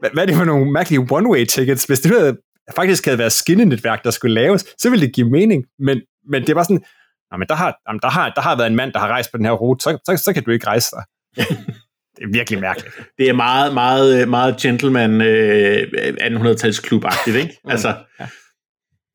hvad, 0.00 0.10
hvad 0.12 0.22
er 0.22 0.26
det 0.26 0.36
for 0.36 0.44
nogle 0.44 0.72
mærkelige 0.72 1.00
one-way 1.00 1.44
tickets? 1.44 1.84
Hvis 1.84 2.00
det 2.00 2.10
havde, 2.10 2.36
faktisk 2.76 3.04
havde 3.04 3.18
været 3.18 3.32
skinnenetværk, 3.32 4.04
der 4.04 4.10
skulle 4.10 4.34
laves, 4.34 4.64
så 4.78 4.90
ville 4.90 5.06
det 5.06 5.14
give 5.14 5.30
mening. 5.30 5.64
Men, 5.78 6.02
men 6.30 6.46
det 6.46 6.54
var 6.54 6.62
sådan, 6.62 6.84
Nå, 7.30 7.36
men 7.36 7.48
der 7.48 7.54
har, 7.54 7.78
jamen, 7.88 8.00
der, 8.02 8.08
har, 8.08 8.30
der 8.30 8.40
har 8.40 8.56
været 8.56 8.66
en 8.66 8.76
mand, 8.76 8.92
der 8.92 8.98
har 8.98 9.08
rejst 9.08 9.30
på 9.30 9.36
den 9.36 9.46
her 9.46 9.52
rute, 9.52 9.82
så, 9.82 9.98
så, 10.04 10.16
så 10.16 10.32
kan 10.32 10.44
du 10.44 10.50
ikke 10.50 10.66
rejse 10.66 10.96
dig 10.96 11.04
det 12.18 12.24
er 12.24 12.32
virkelig 12.32 12.60
mærkeligt. 12.60 12.94
Det 13.18 13.28
er 13.28 13.32
meget, 13.32 13.74
meget, 13.74 14.28
meget 14.28 14.56
gentleman 14.56 15.20
øh, 15.20 15.82
1800-tals 16.20 16.80
klubagtigt, 16.80 17.36
ikke? 17.36 17.60
Altså, 17.64 17.94
ja. 18.20 18.26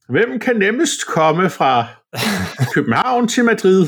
hvem 0.10 0.40
kan 0.40 0.56
nemmest 0.56 1.08
komme 1.08 1.50
fra 1.50 1.86
København 2.74 3.28
til 3.28 3.44
Madrid, 3.44 3.88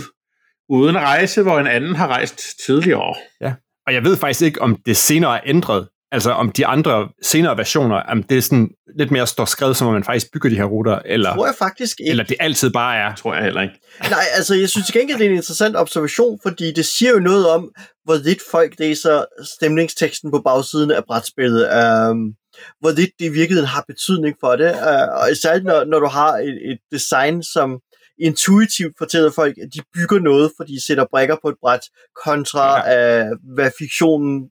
uden 0.69 0.95
at 0.95 1.01
rejse, 1.01 1.41
hvor 1.41 1.59
en 1.59 1.67
anden 1.67 1.95
har 1.95 2.07
rejst 2.07 2.65
tidligere? 2.65 3.15
Ja, 3.41 3.53
og 3.87 3.93
jeg 3.93 4.03
ved 4.03 4.17
faktisk 4.17 4.41
ikke, 4.41 4.61
om 4.61 4.75
det 4.85 4.97
senere 4.97 5.37
er 5.37 5.41
ændret, 5.45 5.87
Altså 6.11 6.31
om 6.31 6.51
de 6.51 6.65
andre 6.65 7.09
senere 7.21 7.57
versioner, 7.57 7.95
om 7.95 8.23
det 8.23 8.37
er 8.37 8.41
sådan 8.41 8.69
lidt 8.97 9.11
mere 9.11 9.27
står 9.27 9.45
skrevet, 9.45 9.77
som 9.77 9.87
om 9.87 9.93
man 9.93 10.03
faktisk 10.03 10.31
bygger 10.33 10.49
de 10.49 10.55
her 10.55 10.63
ruter, 10.63 10.99
eller, 11.05 11.35
tror 11.35 11.45
jeg 11.45 11.55
faktisk 11.59 11.99
ikke. 11.99 12.09
eller 12.09 12.23
det 12.23 12.37
altid 12.39 12.69
bare 12.69 12.97
er. 12.97 13.15
Tror 13.15 13.33
jeg 13.33 13.43
heller 13.43 13.61
ikke. 13.61 13.75
Nej, 14.09 14.23
altså 14.35 14.55
jeg 14.55 14.69
synes 14.69 14.91
gengæld, 14.91 15.17
det 15.17 15.25
er 15.25 15.29
en 15.29 15.35
interessant 15.35 15.75
observation, 15.75 16.39
fordi 16.43 16.73
det 16.73 16.85
siger 16.85 17.11
jo 17.11 17.19
noget 17.19 17.49
om, 17.49 17.71
hvor 18.03 18.15
lidt 18.15 18.39
folk 18.51 18.73
læser 18.79 19.25
stemningsteksten 19.55 20.31
på 20.31 20.41
bagsiden 20.45 20.91
af 20.91 21.03
brætspillet. 21.05 21.61
Um, 22.09 22.33
hvor 22.79 22.91
lidt 22.91 23.11
det 23.19 23.25
i 23.25 23.29
virkeligheden 23.29 23.67
har 23.67 23.83
betydning 23.87 24.35
for 24.39 24.55
det. 24.55 24.71
Uh, 24.71 25.21
og 25.21 25.31
især 25.31 25.59
når, 25.59 25.83
når 25.85 25.99
du 25.99 26.07
har 26.07 26.37
et, 26.37 26.71
et 26.71 26.79
design, 26.91 27.43
som 27.43 27.79
intuitivt 28.21 28.93
fortæller 28.97 29.31
folk, 29.31 29.57
at 29.57 29.69
de 29.73 29.79
bygger 29.93 30.19
noget, 30.19 30.51
fordi 30.57 30.73
de 30.73 30.85
sætter 30.85 31.05
brækker 31.11 31.35
på 31.41 31.49
et 31.49 31.55
bræt, 31.61 31.81
kontra 32.25 32.89
ja. 32.89 33.29
uh, 33.29 33.37
hvad 33.55 33.71
fiktionen 33.79 34.49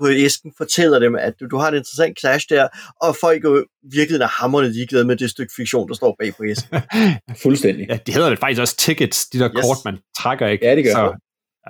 på 0.00 0.08
æsken 0.08 0.52
fortæller 0.56 0.98
dem, 0.98 1.14
at 1.14 1.34
du, 1.40 1.46
du 1.46 1.56
har 1.56 1.68
en 1.68 1.74
interessant 1.74 2.20
clash 2.20 2.46
der, 2.48 2.68
og 3.02 3.16
folk 3.20 3.44
jo 3.44 3.64
virkelig 3.92 4.20
er 4.20 4.26
hammerne 4.26 4.68
ligeglade 4.68 5.04
med 5.04 5.16
det 5.16 5.30
stykke 5.30 5.52
fiktion, 5.56 5.88
der 5.88 5.94
står 5.94 6.16
bag 6.18 6.34
på 6.36 6.44
æsken. 6.44 6.78
Fuldstændig. 7.42 7.86
Ja, 7.88 7.98
de 8.06 8.12
hedder 8.12 8.28
det 8.28 8.38
faktisk 8.38 8.60
også 8.60 8.76
tickets, 8.76 9.28
de 9.28 9.38
der 9.38 9.50
yes. 9.56 9.64
kort, 9.64 9.76
man 9.84 9.98
trækker, 10.18 10.46
ikke? 10.46 10.66
Ja, 10.66 10.76
det 10.76 10.84
gør 10.84 10.92
så, 10.92 11.16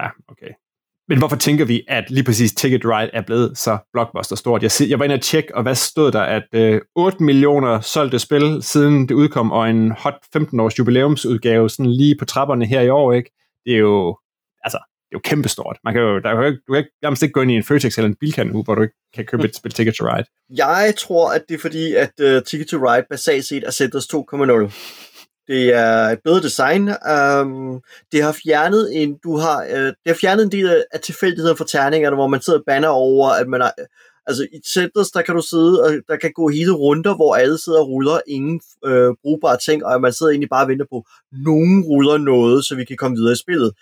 Ja, 0.00 0.09
okay. 0.28 0.50
Men 1.09 1.18
hvorfor 1.18 1.37
tænker 1.37 1.64
vi, 1.64 1.85
at 1.88 2.11
lige 2.11 2.25
præcis 2.25 2.52
Ticket 2.52 2.85
Ride 2.85 3.11
er 3.12 3.23
blevet 3.23 3.59
så 3.59 3.78
blockbuster 3.92 4.37
stort? 4.37 4.62
Jeg, 4.62 4.71
jeg 4.88 4.99
var 4.99 5.04
inde 5.04 5.14
og 5.14 5.21
tjekke, 5.21 5.56
og 5.56 5.62
hvad 5.62 5.75
stod 5.75 6.12
der? 6.12 6.21
At 6.21 6.42
øh, 6.52 6.80
8 6.95 7.23
millioner 7.23 7.80
solgte 7.80 8.18
spil, 8.18 8.62
siden 8.62 9.09
det 9.09 9.14
udkom, 9.14 9.52
og 9.52 9.71
en 9.71 9.90
hot 9.90 10.14
15-års 10.37 10.78
jubilæumsudgave, 10.78 11.71
sådan 11.71 11.92
lige 11.92 12.16
på 12.18 12.25
trapperne 12.25 12.66
her 12.66 12.80
i 12.80 12.88
år, 12.88 13.12
ikke? 13.12 13.30
Det 13.64 13.75
er 13.75 13.78
jo, 13.78 14.18
altså, 14.64 14.78
det 14.78 14.96
jo 15.16 15.20
kæmpestort. 15.25 15.76
Man 15.85 15.94
kan 15.94 16.02
jo, 16.02 16.18
der 16.18 16.35
kan 16.35 16.44
jo, 16.44 16.50
du 16.66 16.73
kan 16.73 16.78
ikke, 16.78 16.90
nærmest 17.02 17.23
ikke 17.23 17.32
gå 17.32 17.40
ind 17.40 17.50
i 17.50 17.56
en 17.56 17.64
Føtex 17.64 17.99
eller 17.99 18.08
en 18.08 18.16
Bilkan 18.20 18.46
nu, 18.46 18.62
hvor 18.62 18.75
du 18.75 18.82
ikke 18.82 18.94
kan 19.14 19.25
købe 19.25 19.44
et 19.44 19.56
spil 19.56 19.73
Ticket 19.73 19.94
to 19.94 20.04
Ride. 20.04 20.26
Jeg 20.56 20.94
tror, 20.99 21.32
at 21.32 21.44
det 21.49 21.54
er 21.54 21.58
fordi, 21.58 21.94
at 21.94 22.12
uh, 22.23 22.42
Ticket 22.42 22.68
to 22.68 22.76
Ride 22.76 23.06
basalt 23.11 23.44
set 23.44 23.64
er 23.66 23.70
Centers 23.70 24.06
2.0. 24.14 24.73
Det 25.49 25.75
er 25.75 25.99
et 26.08 26.18
bedre 26.25 26.42
design. 26.42 26.82
Um, 26.88 27.80
det 28.12 28.23
har 28.23 28.37
fjernet 28.44 29.02
en, 29.02 29.18
du 29.25 29.37
har, 29.37 29.64
uh, 29.64 29.78
det 29.78 30.06
har 30.06 30.14
fjernet 30.14 30.42
en 30.44 30.52
del 30.52 30.85
af 30.92 31.00
tilfældigheden 31.00 31.56
for 31.56 31.64
terningerne, 31.64 32.16
hvor 32.16 32.26
man 32.26 32.40
sidder 32.40 32.58
og 32.58 32.64
banner 32.66 32.88
over, 32.88 33.28
at 33.28 33.49
man 33.49 33.61
har, 33.61 33.75
Altså 34.26 34.47
i 34.52 34.61
Centers, 34.73 35.11
der 35.11 35.23
kan 35.23 35.35
du 35.35 35.42
sidde, 35.42 35.83
og 35.85 35.90
der 36.09 36.16
kan 36.16 36.33
gå 36.33 36.49
hele 36.49 36.73
runder, 36.73 37.14
hvor 37.14 37.35
alle 37.35 37.59
sidder 37.59 37.80
og 37.80 37.88
ruller 37.88 38.21
ingen 38.26 38.61
øh, 38.85 39.14
brugbare 39.23 39.59
ting, 39.59 39.85
og 39.85 40.00
man 40.00 40.12
sidder 40.12 40.30
egentlig 40.30 40.49
bare 40.49 40.64
og 40.64 40.68
venter 40.68 40.87
på, 40.90 41.06
nogen 41.33 41.83
ruller 41.83 42.18
noget, 42.18 42.64
så 42.64 42.75
vi 42.75 42.85
kan 42.85 42.97
komme 42.97 43.16
videre 43.16 43.33
i 43.33 43.37
spillet. 43.37 43.73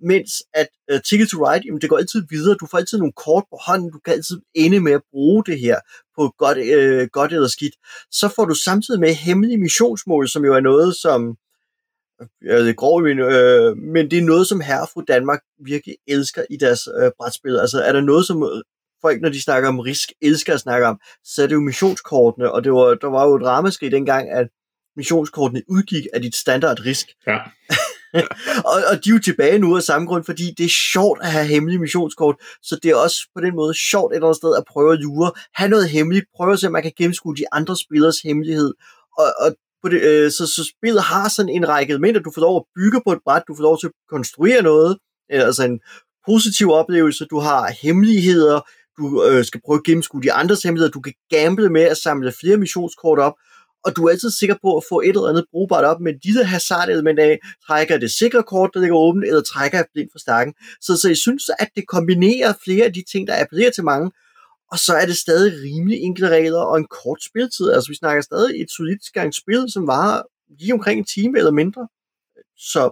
Mens 0.00 0.32
at 0.54 0.68
øh, 0.90 1.00
Ticket 1.08 1.28
to 1.28 1.36
Ride, 1.36 1.62
jamen, 1.66 1.80
det 1.80 1.90
går 1.90 1.98
altid 1.98 2.22
videre. 2.30 2.56
Du 2.60 2.66
får 2.66 2.78
altid 2.78 2.98
nogle 2.98 3.12
kort 3.12 3.44
på 3.50 3.58
hånden, 3.66 3.90
du 3.90 3.98
kan 4.04 4.14
altid 4.14 4.40
ende 4.54 4.80
med 4.80 4.92
at 4.92 5.02
bruge 5.12 5.44
det 5.46 5.60
her 5.60 5.78
på 6.16 6.32
godt, 6.38 6.58
øh, 6.58 7.08
godt 7.12 7.32
eller 7.32 7.48
skidt. 7.48 7.74
Så 8.10 8.28
får 8.36 8.44
du 8.44 8.54
samtidig 8.54 9.00
med 9.00 9.14
hemmelige 9.14 9.58
missionsmål, 9.58 10.28
som 10.28 10.44
jo 10.44 10.54
er 10.54 10.60
noget, 10.60 10.96
som 10.96 11.28
øh, 11.28 11.34
Ja, 12.46 12.60
det 12.60 12.68
er 12.68 12.72
grov, 12.72 13.06
øh, 13.06 13.76
men 13.76 14.10
det 14.10 14.18
er 14.18 14.22
noget, 14.22 14.46
som 14.46 14.60
herre 14.60 14.86
fra 14.94 15.02
Danmark 15.08 15.40
virkelig 15.64 15.96
elsker 16.06 16.42
i 16.50 16.56
deres 16.56 16.88
øh, 16.98 17.10
brætspil. 17.18 17.56
Altså, 17.56 17.82
er 17.82 17.92
der 17.92 18.00
noget, 18.00 18.26
som 18.26 18.42
folk, 19.04 19.20
når 19.20 19.28
de 19.28 19.42
snakker 19.42 19.68
om 19.68 19.78
risk, 19.78 20.08
elsker 20.22 20.54
at 20.54 20.60
snakke 20.60 20.86
om, 20.86 21.00
så 21.24 21.42
er 21.42 21.46
det 21.46 21.54
jo 21.54 21.60
missionskortene, 21.60 22.52
og 22.52 22.64
det 22.64 22.72
var, 22.72 22.94
der 22.94 23.10
var 23.10 23.24
jo 23.28 23.34
et 23.34 23.46
ramaskrig 23.46 23.92
dengang, 23.92 24.30
at 24.30 24.48
missionskortene 24.96 25.62
udgik 25.68 26.04
af 26.14 26.22
dit 26.22 26.36
standard 26.36 26.86
risk. 26.86 27.06
Ja. 27.26 27.38
og, 28.70 28.76
og 28.90 29.04
de 29.04 29.10
er 29.10 29.14
jo 29.14 29.18
tilbage 29.18 29.58
nu 29.58 29.76
af 29.76 29.82
samme 29.82 30.08
grund, 30.08 30.24
fordi 30.24 30.54
det 30.58 30.64
er 30.66 30.74
sjovt 30.92 31.18
at 31.22 31.30
have 31.32 31.46
hemmelige 31.46 31.78
missionskort, 31.78 32.36
så 32.62 32.78
det 32.82 32.90
er 32.90 32.96
også 32.96 33.18
på 33.34 33.40
den 33.40 33.54
måde 33.54 33.74
sjovt 33.74 34.12
et 34.12 34.16
eller 34.16 34.26
andet 34.26 34.36
sted 34.36 34.56
at 34.56 34.64
prøve 34.72 34.92
at 34.92 34.98
lure, 34.98 35.32
have 35.54 35.70
noget 35.70 35.88
hemmeligt, 35.88 36.26
prøve 36.36 36.52
at 36.52 36.60
se, 36.60 36.66
om 36.66 36.72
man 36.72 36.82
kan 36.82 36.92
gennemskue 36.98 37.36
de 37.36 37.44
andre 37.52 37.76
spillers 37.76 38.18
hemmelighed, 38.20 38.72
og, 39.18 39.26
og 39.40 39.56
på 39.82 39.88
det, 39.88 40.00
øh, 40.02 40.30
så, 40.30 40.46
så 40.46 40.72
spillet 40.76 41.02
har 41.02 41.28
sådan 41.28 41.48
en 41.48 41.68
række 41.68 41.90
elementer, 41.90 42.20
du 42.20 42.32
får 42.34 42.40
lov 42.40 42.56
at 42.56 42.64
bygge 42.76 43.00
på 43.06 43.12
et 43.12 43.18
bræt, 43.24 43.42
du 43.48 43.54
får 43.56 43.62
lov 43.62 43.78
til 43.80 43.86
at 43.86 43.92
konstruere 44.10 44.62
noget, 44.62 44.98
altså 45.30 45.64
en 45.64 45.80
positiv 46.26 46.70
oplevelse, 46.70 47.24
du 47.24 47.38
har 47.38 47.74
hemmeligheder, 47.82 48.60
du 48.98 49.24
øh, 49.24 49.44
skal 49.44 49.60
prøve 49.64 49.78
at 49.78 49.84
gennemskue 49.84 50.22
de 50.22 50.32
andres 50.32 50.62
hemmeligheder, 50.62 50.90
du 50.90 51.00
kan 51.00 51.14
gamble 51.30 51.70
med 51.70 51.82
at 51.82 51.96
samle 51.96 52.32
flere 52.40 52.56
missionskort 52.56 53.18
op, 53.18 53.34
og 53.84 53.96
du 53.96 54.06
er 54.06 54.10
altid 54.10 54.30
sikker 54.30 54.56
på 54.62 54.76
at 54.76 54.84
få 54.88 55.00
et 55.00 55.08
eller 55.08 55.28
andet 55.28 55.44
brugbart 55.50 55.84
op, 55.84 56.00
men 56.00 56.14
de 56.18 56.34
der 56.34 56.44
hazard-element 56.44 57.18
af, 57.18 57.38
trækker 57.66 57.98
det 57.98 58.12
sikre 58.12 58.42
kort, 58.42 58.70
der 58.74 58.80
ligger 58.80 58.96
åbent, 58.96 59.24
eller 59.24 59.42
trækker 59.42 59.78
jeg 59.78 59.86
blind 59.92 60.08
fra 60.12 60.18
stakken. 60.18 60.54
Så, 60.80 60.96
så 60.96 61.08
jeg 61.08 61.16
synes, 61.16 61.50
at 61.58 61.68
det 61.76 61.88
kombinerer 61.88 62.52
flere 62.64 62.84
af 62.84 62.92
de 62.92 63.04
ting, 63.12 63.26
der 63.28 63.40
appellerer 63.42 63.70
til 63.70 63.84
mange, 63.84 64.10
og 64.72 64.78
så 64.78 64.94
er 64.94 65.06
det 65.06 65.16
stadig 65.16 65.52
rimelig 65.62 65.98
enkle 66.00 66.28
regler 66.28 66.60
og 66.60 66.78
en 66.78 66.86
kort 66.86 67.22
spiltid. 67.22 67.70
Altså 67.70 67.88
vi 67.90 67.94
snakker 67.94 68.22
stadig 68.22 68.62
et 68.62 68.70
solidt 68.70 69.12
gang 69.12 69.34
spil, 69.34 69.64
som 69.72 69.86
varer 69.86 70.22
lige 70.58 70.72
omkring 70.72 70.98
en 70.98 71.04
time 71.04 71.38
eller 71.38 71.50
mindre. 71.50 71.88
Så 72.56 72.82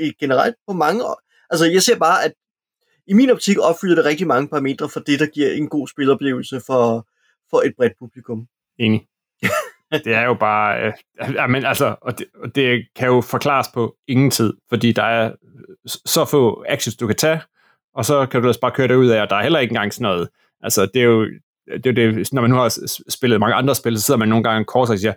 øh, 0.00 0.12
generelt 0.20 0.56
på 0.68 0.72
mange 0.72 1.04
år. 1.04 1.20
Altså 1.50 1.66
jeg 1.66 1.82
ser 1.82 1.98
bare, 1.98 2.24
at 2.24 2.32
i 3.10 3.12
min 3.12 3.30
optik 3.30 3.58
opfylder 3.58 3.94
det 3.94 4.04
rigtig 4.04 4.26
mange 4.26 4.48
parametre 4.48 4.88
for 4.88 5.00
det, 5.00 5.20
der 5.20 5.26
giver 5.26 5.52
en 5.52 5.68
god 5.68 5.88
spiloplevelse 5.88 6.60
for, 6.66 7.06
for 7.50 7.62
et 7.66 7.72
bredt 7.76 7.92
publikum. 7.98 8.46
Enig. 8.78 9.06
det 10.04 10.14
er 10.14 10.24
jo 10.24 10.34
bare, 10.34 10.86
øh, 10.86 11.50
men 11.50 11.64
altså, 11.64 11.96
og 12.00 12.18
det, 12.18 12.26
og 12.34 12.54
det 12.54 12.86
kan 12.96 13.08
jo 13.08 13.20
forklares 13.20 13.66
på 13.74 13.96
ingen 14.08 14.30
tid, 14.30 14.52
fordi 14.68 14.92
der 14.92 15.02
er 15.02 15.32
så 15.86 16.24
få 16.24 16.64
actions, 16.68 16.96
du 16.96 17.06
kan 17.06 17.16
tage, 17.16 17.40
og 17.94 18.04
så 18.04 18.26
kan 18.26 18.42
du 18.42 18.46
altså 18.46 18.60
bare 18.60 18.72
køre 18.72 18.88
det 18.88 18.94
ud 18.94 19.08
af, 19.08 19.22
og 19.22 19.30
der 19.30 19.36
er 19.36 19.42
heller 19.42 19.58
ikke 19.58 19.72
engang 19.72 19.94
sådan 19.94 20.02
noget, 20.02 20.28
altså 20.62 20.86
det 20.94 21.02
er 21.02 21.06
jo, 21.06 21.26
det 21.66 21.86
er 21.86 21.92
det, 21.92 22.32
når 22.32 22.40
man 22.40 22.50
nu 22.50 22.56
har 22.56 22.98
spillet 23.10 23.40
mange 23.40 23.54
andre 23.54 23.74
spil, 23.74 23.98
så 23.98 24.02
sidder 24.02 24.18
man 24.18 24.28
nogle 24.28 24.44
gange 24.44 24.64
kort 24.64 24.90
og 24.90 24.98
siger, 24.98 25.12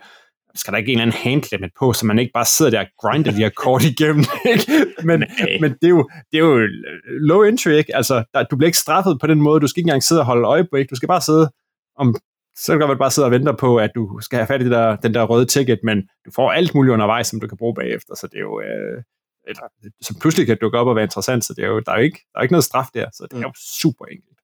skal 0.55 0.71
der 0.71 0.77
ikke 0.77 0.91
en 0.91 0.99
eller 0.99 1.11
anden 1.11 1.21
handlimit 1.23 1.71
på, 1.79 1.93
så 1.93 2.05
man 2.05 2.19
ikke 2.19 2.31
bare 2.33 2.45
sidder 2.45 2.71
der 2.71 2.79
og 2.79 2.87
grinder 3.01 3.31
de 3.31 3.37
her 3.37 3.49
kort 3.49 3.83
igennem. 3.83 4.25
Ikke? 4.53 4.85
Men, 5.03 5.23
men 5.61 5.71
det, 5.71 5.83
er 5.83 5.89
jo, 5.89 6.09
det 6.31 6.37
er 6.37 6.43
jo 6.43 6.67
low 7.07 7.41
entry, 7.41 7.69
ikke? 7.69 7.95
Altså, 7.95 8.23
der, 8.33 8.43
du 8.43 8.55
bliver 8.55 8.67
ikke 8.67 8.77
straffet 8.77 9.17
på 9.21 9.27
den 9.27 9.41
måde, 9.41 9.59
du 9.59 9.67
skal 9.67 9.79
ikke 9.79 9.87
engang 9.87 10.03
sidde 10.03 10.21
og 10.21 10.25
holde 10.25 10.47
øje 10.47 10.67
på, 10.71 10.75
ikke? 10.75 10.89
Du 10.89 10.95
skal 10.95 11.07
bare 11.07 11.21
sidde 11.21 11.51
om 11.95 12.15
så 12.55 12.77
kan 12.77 12.87
man 12.87 12.97
bare 12.97 13.11
sidde 13.11 13.25
og 13.25 13.31
vente 13.31 13.53
på, 13.53 13.77
at 13.77 13.91
du 13.95 14.19
skal 14.21 14.37
have 14.37 14.47
fat 14.47 14.61
i 14.61 14.63
det 14.63 14.71
der, 14.71 14.95
den 14.95 15.13
der 15.13 15.23
røde 15.23 15.45
ticket, 15.45 15.79
men 15.83 15.97
du 16.25 16.31
får 16.35 16.51
alt 16.51 16.75
muligt 16.75 16.93
undervejs, 16.93 17.27
som 17.27 17.39
du 17.39 17.47
kan 17.47 17.57
bruge 17.57 17.75
bagefter, 17.75 18.15
så 18.15 18.27
det 18.27 18.37
er 18.37 18.41
jo, 18.41 18.61
øh, 18.61 19.03
eller, 19.47 19.61
som 20.01 20.15
pludselig 20.21 20.47
kan 20.47 20.57
dukke 20.61 20.77
op 20.77 20.87
og 20.87 20.95
være 20.95 21.03
interessant, 21.03 21.45
så 21.45 21.53
det 21.53 21.63
er 21.63 21.67
jo, 21.67 21.79
der 21.79 21.91
er 21.91 21.97
jo 21.97 22.03
ikke, 22.03 22.19
der 22.33 22.39
er 22.39 22.41
ikke 22.41 22.53
noget 22.53 22.63
straf 22.63 22.87
der, 22.93 23.09
så 23.13 23.27
det 23.31 23.37
er 23.37 23.41
jo 23.41 23.47
mm. 23.47 23.53
super 23.55 24.05
enkelt. 24.05 24.37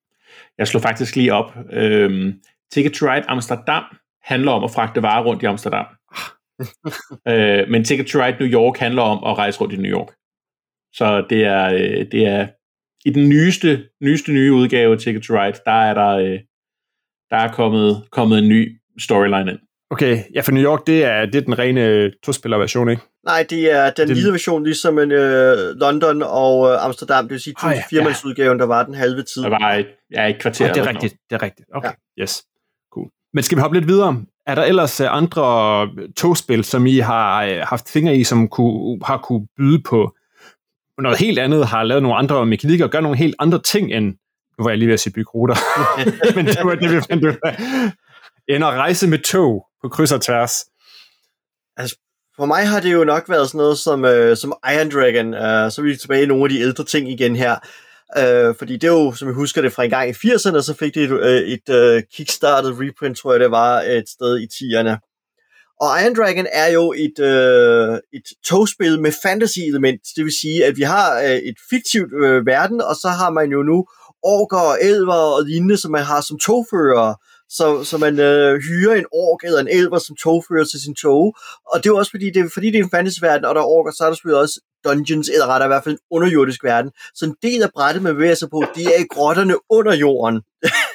Jeg 0.58 0.68
slår 0.68 0.80
faktisk 0.80 1.16
lige 1.16 1.34
op, 1.34 1.56
øhm, 1.72 2.40
Ticket 2.72 2.92
to 2.92 3.06
Ride 3.06 3.26
Amsterdam 3.28 3.84
handler 4.22 4.52
om 4.52 4.64
at 4.64 4.70
fragte 4.70 5.02
varer 5.02 5.24
rundt 5.24 5.42
i 5.42 5.46
Amsterdam. 5.46 5.86
øh, 7.28 7.68
men 7.68 7.84
Ticket 7.84 8.06
to 8.06 8.24
Ride 8.24 8.36
New 8.40 8.48
York 8.48 8.76
handler 8.76 9.02
om 9.02 9.24
at 9.24 9.38
rejse 9.38 9.60
rundt 9.60 9.74
i 9.74 9.76
New 9.76 9.92
York. 9.92 10.08
Så 10.92 11.26
det 11.30 11.44
er, 11.44 11.64
øh, 11.64 12.06
det 12.12 12.26
er 12.26 12.48
i 13.04 13.10
den 13.10 13.28
nyeste, 13.28 13.84
nyeste 14.02 14.32
nye 14.32 14.52
udgave 14.52 14.92
af 14.92 14.98
Ticket 14.98 15.22
to 15.22 15.34
Ride, 15.34 15.58
der 15.64 15.72
er 15.72 15.94
der, 15.94 16.08
øh, 16.08 16.38
der 17.30 17.36
er 17.36 17.52
kommet, 17.52 18.04
kommet 18.10 18.38
en 18.38 18.48
ny 18.48 18.80
storyline 18.98 19.50
ind. 19.50 19.58
Okay, 19.90 20.24
ja, 20.34 20.40
for 20.40 20.52
New 20.52 20.62
York, 20.62 20.86
det 20.86 21.04
er, 21.04 21.26
det 21.26 21.34
er 21.34 21.40
den 21.40 21.58
rene 21.58 22.12
to-spiller-version, 22.22 22.90
ikke? 22.90 23.02
Nej, 23.24 23.46
det 23.50 23.72
er 23.72 23.90
den 23.90 24.08
det... 24.08 24.16
lille 24.16 24.32
version, 24.32 24.64
ligesom 24.64 24.98
en, 24.98 25.12
øh, 25.12 25.56
London 25.76 26.22
og 26.22 26.70
øh, 26.70 26.84
Amsterdam, 26.84 27.24
det 27.24 27.32
vil 27.32 27.40
sige 27.40 27.54
oh, 27.64 27.72
ja, 27.74 27.82
firmandsudgaven, 27.90 28.58
ja. 28.58 28.62
der 28.62 28.66
var 28.66 28.84
den 28.84 28.94
halve 28.94 29.22
tid. 29.22 29.42
Der 29.42 29.48
var 29.48 29.74
et, 29.74 29.86
ja, 30.12 30.28
et 30.28 30.38
kvarter. 30.40 30.68
Oh, 30.68 30.74
det 30.74 30.80
er 30.80 30.88
rigtigt, 30.88 31.14
det 31.30 31.36
er 31.36 31.42
rigtigt. 31.42 31.68
Okay, 31.74 31.88
ja. 32.16 32.22
yes. 32.22 32.42
Men 33.34 33.44
skal 33.44 33.56
vi 33.56 33.60
hoppe 33.60 33.76
lidt 33.76 33.88
videre? 33.88 34.22
Er 34.46 34.54
der 34.54 34.62
ellers 34.62 35.00
øh, 35.00 35.16
andre 35.16 35.82
øh, 35.98 36.08
togspil, 36.16 36.64
som 36.64 36.86
I 36.86 36.98
har 36.98 37.44
øh, 37.44 37.58
haft 37.62 37.90
fingre 37.90 38.16
i, 38.16 38.24
som 38.24 38.48
kunne, 38.48 38.98
har 39.04 39.18
kunne 39.18 39.46
byde 39.56 39.82
på 39.82 40.14
noget 40.98 41.18
helt 41.18 41.38
andet, 41.38 41.66
har 41.66 41.82
lavet 41.82 42.02
nogle 42.02 42.16
andre 42.16 42.46
mekanikker 42.46 42.84
og 42.84 42.90
gør 42.90 43.00
nogle 43.00 43.18
helt 43.18 43.34
andre 43.38 43.62
ting 43.62 43.92
end, 43.92 44.06
nu 44.58 44.64
var 44.64 44.70
jeg 44.70 44.78
lige 44.78 44.86
ved 44.86 44.94
at 44.94 45.00
sige 45.00 45.12
bygge 45.12 45.30
ruter, 45.30 45.54
men 46.36 46.46
det 46.46 46.58
var 46.64 46.74
det, 46.74 46.96
vi 46.96 47.00
fandt 47.00 47.24
ud 47.24 47.36
af, 47.44 47.56
end 48.48 48.64
at 48.64 48.70
rejse 48.70 49.08
med 49.08 49.18
tog 49.18 49.66
på 49.82 49.88
kryds 49.88 50.12
og 50.12 50.20
tværs. 50.20 50.66
Altså, 51.76 51.96
for 52.36 52.46
mig 52.46 52.68
har 52.68 52.80
det 52.80 52.92
jo 52.92 53.04
nok 53.04 53.28
været 53.28 53.48
sådan 53.48 53.58
noget 53.58 53.78
som, 53.78 54.04
øh, 54.04 54.36
som 54.36 54.52
Iron 54.74 54.90
Dragon, 54.90 55.34
øh, 55.34 55.70
så 55.70 55.80
er 55.80 55.82
vi 55.82 55.96
tilbage 55.96 56.22
i 56.22 56.26
nogle 56.26 56.44
af 56.44 56.50
de 56.50 56.60
ældre 56.60 56.84
ting 56.84 57.10
igen 57.10 57.36
her. 57.36 57.56
Øh, 58.18 58.54
fordi 58.58 58.72
det 58.72 58.84
er 58.84 58.92
jo, 58.92 59.12
som 59.12 59.28
jeg 59.28 59.34
husker 59.34 59.62
det 59.62 59.72
fra 59.72 59.84
en 59.84 59.90
gang 59.90 60.08
i 60.10 60.12
80'erne, 60.12 60.62
så 60.62 60.74
fik 60.78 60.94
det 60.94 61.04
et, 61.04 61.10
øh, 61.10 61.40
et 61.40 61.96
uh, 61.96 62.02
kickstartet 62.16 62.76
reprint, 62.80 63.18
tror 63.18 63.32
jeg 63.32 63.40
det 63.40 63.50
var, 63.50 63.80
et 63.80 64.08
sted 64.08 64.38
i 64.38 64.46
10'erne. 64.46 64.96
Og 65.80 65.88
Iron 66.00 66.14
Dragon 66.16 66.46
er 66.52 66.70
jo 66.72 66.92
et, 66.92 67.18
øh, 67.18 67.98
et 68.12 68.26
togspil 68.44 69.00
med 69.00 69.12
fantasy-element. 69.24 70.00
Det 70.16 70.24
vil 70.24 70.40
sige, 70.40 70.64
at 70.64 70.76
vi 70.76 70.82
har 70.82 71.20
øh, 71.20 71.38
et 71.50 71.58
fiktivt 71.70 72.12
øh, 72.24 72.46
verden, 72.46 72.80
og 72.80 72.94
så 72.94 73.08
har 73.08 73.30
man 73.30 73.50
jo 73.50 73.62
nu 73.62 73.86
orker 74.22 74.58
og 74.58 74.78
elver 74.82 75.20
og 75.36 75.42
lignende, 75.44 75.76
som 75.76 75.90
man 75.90 76.02
har 76.02 76.20
som 76.20 76.38
togfører. 76.38 77.14
Så, 77.50 77.84
så 77.84 77.98
man 77.98 78.20
øh, 78.20 78.60
hyrer 78.68 78.94
en 78.94 79.06
ork 79.12 79.44
eller 79.44 79.60
en 79.60 79.68
elver 79.68 79.98
som 79.98 80.16
togfører 80.16 80.64
til 80.64 80.80
sin 80.80 80.94
tog. 80.94 81.36
Og 81.70 81.74
det 81.78 81.86
er 81.86 81.90
jo 81.94 81.96
også 81.96 82.10
fordi, 82.10 82.30
det, 82.30 82.52
fordi 82.54 82.66
det 82.70 82.78
er 82.78 82.84
en 82.84 82.90
fantasyverden, 82.90 83.44
og 83.44 83.54
der 83.54 83.60
er 83.60 83.64
orker, 83.64 83.92
så 83.92 84.04
er 84.04 84.08
der 84.08 84.14
selvfølgelig 84.14 84.40
også 84.40 84.60
dungeons, 84.84 85.28
eller 85.28 85.46
rettere 85.46 85.66
i 85.66 85.72
hvert 85.72 85.84
fald 85.84 85.94
en 85.94 86.06
underjordisk 86.10 86.64
verden. 86.64 86.90
Så 87.14 87.24
en 87.24 87.36
del 87.42 87.62
af 87.62 87.70
brættet, 87.74 88.02
man 88.02 88.14
bevæger 88.14 88.34
sig 88.34 88.50
på, 88.50 88.64
det 88.74 88.86
er 88.86 89.00
i 89.00 89.06
grotterne 89.10 89.54
under 89.70 89.94
jorden. 89.94 90.42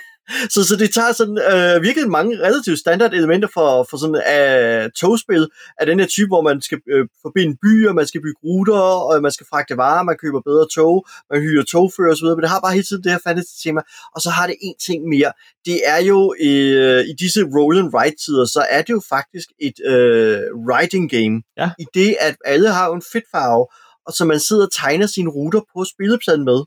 så, 0.53 0.63
så 0.63 0.75
det 0.75 0.93
tager 0.93 1.11
sådan 1.11 1.37
øh, 1.37 1.83
virkelig 1.83 2.09
mange 2.09 2.37
relativt 2.39 2.79
standard 2.79 3.13
elementer 3.13 3.49
for, 3.53 3.87
for 3.89 3.97
sådan 3.97 4.21
uh, 4.33 4.91
togspil 4.91 5.47
af 5.79 5.85
den 5.85 5.99
her 5.99 6.07
type, 6.07 6.27
hvor 6.27 6.41
man 6.41 6.61
skal 6.61 6.79
øh, 6.93 7.07
forbinde 7.21 7.57
byer, 7.61 7.93
man 7.93 8.07
skal 8.07 8.21
bygge 8.21 8.39
ruter, 8.43 8.79
og 9.09 9.21
man 9.21 9.31
skal 9.31 9.47
fragte 9.49 9.77
varer, 9.77 10.03
man 10.03 10.17
køber 10.17 10.41
bedre 10.41 10.67
tog, 10.75 11.07
man 11.31 11.41
hyrer 11.41 11.63
togfører 11.63 12.11
osv., 12.11 12.25
men 12.25 12.41
det 12.41 12.49
har 12.49 12.59
bare 12.59 12.73
hele 12.73 12.85
tiden 12.85 13.03
det 13.03 13.11
her 13.11 13.19
fantasy-tema, 13.27 13.81
og 14.15 14.21
så 14.21 14.29
har 14.29 14.47
det 14.47 14.55
en 14.61 14.75
ting 14.87 15.07
mere. 15.07 15.31
Det 15.65 15.77
er 15.85 16.01
jo 16.11 16.35
øh, 16.41 17.01
i 17.11 17.13
disse 17.19 17.41
roll 17.55 17.77
and 17.77 17.93
write 17.93 18.17
tider, 18.25 18.45
så 18.45 18.65
er 18.69 18.81
det 18.81 18.93
jo 18.93 19.01
faktisk 19.09 19.47
et 19.59 19.77
øh, 19.85 20.39
writing 20.67 21.11
game. 21.11 21.41
Ja. 21.57 21.69
I 21.79 21.85
det, 21.93 22.15
at 22.19 22.35
alle 22.45 22.69
har 22.69 22.91
en 22.91 23.03
fedt 23.13 23.25
farve, 23.31 23.67
og 24.07 24.13
så 24.13 24.25
man 24.25 24.39
sidder 24.39 24.65
og 24.65 24.71
tegner 24.71 25.07
sine 25.07 25.29
ruter 25.29 25.61
på 25.73 25.85
spillepladen 25.93 26.45
med. 26.45 26.59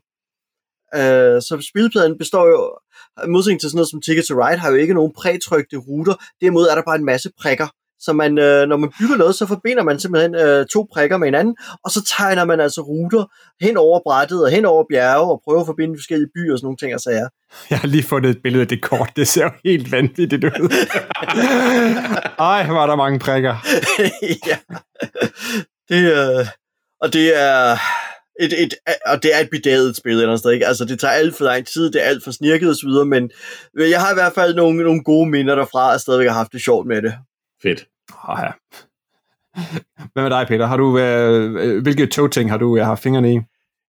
Uh, 0.95 1.37
så 1.47 1.65
spillepladen 1.69 2.17
består 2.17 2.45
jo, 2.53 2.59
modsætning 3.27 3.59
til 3.59 3.69
sådan 3.69 3.77
noget 3.77 3.89
som 3.89 4.01
Ticket 4.01 4.25
to 4.25 4.33
Ride, 4.33 4.59
har 4.59 4.69
jo 4.69 4.75
ikke 4.75 4.93
nogen 4.93 5.13
prætrykte 5.17 5.77
ruter. 5.77 6.15
Derimod 6.41 6.67
er 6.67 6.75
der 6.75 6.83
bare 6.87 6.95
en 6.95 7.05
masse 7.05 7.29
prikker. 7.41 7.67
Så 8.01 8.13
man, 8.13 8.31
uh, 8.31 8.69
når 8.69 8.77
man 8.77 8.91
bygger 8.99 9.17
noget, 9.17 9.35
så 9.35 9.45
forbinder 9.45 9.83
man 9.83 9.99
simpelthen 9.99 10.35
uh, 10.35 10.65
to 10.73 10.87
prikker 10.93 11.17
med 11.17 11.27
hinanden, 11.27 11.55
og 11.85 11.91
så 11.91 12.13
tegner 12.17 12.45
man 12.45 12.59
altså 12.59 12.81
ruter 12.81 13.25
hen 13.61 13.77
over 13.77 13.99
brættet 14.05 14.43
og 14.43 14.51
hen 14.51 14.65
over 14.65 14.83
bjerge, 14.89 15.31
og 15.31 15.41
prøver 15.43 15.59
at 15.59 15.65
forbinde 15.65 15.97
forskellige 15.97 16.29
byer 16.35 16.53
og 16.53 16.59
sådan 16.59 16.65
nogle 16.65 16.77
ting 16.77 16.93
og 16.93 17.01
sager. 17.01 17.27
Jeg 17.69 17.79
har 17.79 17.87
lige 17.87 18.03
fundet 18.03 18.29
et 18.29 18.41
billede 18.43 18.61
af 18.61 18.67
det 18.67 18.81
kort. 18.81 19.09
Det 19.15 19.27
ser 19.27 19.43
jo 19.43 19.51
helt 19.65 19.91
vanvittigt 19.91 20.43
ud. 20.43 20.49
Ej, 22.53 22.67
var 22.67 22.87
der 22.87 22.95
mange 22.95 23.19
prikker. 23.19 23.55
ja. 24.49 24.57
Det, 25.89 26.39
uh, 26.39 26.47
og 27.01 27.13
det 27.13 27.41
er 27.41 27.77
et, 28.39 28.63
et, 28.63 28.73
og 29.05 29.23
det 29.23 29.35
er 29.35 29.39
et 29.39 29.49
bedaget 29.51 29.95
spil 29.95 30.11
eller 30.11 30.27
andet 30.27 30.39
sted, 30.39 30.51
ikke? 30.51 30.67
Altså, 30.67 30.85
det 30.85 30.99
tager 30.99 31.11
alt 31.11 31.35
for 31.35 31.45
lang 31.45 31.67
tid, 31.67 31.91
det 31.91 32.01
er 32.03 32.05
alt 32.05 32.23
for 32.23 32.31
snirket 32.31 32.69
og 32.69 32.75
så 32.75 32.87
videre, 32.87 33.05
men 33.05 33.31
jeg 33.77 33.99
har 33.99 34.11
i 34.11 34.13
hvert 34.13 34.33
fald 34.33 34.55
nogle, 34.55 34.83
nogle 34.83 35.03
gode 35.03 35.29
minder 35.29 35.55
derfra, 35.55 35.93
og 35.93 35.99
stadigvæk 35.99 36.27
har 36.27 36.37
haft 36.37 36.53
det 36.53 36.61
sjovt 36.61 36.87
med 36.87 37.01
det. 37.01 37.13
Fedt. 37.63 37.87
Oh, 38.27 38.39
ja. 38.43 38.51
Hvad 40.13 40.23
med 40.23 40.29
dig, 40.29 40.45
Peter? 40.47 40.65
Har 40.65 40.77
du, 40.77 40.99
øh, 40.99 41.81
hvilke 41.81 42.05
togting 42.05 42.49
har 42.49 42.57
du 42.57 42.77
jeg 42.77 42.85
har 42.85 42.95
fingrene 42.95 43.33
i? 43.33 43.39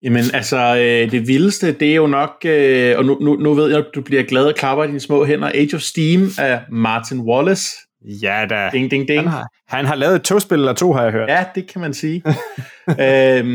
Jamen, 0.03 0.23
altså, 0.33 0.57
øh, 0.57 1.11
det 1.11 1.27
vildeste, 1.27 1.71
det 1.71 1.91
er 1.91 1.95
jo 1.95 2.07
nok, 2.07 2.35
øh, 2.45 2.97
og 2.97 3.05
nu, 3.05 3.17
nu, 3.21 3.35
nu 3.35 3.53
ved 3.53 3.69
jeg, 3.69 3.79
at 3.79 3.85
du 3.95 4.01
bliver 4.01 4.23
glad 4.23 4.45
og 4.45 4.55
klapper 4.55 4.83
i 4.83 4.87
dine 4.87 4.99
små 4.99 5.25
hænder, 5.25 5.47
Age 5.47 5.75
of 5.75 5.81
Steam 5.81 6.29
af 6.39 6.61
Martin 6.71 7.19
Wallace. 7.19 7.65
Ja 8.01 8.45
da. 8.49 8.69
Ding, 8.73 8.91
ding, 8.91 9.07
ding. 9.07 9.19
Han 9.19 9.27
har, 9.27 9.47
han 9.67 9.85
har 9.85 9.95
lavet 9.95 10.15
et 10.15 10.21
togspil 10.21 10.57
eller 10.57 10.73
to, 10.73 10.93
har 10.93 11.03
jeg 11.03 11.11
hørt. 11.11 11.29
Ja, 11.29 11.45
det 11.55 11.67
kan 11.67 11.81
man 11.81 11.93
sige. 11.93 12.23
øhm, 13.05 13.47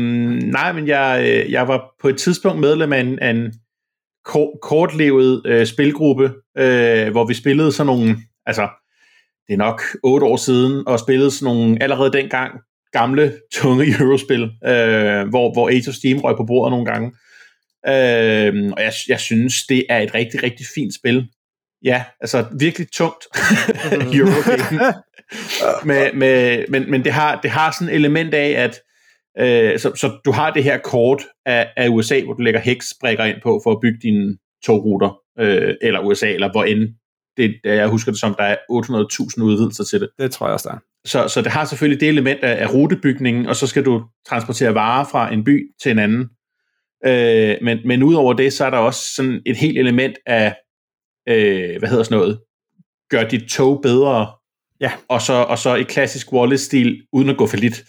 nej, 0.43 0.71
men 0.71 0.87
jeg, 0.87 1.25
øh, 1.27 1.51
jeg 1.51 1.67
var 1.67 1.93
på 2.01 2.07
et 2.07 2.17
tidspunkt 2.17 2.59
medlem 2.59 2.93
af 2.93 2.99
en, 2.99 3.19
af 3.19 3.29
en 3.29 3.53
kortlevet 4.61 5.41
øh, 5.45 5.65
spilgruppe, 5.65 6.33
øh, 6.57 7.11
hvor 7.11 7.25
vi 7.25 7.33
spillede 7.33 7.71
sådan 7.71 7.87
nogle, 7.87 8.17
altså, 8.45 8.69
det 9.47 9.53
er 9.53 9.57
nok 9.57 9.81
otte 10.03 10.25
år 10.25 10.37
siden, 10.37 10.87
og 10.87 10.99
spillede 10.99 11.31
sådan 11.31 11.55
nogle 11.55 11.83
allerede 11.83 12.13
dengang 12.13 12.51
gamle, 12.91 13.33
tunge 13.53 13.85
Eurospil, 13.99 14.43
øh, 14.43 15.29
hvor, 15.29 15.53
hvor 15.53 15.69
Age 15.69 15.89
of 15.89 15.93
Steam 15.93 16.19
røg 16.19 16.37
på 16.37 16.43
bordet 16.43 16.71
nogle 16.71 16.85
gange. 16.85 17.07
Øh, 17.87 18.71
og 18.77 18.83
jeg, 18.83 18.93
jeg 19.07 19.19
synes, 19.19 19.53
det 19.69 19.85
er 19.89 19.99
et 19.99 20.13
rigtig, 20.15 20.43
rigtig 20.43 20.65
fint 20.75 20.95
spil. 20.95 21.27
Ja, 21.85 22.03
altså 22.21 22.45
virkelig 22.59 22.87
tungt 22.91 23.25
Eurogame. 24.17 24.93
med, 25.89 26.13
med, 26.13 26.65
men 26.69 26.91
men 26.91 27.03
det, 27.03 27.11
har, 27.11 27.39
det 27.41 27.51
har 27.51 27.71
sådan 27.71 27.93
et 27.93 27.95
element 27.95 28.33
af, 28.33 28.49
at 28.63 28.79
øh, 29.39 29.79
så, 29.79 29.91
så 29.95 30.19
du 30.25 30.31
har 30.31 30.51
det 30.51 30.63
her 30.63 30.77
kort 30.77 31.23
af, 31.45 31.67
af 31.77 31.89
USA, 31.89 32.21
hvor 32.23 32.33
du 32.33 32.41
lægger 32.41 32.59
heksbrikker 32.59 33.23
ind 33.23 33.37
på 33.43 33.61
for 33.63 33.71
at 33.71 33.77
bygge 33.81 33.99
dine 34.01 34.37
togruter, 34.65 35.17
øh, 35.39 35.73
eller 35.81 35.99
USA, 35.99 36.33
eller 36.33 36.51
hvor 36.51 36.63
end 36.63 36.89
det, 37.37 37.55
jeg 37.63 37.87
husker 37.87 38.11
det 38.11 38.19
som, 38.19 38.35
der 38.37 38.43
er 38.43 38.55
800.000 38.55 39.43
udvidelser 39.43 39.83
til 39.83 39.99
det. 39.99 40.09
Det 40.19 40.31
tror 40.31 40.47
jeg 40.47 40.53
også, 40.53 40.69
der 40.69 40.75
er. 40.75 40.79
Så, 41.05 41.27
så 41.27 41.41
det 41.41 41.51
har 41.51 41.65
selvfølgelig 41.65 42.01
det 42.01 42.09
element 42.09 42.39
af, 42.43 42.63
af 42.63 42.73
rutebygningen, 42.73 43.45
og 43.45 43.55
så 43.55 43.67
skal 43.67 43.85
du 43.85 44.03
transportere 44.27 44.73
varer 44.73 45.05
fra 45.11 45.33
en 45.33 45.43
by 45.43 45.71
til 45.81 45.91
en 45.91 45.99
anden. 45.99 46.29
Øh, 47.05 47.57
men, 47.61 47.79
men 47.85 48.03
udover 48.03 48.33
det, 48.33 48.53
så 48.53 48.65
er 48.65 48.69
der 48.69 48.77
også 48.77 49.13
sådan 49.15 49.41
et 49.45 49.57
helt 49.57 49.77
element 49.77 50.15
af 50.25 50.55
øh, 51.29 51.79
hvad 51.79 51.89
hedder 51.89 52.03
sådan 52.03 52.17
noget, 52.17 52.39
gør 53.09 53.23
dit 53.23 53.49
tog 53.49 53.81
bedre, 53.81 54.27
ja. 54.81 54.91
og, 55.09 55.21
så, 55.21 55.33
og 55.33 55.57
så 55.57 55.75
i 55.75 55.83
klassisk 55.83 56.33
Wallace-stil, 56.33 57.01
uden 57.13 57.29
at 57.29 57.37
gå 57.37 57.47
for 57.47 57.57
lidt. 57.57 57.75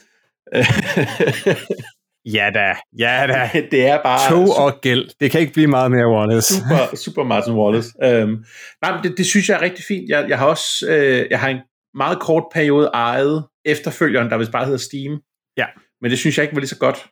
ja 2.37 2.51
da, 2.55 2.75
ja 2.99 3.27
da. 3.27 3.51
det 3.72 3.87
er 3.87 4.03
bare... 4.03 4.31
Tog 4.31 4.57
og 4.57 4.81
gæld, 4.81 5.11
det 5.20 5.31
kan 5.31 5.40
ikke 5.40 5.53
blive 5.53 5.66
meget 5.66 5.90
mere 5.90 6.09
Wallace. 6.09 6.55
Super, 6.55 6.96
super 7.05 7.25
Martin 7.25 7.55
Wallace. 7.55 7.92
Øhm, 8.03 8.44
nej, 8.83 8.94
men 8.94 9.05
det, 9.05 9.18
det 9.18 9.27
synes 9.27 9.49
jeg 9.49 9.57
er 9.57 9.62
rigtig 9.62 9.85
fint. 9.88 10.09
Jeg, 10.09 10.29
jeg 10.29 10.38
har 10.38 10.46
også, 10.46 10.87
øh, 10.88 11.27
jeg 11.31 11.40
har 11.40 11.49
en 11.49 11.61
meget 11.94 12.20
kort 12.20 12.44
periode 12.55 12.87
ejet 12.87 13.44
efterfølgeren, 13.64 14.31
der 14.31 14.38
vist 14.38 14.53
bare 14.53 14.64
hedder 14.64 14.79
Steam. 14.79 15.20
Ja. 15.57 15.66
Men 16.01 16.11
det 16.11 16.18
synes 16.18 16.38
jeg 16.38 16.44
ikke 16.44 16.55
var 16.55 16.61
lige 16.61 16.68
så 16.68 16.79
godt. 16.79 17.07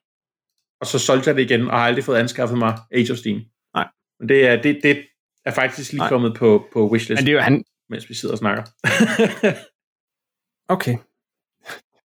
Og 0.80 0.87
så 0.87 0.98
solgte 0.98 1.28
jeg 1.28 1.37
det 1.37 1.42
igen, 1.42 1.70
og 1.70 1.78
har 1.78 1.87
aldrig 1.87 2.04
fået 2.04 2.18
anskaffet 2.18 2.58
mig 2.58 2.78
Age 2.92 3.12
of 3.12 3.18
Steam. 3.18 3.40
Nej. 3.74 3.88
Men 4.20 4.28
det 4.28 4.48
er, 4.48 4.62
det, 4.62 4.80
det, 4.82 5.02
er 5.46 5.50
faktisk 5.50 5.92
lige 5.92 5.98
Nej. 5.98 6.09
kommet 6.09 6.37
på, 6.37 6.66
på 6.72 6.90
wishlist, 6.90 7.18
Men 7.20 7.26
det 7.26 7.33
er 7.33 7.37
jo 7.37 7.40
han... 7.40 7.64
mens 7.90 8.09
vi 8.09 8.14
sidder 8.14 8.35
og 8.35 8.38
snakker. 8.38 8.62
okay. 10.74 10.96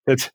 Fedt. 0.10 0.32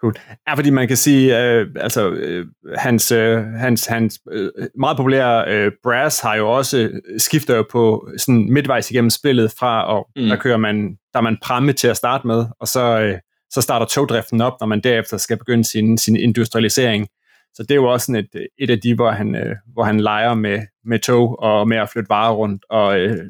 Cool. 0.00 0.14
Ja, 0.48 0.54
fordi 0.54 0.70
man 0.70 0.88
kan 0.88 0.96
sige, 0.96 1.42
øh, 1.42 1.66
altså 1.76 2.10
øh, 2.10 2.46
hans, 2.76 3.12
øh, 3.12 3.44
hans, 3.44 3.86
hans 3.86 4.20
øh, 4.32 4.50
meget 4.78 4.96
populære 4.96 5.44
øh, 5.48 5.72
brass 5.82 6.20
har 6.20 6.34
jo 6.34 6.50
også 6.50 6.90
skifter 7.18 7.56
jo 7.56 7.64
på 7.70 8.08
sådan 8.16 8.52
midtvejs 8.52 8.90
igennem 8.90 9.10
spillet 9.10 9.52
fra, 9.58 9.86
og 9.86 10.08
mm. 10.16 10.28
der 10.28 10.36
kører 10.36 10.56
man, 10.56 10.96
der 11.12 11.18
er 11.18 11.20
man 11.20 11.38
pramme 11.42 11.72
til 11.72 11.88
at 11.88 11.96
starte 11.96 12.26
med, 12.26 12.46
og 12.60 12.68
så, 12.68 13.00
øh, 13.00 13.18
så 13.50 13.60
starter 13.60 13.86
togdriften 13.86 14.40
op, 14.40 14.52
når 14.60 14.66
man 14.66 14.80
derefter 14.80 15.16
skal 15.16 15.38
begynde 15.38 15.64
sin, 15.64 15.98
sin 15.98 16.16
industrialisering. 16.16 17.08
Så 17.54 17.62
det 17.62 17.70
er 17.70 17.74
jo 17.74 17.92
også 17.92 18.06
sådan 18.06 18.24
et, 18.34 18.46
et 18.58 18.70
af 18.70 18.80
de, 18.80 18.94
hvor 18.94 19.10
han, 19.10 19.34
øh, 19.34 19.56
hvor 19.72 19.84
han 19.84 20.00
leger 20.00 20.34
med, 20.34 20.58
med 20.86 20.98
tog 20.98 21.42
og 21.42 21.68
med 21.68 21.76
at 21.76 21.90
flytte 21.90 22.10
varer 22.10 22.34
rundt 22.34 22.64
og 22.70 23.00
øh, 23.00 23.24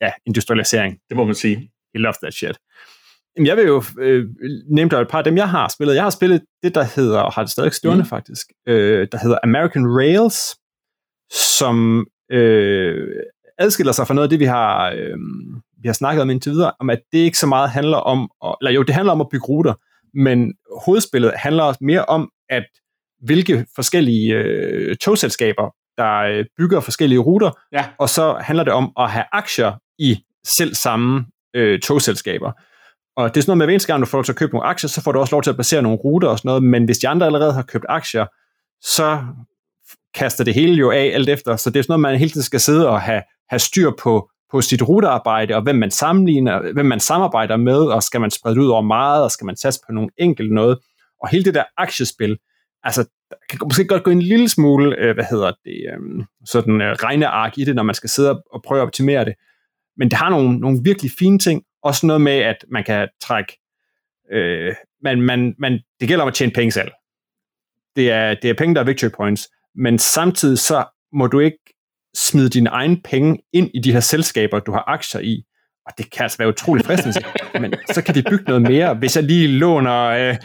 ja, 0.00 0.12
industrialisering. 0.26 0.98
Det 1.08 1.16
må 1.16 1.24
man 1.24 1.34
sige. 1.34 1.56
He 1.94 2.00
loves 2.00 2.18
that 2.18 2.34
shit. 2.34 2.58
Jamen, 3.36 3.46
jeg 3.46 3.56
vil 3.56 3.66
jo 3.66 3.82
øh, 3.98 4.26
nævne 4.70 4.90
dig 4.90 5.00
et 5.00 5.08
par 5.08 5.18
af 5.18 5.24
dem, 5.24 5.36
jeg 5.36 5.50
har 5.50 5.68
spillet. 5.68 5.94
Jeg 5.94 6.02
har 6.02 6.10
spillet 6.10 6.42
det, 6.62 6.74
der 6.74 6.84
hedder, 6.96 7.20
og 7.20 7.32
har 7.32 7.42
det 7.42 7.50
stadig 7.50 7.72
stående 7.72 8.02
mm. 8.02 8.08
faktisk, 8.08 8.46
øh, 8.68 9.08
der 9.12 9.18
hedder 9.18 9.38
American 9.42 9.86
Rails, 9.86 10.56
som 11.30 12.06
øh, 12.32 13.08
adskiller 13.58 13.92
sig 13.92 14.06
fra 14.06 14.14
noget 14.14 14.26
af 14.26 14.30
det, 14.30 14.40
vi 14.40 14.44
har, 14.44 14.90
øh, 14.90 15.18
vi 15.82 15.88
har 15.88 15.92
snakket 15.92 16.22
om 16.22 16.30
indtil 16.30 16.52
videre, 16.52 16.72
om 16.80 16.90
at 16.90 17.00
det 17.12 17.18
ikke 17.18 17.38
så 17.38 17.46
meget 17.46 17.70
handler 17.70 17.96
om, 17.96 18.30
at, 18.44 18.54
eller 18.60 18.70
jo, 18.70 18.82
det 18.82 18.94
handler 18.94 19.12
om 19.12 19.20
at 19.20 19.28
bygge 19.30 19.46
ruter, 19.46 19.74
men 20.14 20.54
hovedspillet 20.84 21.32
handler 21.36 21.74
mere 21.80 22.04
om, 22.04 22.30
at 22.48 22.66
hvilke 23.22 23.66
forskellige 23.74 24.34
øh, 24.34 24.96
togselskaber, 24.96 25.74
der 26.00 26.18
øh, 26.18 26.44
bygger 26.58 26.80
forskellige 26.80 27.18
ruter, 27.18 27.50
ja. 27.72 27.84
og 27.98 28.08
så 28.08 28.36
handler 28.40 28.64
det 28.64 28.72
om 28.72 28.92
at 28.98 29.10
have 29.10 29.24
aktier 29.32 29.72
i 29.98 30.18
selv 30.46 30.74
samme 30.74 31.26
øh, 31.56 31.80
togselskaber. 31.80 32.52
Og 33.16 33.34
det 33.34 33.40
er 33.40 33.42
sådan 33.42 33.50
noget 33.50 33.58
med, 33.58 33.64
at 33.64 33.66
hver 33.66 33.72
eneste 33.72 33.92
gang 33.92 34.00
du 34.00 34.06
får 34.06 34.18
lov 34.18 34.24
til 34.24 34.32
at 34.32 34.36
købe 34.36 34.52
nogle 34.52 34.66
aktier, 34.66 34.88
så 34.88 35.02
får 35.02 35.12
du 35.12 35.18
også 35.18 35.34
lov 35.34 35.42
til 35.42 35.50
at 35.50 35.56
basere 35.56 35.82
nogle 35.82 35.98
ruter 35.98 36.28
og 36.28 36.38
sådan 36.38 36.48
noget, 36.48 36.62
men 36.62 36.84
hvis 36.84 36.98
de 36.98 37.08
andre 37.08 37.26
allerede 37.26 37.52
har 37.52 37.62
købt 37.62 37.84
aktier, 37.88 38.26
så 38.82 39.18
kaster 40.14 40.44
det 40.44 40.54
hele 40.54 40.74
jo 40.74 40.90
af 40.90 41.10
alt 41.14 41.28
efter, 41.28 41.56
så 41.56 41.70
det 41.70 41.78
er 41.78 41.82
sådan 41.82 41.92
noget, 41.92 42.00
man 42.00 42.18
hele 42.18 42.30
tiden 42.30 42.42
skal 42.42 42.60
sidde 42.60 42.88
og 42.88 43.00
have, 43.00 43.22
have 43.50 43.58
styr 43.58 43.90
på, 44.02 44.30
på 44.50 44.60
sit 44.60 44.82
rutearbejde, 44.82 45.54
og 45.54 45.62
hvem 45.62 45.76
man 45.76 45.90
sammenligner, 45.90 46.72
hvem 46.72 46.86
man 46.86 47.00
samarbejder 47.00 47.56
med, 47.56 47.78
og 47.78 48.02
skal 48.02 48.20
man 48.20 48.30
sprede 48.30 48.60
ud 48.60 48.68
over 48.68 48.82
meget, 48.82 49.24
og 49.24 49.30
skal 49.30 49.44
man 49.44 49.56
satse 49.56 49.80
på 49.86 49.92
nogle 49.92 50.10
enkelt 50.18 50.52
noget. 50.52 50.78
Og 51.22 51.28
hele 51.28 51.44
det 51.44 51.54
der 51.54 51.64
aktiespil, 51.76 52.38
altså, 52.82 53.08
der 53.30 53.36
kan 53.50 53.58
måske 53.62 53.84
godt 53.84 54.02
gå 54.02 54.10
en 54.10 54.22
lille 54.22 54.48
smule, 54.48 54.96
øh, 54.98 55.14
hvad 55.14 55.24
hedder 55.30 55.52
det, 55.64 55.86
øh, 55.92 56.24
sådan 56.44 56.80
øh, 56.80 56.92
regneark 56.92 57.58
i 57.58 57.64
det, 57.64 57.74
når 57.74 57.82
man 57.82 57.94
skal 57.94 58.10
sidde 58.10 58.42
og 58.52 58.62
prøve 58.62 58.80
at 58.80 58.86
optimere 58.86 59.24
det. 59.24 59.34
Men 59.96 60.08
det 60.08 60.18
har 60.18 60.30
nogle, 60.30 60.58
nogle 60.58 60.80
virkelig 60.84 61.10
fine 61.18 61.38
ting. 61.38 61.62
Også 61.82 62.06
noget 62.06 62.20
med, 62.20 62.32
at 62.32 62.64
man 62.68 62.84
kan 62.84 63.08
trække, 63.22 63.58
øh, 64.32 64.74
man, 65.02 65.22
man, 65.22 65.54
man, 65.58 65.80
det 66.00 66.08
gælder 66.08 66.22
om 66.22 66.28
at 66.28 66.34
tjene 66.34 66.52
penge 66.52 66.72
selv. 66.72 66.90
Det 67.96 68.10
er, 68.10 68.34
det 68.34 68.50
er 68.50 68.54
penge, 68.54 68.74
der 68.74 68.80
er 68.80 68.84
victory 68.84 69.10
points, 69.16 69.48
men 69.74 69.98
samtidig 69.98 70.58
så 70.58 70.84
må 71.12 71.26
du 71.26 71.38
ikke 71.38 71.58
smide 72.16 72.48
dine 72.48 72.70
egne 72.70 73.00
penge 73.04 73.38
ind 73.52 73.70
i 73.74 73.80
de 73.80 73.92
her 73.92 74.00
selskaber, 74.00 74.60
du 74.60 74.72
har 74.72 74.84
aktier 74.86 75.20
i 75.20 75.44
og 75.90 75.98
det 75.98 76.10
kan 76.10 76.22
altså 76.22 76.38
være 76.38 76.48
utrolig 76.48 76.84
fristende, 76.84 77.20
men 77.60 77.74
så 77.94 78.02
kan 78.02 78.14
de 78.14 78.22
bygge 78.30 78.44
noget 78.44 78.62
mere, 78.62 78.94
hvis 78.94 79.16
jeg 79.16 79.24
lige 79.24 79.48
låner, 79.48 80.04
øh, 80.04 80.36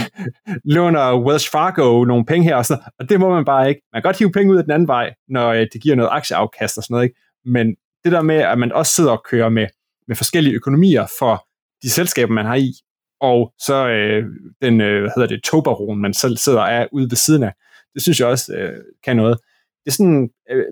låner 0.74 1.20
Wells 1.26 1.48
Fargo 1.48 2.04
nogle 2.04 2.24
penge 2.24 2.44
her, 2.44 2.56
og, 2.56 2.66
sådan, 2.66 2.84
og 2.98 3.08
det 3.08 3.20
må 3.20 3.34
man 3.34 3.44
bare 3.44 3.68
ikke. 3.68 3.80
Man 3.92 4.02
kan 4.02 4.08
godt 4.08 4.18
hive 4.18 4.32
penge 4.32 4.52
ud 4.52 4.58
af 4.58 4.64
den 4.64 4.72
anden 4.72 4.88
vej, 4.88 5.14
når 5.28 5.48
øh, 5.48 5.66
det 5.72 5.82
giver 5.82 5.96
noget 5.96 6.10
aktieafkast 6.12 6.78
og 6.78 6.84
sådan 6.84 6.94
noget, 6.94 7.04
ikke? 7.04 7.20
men 7.44 7.66
det 8.04 8.12
der 8.12 8.22
med, 8.22 8.36
at 8.36 8.58
man 8.58 8.72
også 8.72 8.92
sidder 8.92 9.10
og 9.10 9.22
kører 9.30 9.48
med, 9.48 9.66
med 10.08 10.16
forskellige 10.16 10.54
økonomier 10.54 11.06
for 11.18 11.46
de 11.82 11.90
selskaber, 11.90 12.32
man 12.32 12.46
har 12.46 12.54
i, 12.54 12.72
og 13.20 13.52
så 13.58 13.88
øh, 13.88 14.24
den, 14.62 14.80
øh, 14.80 15.00
hvad 15.00 15.10
hedder 15.16 15.28
det, 15.28 15.42
togbaron, 15.42 15.98
man 15.98 16.14
selv 16.14 16.36
sidder 16.36 16.60
af 16.60 16.88
ude 16.92 17.10
ved 17.10 17.16
siden 17.16 17.42
af, 17.42 17.52
det 17.94 18.02
synes 18.02 18.20
jeg 18.20 18.28
også 18.28 18.54
øh, 18.54 18.78
kan 19.04 19.16
noget. 19.16 19.38
Det 19.84 19.90
er 19.90 19.94
sådan 19.94 20.30
øh, 20.50 20.64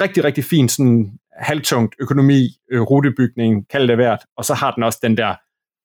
rigtig, 0.00 0.24
rigtig 0.24 0.44
fint 0.44 0.70
sådan 0.72 1.18
halvtungt 1.38 1.94
økonomi, 2.00 2.48
øh, 2.72 2.80
rutebygning, 2.80 3.68
kald 3.68 3.88
det 3.88 3.96
hvert, 3.96 4.20
og 4.36 4.44
så 4.44 4.54
har 4.54 4.70
den 4.70 4.82
også 4.82 4.98
den 5.02 5.16
der, 5.16 5.34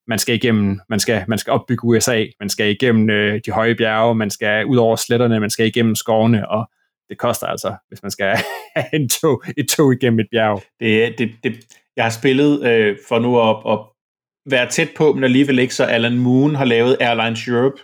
man 0.08 0.20
skal 0.20 0.36
igennem, 0.36 0.80
man 0.90 1.00
skal, 1.00 1.26
man 1.28 1.38
skal 1.38 1.52
opbygge 1.52 1.88
USA, 1.88 2.26
man 2.40 2.50
skal 2.50 2.72
igennem 2.72 3.10
øh, 3.10 3.42
de 3.46 3.52
høje 3.52 3.76
bjerge, 3.76 4.16
man 4.16 4.30
skal 4.30 4.66
ud 4.66 4.78
over 4.78 4.96
sletterne, 4.96 5.40
man 5.40 5.50
skal 5.50 5.68
igennem 5.68 5.96
skovene, 5.96 6.50
og 6.50 6.70
det 7.10 7.18
koster 7.18 7.48
altså, 7.48 7.76
hvis 7.88 8.04
man 8.04 8.12
skal 8.12 8.38
have 8.76 8.86
en 8.94 9.10
tog, 9.10 9.44
et 9.58 9.68
tog 9.68 9.94
igennem 9.94 10.20
et 10.20 10.28
bjerg. 10.32 10.64
Det, 10.80 11.18
det, 11.18 11.32
det, 11.44 11.66
jeg 11.96 12.06
har 12.06 12.12
spillet 12.12 12.66
øh, 12.68 12.98
for 13.08 13.20
nu 13.20 13.42
at, 13.42 13.74
at 13.74 13.80
være 14.52 14.70
tæt 14.70 14.90
på, 14.98 15.14
men 15.14 15.24
alligevel 15.24 15.60
ikke, 15.60 15.76
så 15.76 15.86
Alan 15.86 16.18
Moon 16.18 16.56
har 16.56 16.66
lavet 16.66 16.98
Airlines 17.00 17.48
Europe. 17.48 17.82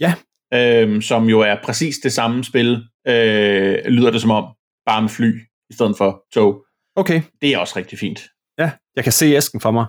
Ja. 0.00 0.14
Øh, 0.54 1.02
som 1.02 1.24
jo 1.24 1.40
er 1.40 1.56
præcis 1.64 1.98
det 1.98 2.12
samme 2.12 2.44
spil, 2.44 2.84
øh, 3.08 3.84
lyder 3.84 4.10
det 4.10 4.20
som 4.20 4.30
om, 4.30 4.44
bare 4.86 5.02
med 5.02 5.10
fly 5.10 5.40
i 5.70 5.74
stedet 5.74 5.96
for 5.96 6.24
tog. 6.34 6.63
Okay. 6.96 7.22
Det 7.42 7.50
er 7.54 7.58
også 7.58 7.74
rigtig 7.76 7.98
fint. 7.98 8.20
Ja, 8.58 8.70
jeg 8.96 9.04
kan 9.04 9.12
se 9.12 9.26
æsken 9.26 9.60
for 9.60 9.70
mig. 9.70 9.86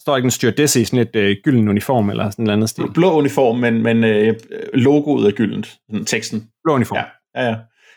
Står 0.00 0.16
ikke 0.16 0.26
en 0.26 0.30
stewardesse 0.30 0.80
i 0.80 0.84
sådan 0.84 0.98
et 0.98 1.16
øh, 1.16 1.36
gylden 1.44 1.68
uniform 1.68 2.10
eller 2.10 2.30
sådan 2.30 2.46
et 2.46 2.52
andet 2.52 2.68
stil. 2.68 2.84
Blå 2.94 3.18
uniform, 3.18 3.58
men, 3.58 3.82
men 3.82 4.04
øh, 4.04 4.34
logoet 4.74 5.26
er 5.26 5.30
gyldent. 5.30 5.66
Sådan 5.90 6.04
teksten. 6.04 6.48
Blå 6.64 6.74
uniform. 6.74 6.98
Ja, 7.34 7.42
ja, 7.42 7.48
ja. 7.48 7.56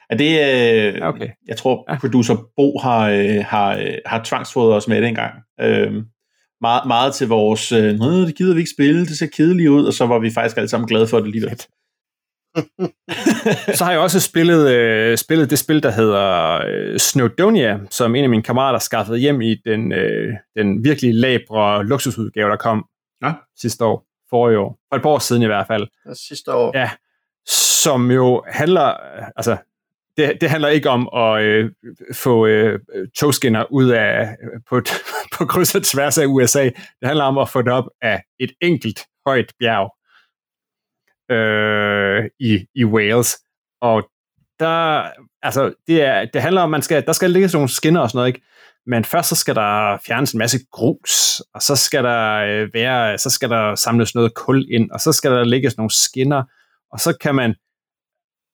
Er 0.09 0.15
det, 0.17 0.25
øh, 0.29 0.95
Ja, 0.95 1.07
okay. 1.07 1.27
jeg 1.47 1.57
tror, 1.57 1.85
Ja. 1.91 1.97
producer 1.99 2.35
Bo 2.55 2.77
har, 2.79 3.09
øh, 3.09 3.43
har, 3.47 3.77
øh, 3.77 3.93
har 4.05 4.23
tvangsfodret 4.23 4.73
os 4.75 4.87
med 4.87 5.01
det 5.01 5.07
engang. 5.07 5.33
Øh, 5.61 5.93
meget, 6.61 6.87
meget 6.87 7.13
til 7.13 7.27
vores, 7.27 7.71
øh, 7.71 7.93
"Nå, 7.93 8.11
det 8.21 8.35
gider 8.37 8.53
vi 8.53 8.59
ikke 8.59 8.71
spille, 8.77 9.05
det 9.05 9.17
ser 9.17 9.27
kedeligt 9.27 9.69
ud, 9.69 9.85
og 9.85 9.93
så 9.93 10.05
var 10.05 10.19
vi 10.19 10.31
faktisk 10.31 10.57
alle 10.57 10.67
sammen 10.69 10.87
glade 10.87 11.07
for 11.07 11.17
det 11.19 11.25
alligevel. 11.25 11.49
Så 13.77 13.83
har 13.85 13.91
jeg 13.91 13.99
også 13.99 14.19
spillet, 14.19 14.69
øh, 14.71 15.17
spillet 15.17 15.49
det 15.49 15.59
spil, 15.59 15.83
der 15.83 15.91
hedder 15.91 16.59
øh, 16.67 16.97
Snowdonia, 16.99 17.79
som 17.89 18.15
en 18.15 18.23
af 18.23 18.29
mine 18.29 18.43
kammerater 18.43 18.79
skaffede 18.79 19.17
hjem 19.17 19.41
i 19.41 19.55
den, 19.65 19.91
øh, 19.91 20.33
den 20.57 20.83
virkelig 20.83 21.13
labre 21.15 21.83
luksusudgave, 21.85 22.49
der 22.49 22.55
kom 22.55 22.85
Ja. 23.23 23.33
sidste 23.57 23.85
år, 23.85 24.05
forrige 24.29 24.59
år, 24.59 24.77
for 24.89 24.95
et 24.95 25.01
par 25.01 25.09
år 25.09 25.19
siden 25.19 25.41
i 25.41 25.45
hvert 25.45 25.67
fald, 25.67 25.87
Sidste 26.27 26.53
år. 26.53 26.77
Ja. 26.77 26.89
som 27.83 28.11
jo 28.11 28.43
handler, 28.47 28.93
altså 29.35 29.57
det, 30.17 30.37
det 30.41 30.49
handler 30.49 30.69
ikke 30.69 30.89
om 30.89 31.09
at 31.15 31.41
øh, 31.43 31.71
få 32.13 32.45
øh, 32.47 32.79
togskinner 33.17 33.65
ud 33.71 33.89
af 33.89 34.35
på, 34.69 34.81
på 35.37 35.45
kryds 35.45 35.75
og 35.75 35.83
tværs 35.83 36.17
af 36.17 36.25
USA. 36.25 36.63
Det 36.63 36.73
handler 37.03 37.23
om 37.23 37.37
at 37.37 37.49
få 37.49 37.61
det 37.61 37.71
op 37.73 37.85
af 38.01 38.21
et 38.39 38.51
enkelt 38.61 38.99
højt 39.25 39.53
bjerg 39.59 39.91
øh, 41.31 42.25
i, 42.39 42.65
i 42.75 42.85
Wales. 42.85 43.37
Og 43.81 44.09
der, 44.59 45.03
altså, 45.41 45.73
det, 45.87 46.01
er, 46.01 46.25
det 46.33 46.41
handler 46.41 46.61
om, 46.61 46.69
man 46.69 46.81
skal, 46.81 47.05
der 47.05 47.13
skal 47.13 47.31
ligge 47.31 47.49
sådan 47.49 47.57
nogle 47.57 47.69
skinner 47.69 48.01
og 48.01 48.09
sådan 48.09 48.17
noget, 48.17 48.27
ikke? 48.27 48.41
Men 48.87 49.03
først 49.03 49.29
så 49.29 49.35
skal 49.35 49.55
der 49.55 49.97
fjernes 50.07 50.31
en 50.31 50.37
masse 50.37 50.59
grus, 50.71 51.41
og 51.53 51.61
så 51.61 51.75
skal 51.75 52.03
der 52.03 52.35
øh, 52.35 52.73
være, 52.73 53.17
så 53.17 53.29
skal 53.29 53.49
der 53.49 53.75
samles 53.75 54.15
noget 54.15 54.33
kul 54.33 54.65
ind, 54.71 54.91
og 54.91 54.99
så 54.99 55.11
skal 55.11 55.31
der 55.31 55.43
ligge 55.43 55.69
sådan 55.69 55.81
nogle 55.81 55.91
skinner, 55.91 56.43
og 56.91 56.99
så 56.99 57.17
kan 57.21 57.35
man, 57.35 57.55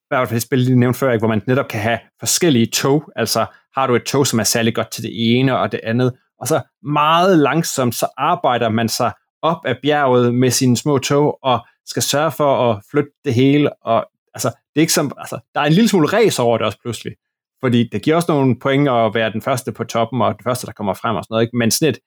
hvad 0.07 0.17
var 0.17 0.19
det 0.19 0.29
for 0.29 0.35
et 0.35 0.41
spil, 0.41 0.59
lige 0.59 0.79
nævnte 0.79 0.99
før, 0.99 1.11
ikke? 1.11 1.21
hvor 1.21 1.27
man 1.27 1.41
netop 1.47 1.67
kan 1.67 1.81
have 1.81 1.99
forskellige 2.19 2.65
tog, 2.65 3.11
altså 3.15 3.45
har 3.75 3.87
du 3.87 3.95
et 3.95 4.03
tog, 4.03 4.27
som 4.27 4.39
er 4.39 4.43
særlig 4.43 4.75
godt 4.75 4.91
til 4.91 5.03
det 5.03 5.11
ene 5.13 5.57
og 5.57 5.71
det 5.71 5.79
andet, 5.83 6.13
og 6.39 6.47
så 6.47 6.61
meget 6.83 7.39
langsomt, 7.39 7.95
så 7.95 8.07
arbejder 8.17 8.69
man 8.69 8.89
sig 8.89 9.11
op 9.41 9.65
af 9.65 9.77
bjerget 9.81 10.35
med 10.35 10.51
sine 10.51 10.77
små 10.77 10.97
tog, 10.97 11.39
og 11.43 11.65
skal 11.85 12.01
sørge 12.01 12.31
for 12.31 12.71
at 12.71 12.83
flytte 12.91 13.11
det 13.25 13.33
hele, 13.33 13.83
og 13.83 14.05
altså, 14.33 14.47
det 14.49 14.75
er 14.75 14.81
ikke 14.81 14.93
som, 14.93 15.11
altså, 15.17 15.39
der 15.53 15.61
er 15.61 15.65
en 15.65 15.73
lille 15.73 15.89
smule 15.89 16.07
race 16.07 16.41
over 16.41 16.57
det 16.57 16.67
også 16.67 16.79
pludselig, 16.81 17.13
fordi 17.59 17.89
det 17.91 18.01
giver 18.01 18.15
også 18.15 18.31
nogle 18.31 18.59
point 18.59 18.89
at 18.89 19.13
være 19.13 19.31
den 19.31 19.41
første 19.41 19.71
på 19.71 19.83
toppen, 19.83 20.21
og 20.21 20.33
den 20.33 20.43
første, 20.43 20.67
der 20.67 20.73
kommer 20.73 20.93
frem 20.93 21.15
og 21.15 21.23
sådan 21.23 21.33
noget, 21.33 21.43
ikke? 21.43 21.57
men 21.57 21.71
sådan 21.71 21.93
et 21.93 21.99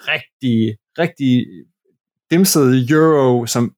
rigtig, 0.00 0.76
rigtig 0.98 1.46
dimset 2.30 2.90
euro, 2.90 3.46
som 3.46 3.74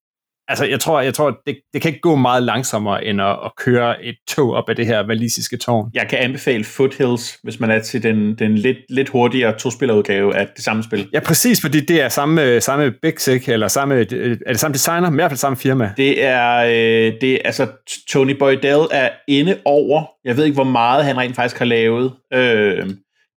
Altså, 0.48 0.64
jeg 0.64 0.80
tror, 0.80 1.00
jeg 1.00 1.14
tror 1.14 1.40
det, 1.46 1.56
det 1.72 1.82
kan 1.82 1.88
ikke 1.88 2.00
gå 2.00 2.16
meget 2.16 2.42
langsommere, 2.42 3.04
end 3.04 3.22
at, 3.22 3.38
at 3.44 3.52
køre 3.56 4.04
et 4.04 4.14
tog 4.28 4.52
op 4.52 4.68
af 4.68 4.76
det 4.76 4.86
her 4.86 5.06
valisiske 5.06 5.56
tårn. 5.56 5.90
Jeg 5.94 6.06
kan 6.08 6.18
anbefale 6.18 6.64
Foothills, 6.64 7.38
hvis 7.42 7.60
man 7.60 7.70
er 7.70 7.78
til 7.78 8.02
den, 8.02 8.38
den 8.38 8.54
lidt, 8.54 8.76
lidt 8.88 9.08
hurtigere 9.08 9.58
tospillerudgave 9.58 10.36
af 10.36 10.48
det 10.56 10.64
samme 10.64 10.82
spil. 10.82 11.08
Ja, 11.12 11.20
præcis, 11.20 11.60
fordi 11.60 11.80
det 11.80 12.02
er 12.02 12.08
samme, 12.08 12.60
samme 12.60 12.92
Big 13.02 13.20
Sick, 13.20 13.48
eller 13.48 13.68
samme, 13.68 14.00
er 14.00 14.04
det 14.48 14.60
samme 14.60 14.72
designer, 14.72 15.10
men 15.10 15.14
i 15.14 15.20
hvert 15.20 15.30
fald 15.30 15.38
samme 15.38 15.56
firma. 15.56 15.92
Det 15.96 16.24
er, 16.24 16.56
øh, 16.56 17.12
det 17.20 17.40
altså, 17.44 17.66
Tony 18.10 18.36
Boydell 18.38 18.80
er 18.92 19.10
inde 19.28 19.58
over, 19.64 20.04
jeg 20.24 20.36
ved 20.36 20.44
ikke, 20.44 20.54
hvor 20.54 20.64
meget 20.64 21.04
han 21.04 21.16
rent 21.16 21.36
faktisk 21.36 21.58
har 21.58 21.64
lavet. 21.64 22.12
Øh, 22.34 22.86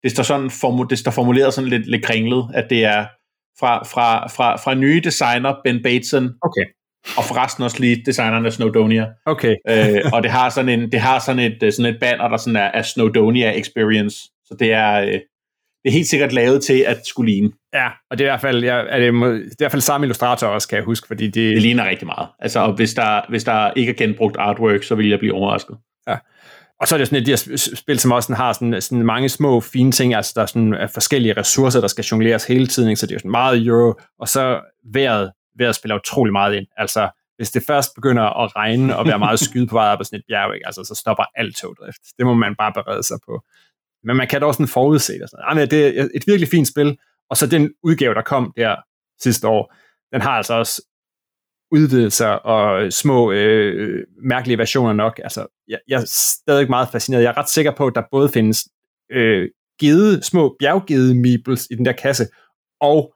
det 0.03 0.11
står 0.11 0.23
sådan 0.23 0.46
formu- 0.46 0.87
det 0.90 0.99
står 0.99 1.11
formuleret 1.11 1.55
sådan 1.55 1.70
lidt, 1.70 1.87
lidt 1.87 2.05
kringlet, 2.05 2.44
at 2.55 2.70
det 2.70 2.85
er 2.85 3.07
fra, 3.61 3.85
fra, 3.85 4.29
fra, 4.29 4.57
fra 4.57 4.75
nye 4.75 5.01
designer, 5.05 5.55
Ben 5.64 5.83
Bateson, 5.83 6.25
Okay, 6.42 6.64
og 7.16 7.24
forresten 7.24 7.64
også 7.64 7.80
lige 7.80 8.02
designeren 8.06 8.46
af 8.46 8.52
Snowdonia. 8.52 9.06
okay. 9.26 9.56
øh, 9.70 10.00
og 10.12 10.22
det 10.22 10.30
har 10.30 10.48
sådan 10.50 10.68
en, 10.68 10.92
det 10.92 11.00
har 11.00 11.18
sådan 11.18 11.38
et, 11.38 11.62
øh, 11.62 11.72
sådan 11.72 11.94
et 11.94 12.00
banner, 12.00 12.28
der 12.28 12.36
sådan 12.36 12.56
er, 12.56 12.70
er 12.74 12.82
Snowdonia 12.82 13.58
Experience. 13.60 14.16
Så 14.44 14.56
det 14.58 14.72
er, 14.72 15.00
øh, 15.00 15.20
det 15.82 15.88
er 15.88 15.92
helt 15.92 16.06
sikkert 16.06 16.32
lavet 16.32 16.62
til 16.62 16.84
at 16.88 17.06
skulle 17.06 17.32
ligne. 17.32 17.50
Ja, 17.74 17.86
og 18.10 18.18
det 18.18 18.24
er 18.24 18.28
i 18.28 18.32
hvert 18.32 18.40
fald, 18.40 18.64
ja, 18.64 18.74
er 18.88 18.98
det, 18.98 19.12
det 19.12 19.22
er 19.22 19.36
i 19.36 19.54
hvert 19.58 19.70
fald 19.70 19.82
samme 19.82 20.04
illustrator 20.04 20.46
også, 20.46 20.68
kan 20.68 20.76
jeg 20.76 20.84
huske, 20.84 21.06
fordi 21.06 21.24
det, 21.24 21.34
Det 21.54 21.62
ligner 21.62 21.88
rigtig 21.88 22.06
meget. 22.06 22.28
Altså, 22.38 22.60
og 22.60 22.72
hvis 22.72 22.94
der, 22.94 23.20
hvis 23.28 23.44
der 23.44 23.70
ikke 23.76 23.90
er 23.90 23.96
genbrugt 23.96 24.36
artwork, 24.38 24.82
så 24.82 24.94
vil 24.94 25.08
jeg 25.08 25.18
blive 25.18 25.34
overrasket. 25.34 25.76
Og 26.80 26.88
så 26.88 26.94
er 26.94 26.98
det 26.98 27.06
sådan 27.08 27.20
et 27.20 27.26
de 27.26 27.30
her 27.30 27.36
sp- 27.36 27.76
spil, 27.76 27.98
som 27.98 28.12
også 28.12 28.26
sådan 28.26 28.36
har 28.36 28.52
sådan, 28.52 28.80
sådan 28.80 29.02
mange 29.02 29.28
små 29.28 29.60
fine 29.60 29.92
ting, 29.92 30.14
altså 30.14 30.32
der 30.36 30.42
er 30.42 30.46
sådan 30.46 30.88
forskellige 30.94 31.34
ressourcer, 31.36 31.80
der 31.80 31.88
skal 31.88 32.04
jongleres 32.04 32.44
hele 32.44 32.66
tiden, 32.66 32.88
ikke? 32.88 33.00
så 33.00 33.06
det 33.06 33.12
er 33.12 33.14
jo 33.14 33.18
sådan 33.18 33.30
meget 33.30 33.66
euro, 33.66 33.94
og 34.20 34.28
så 34.28 34.60
vejret, 34.92 35.30
vejret 35.58 35.74
spiller 35.74 35.96
utrolig 35.96 36.32
meget 36.32 36.54
ind. 36.54 36.66
Altså, 36.76 37.10
hvis 37.36 37.50
det 37.50 37.62
først 37.66 37.94
begynder 37.94 38.22
at 38.22 38.56
regne 38.56 38.96
og 38.96 39.06
være 39.06 39.18
meget 39.18 39.40
skyde 39.48 39.66
på 39.66 39.74
vej 39.74 39.92
op 39.92 40.00
ad 40.00 40.04
sådan 40.04 40.18
et 40.18 40.24
bjerg, 40.28 40.54
ikke? 40.54 40.66
Altså, 40.66 40.84
så 40.84 40.94
stopper 40.94 41.24
alt 41.34 41.56
togdrift. 41.56 42.02
Det 42.18 42.26
må 42.26 42.34
man 42.34 42.54
bare 42.56 42.72
berede 42.72 43.02
sig 43.02 43.18
på. 43.26 43.42
Men 44.04 44.16
man 44.16 44.28
kan 44.28 44.40
da 44.40 44.46
også 44.46 44.56
sådan 44.56 44.68
forudse 44.68 45.12
det. 45.12 45.30
Sådan. 45.30 45.44
Jamen, 45.48 45.70
det 45.70 45.98
er 45.98 46.08
et 46.14 46.26
virkelig 46.26 46.48
fint 46.48 46.68
spil, 46.68 46.98
og 47.30 47.36
så 47.36 47.46
den 47.46 47.70
udgave, 47.82 48.14
der 48.14 48.22
kom 48.22 48.52
der 48.56 48.76
sidste 49.22 49.48
år, 49.48 49.74
den 50.12 50.20
har 50.20 50.30
altså 50.30 50.54
også 50.54 50.82
udvidelser 51.72 52.28
og 52.28 52.92
små 52.92 53.32
øh, 53.32 54.04
mærkelige 54.22 54.58
versioner 54.58 54.92
nok. 54.92 55.20
Altså, 55.22 55.46
jeg, 55.68 55.78
jeg 55.88 56.00
er 56.00 56.04
stadig 56.06 56.70
meget 56.70 56.88
fascineret. 56.92 57.22
Jeg 57.22 57.30
er 57.30 57.38
ret 57.38 57.48
sikker 57.48 57.74
på, 57.76 57.86
at 57.86 57.94
der 57.94 58.02
både 58.10 58.28
findes 58.28 58.68
øh, 59.12 59.48
gede, 59.80 60.22
små 60.22 60.56
bjerggede 60.58 61.14
meeples 61.14 61.68
i 61.70 61.74
den 61.74 61.84
der 61.84 61.92
kasse, 61.92 62.26
og 62.80 63.12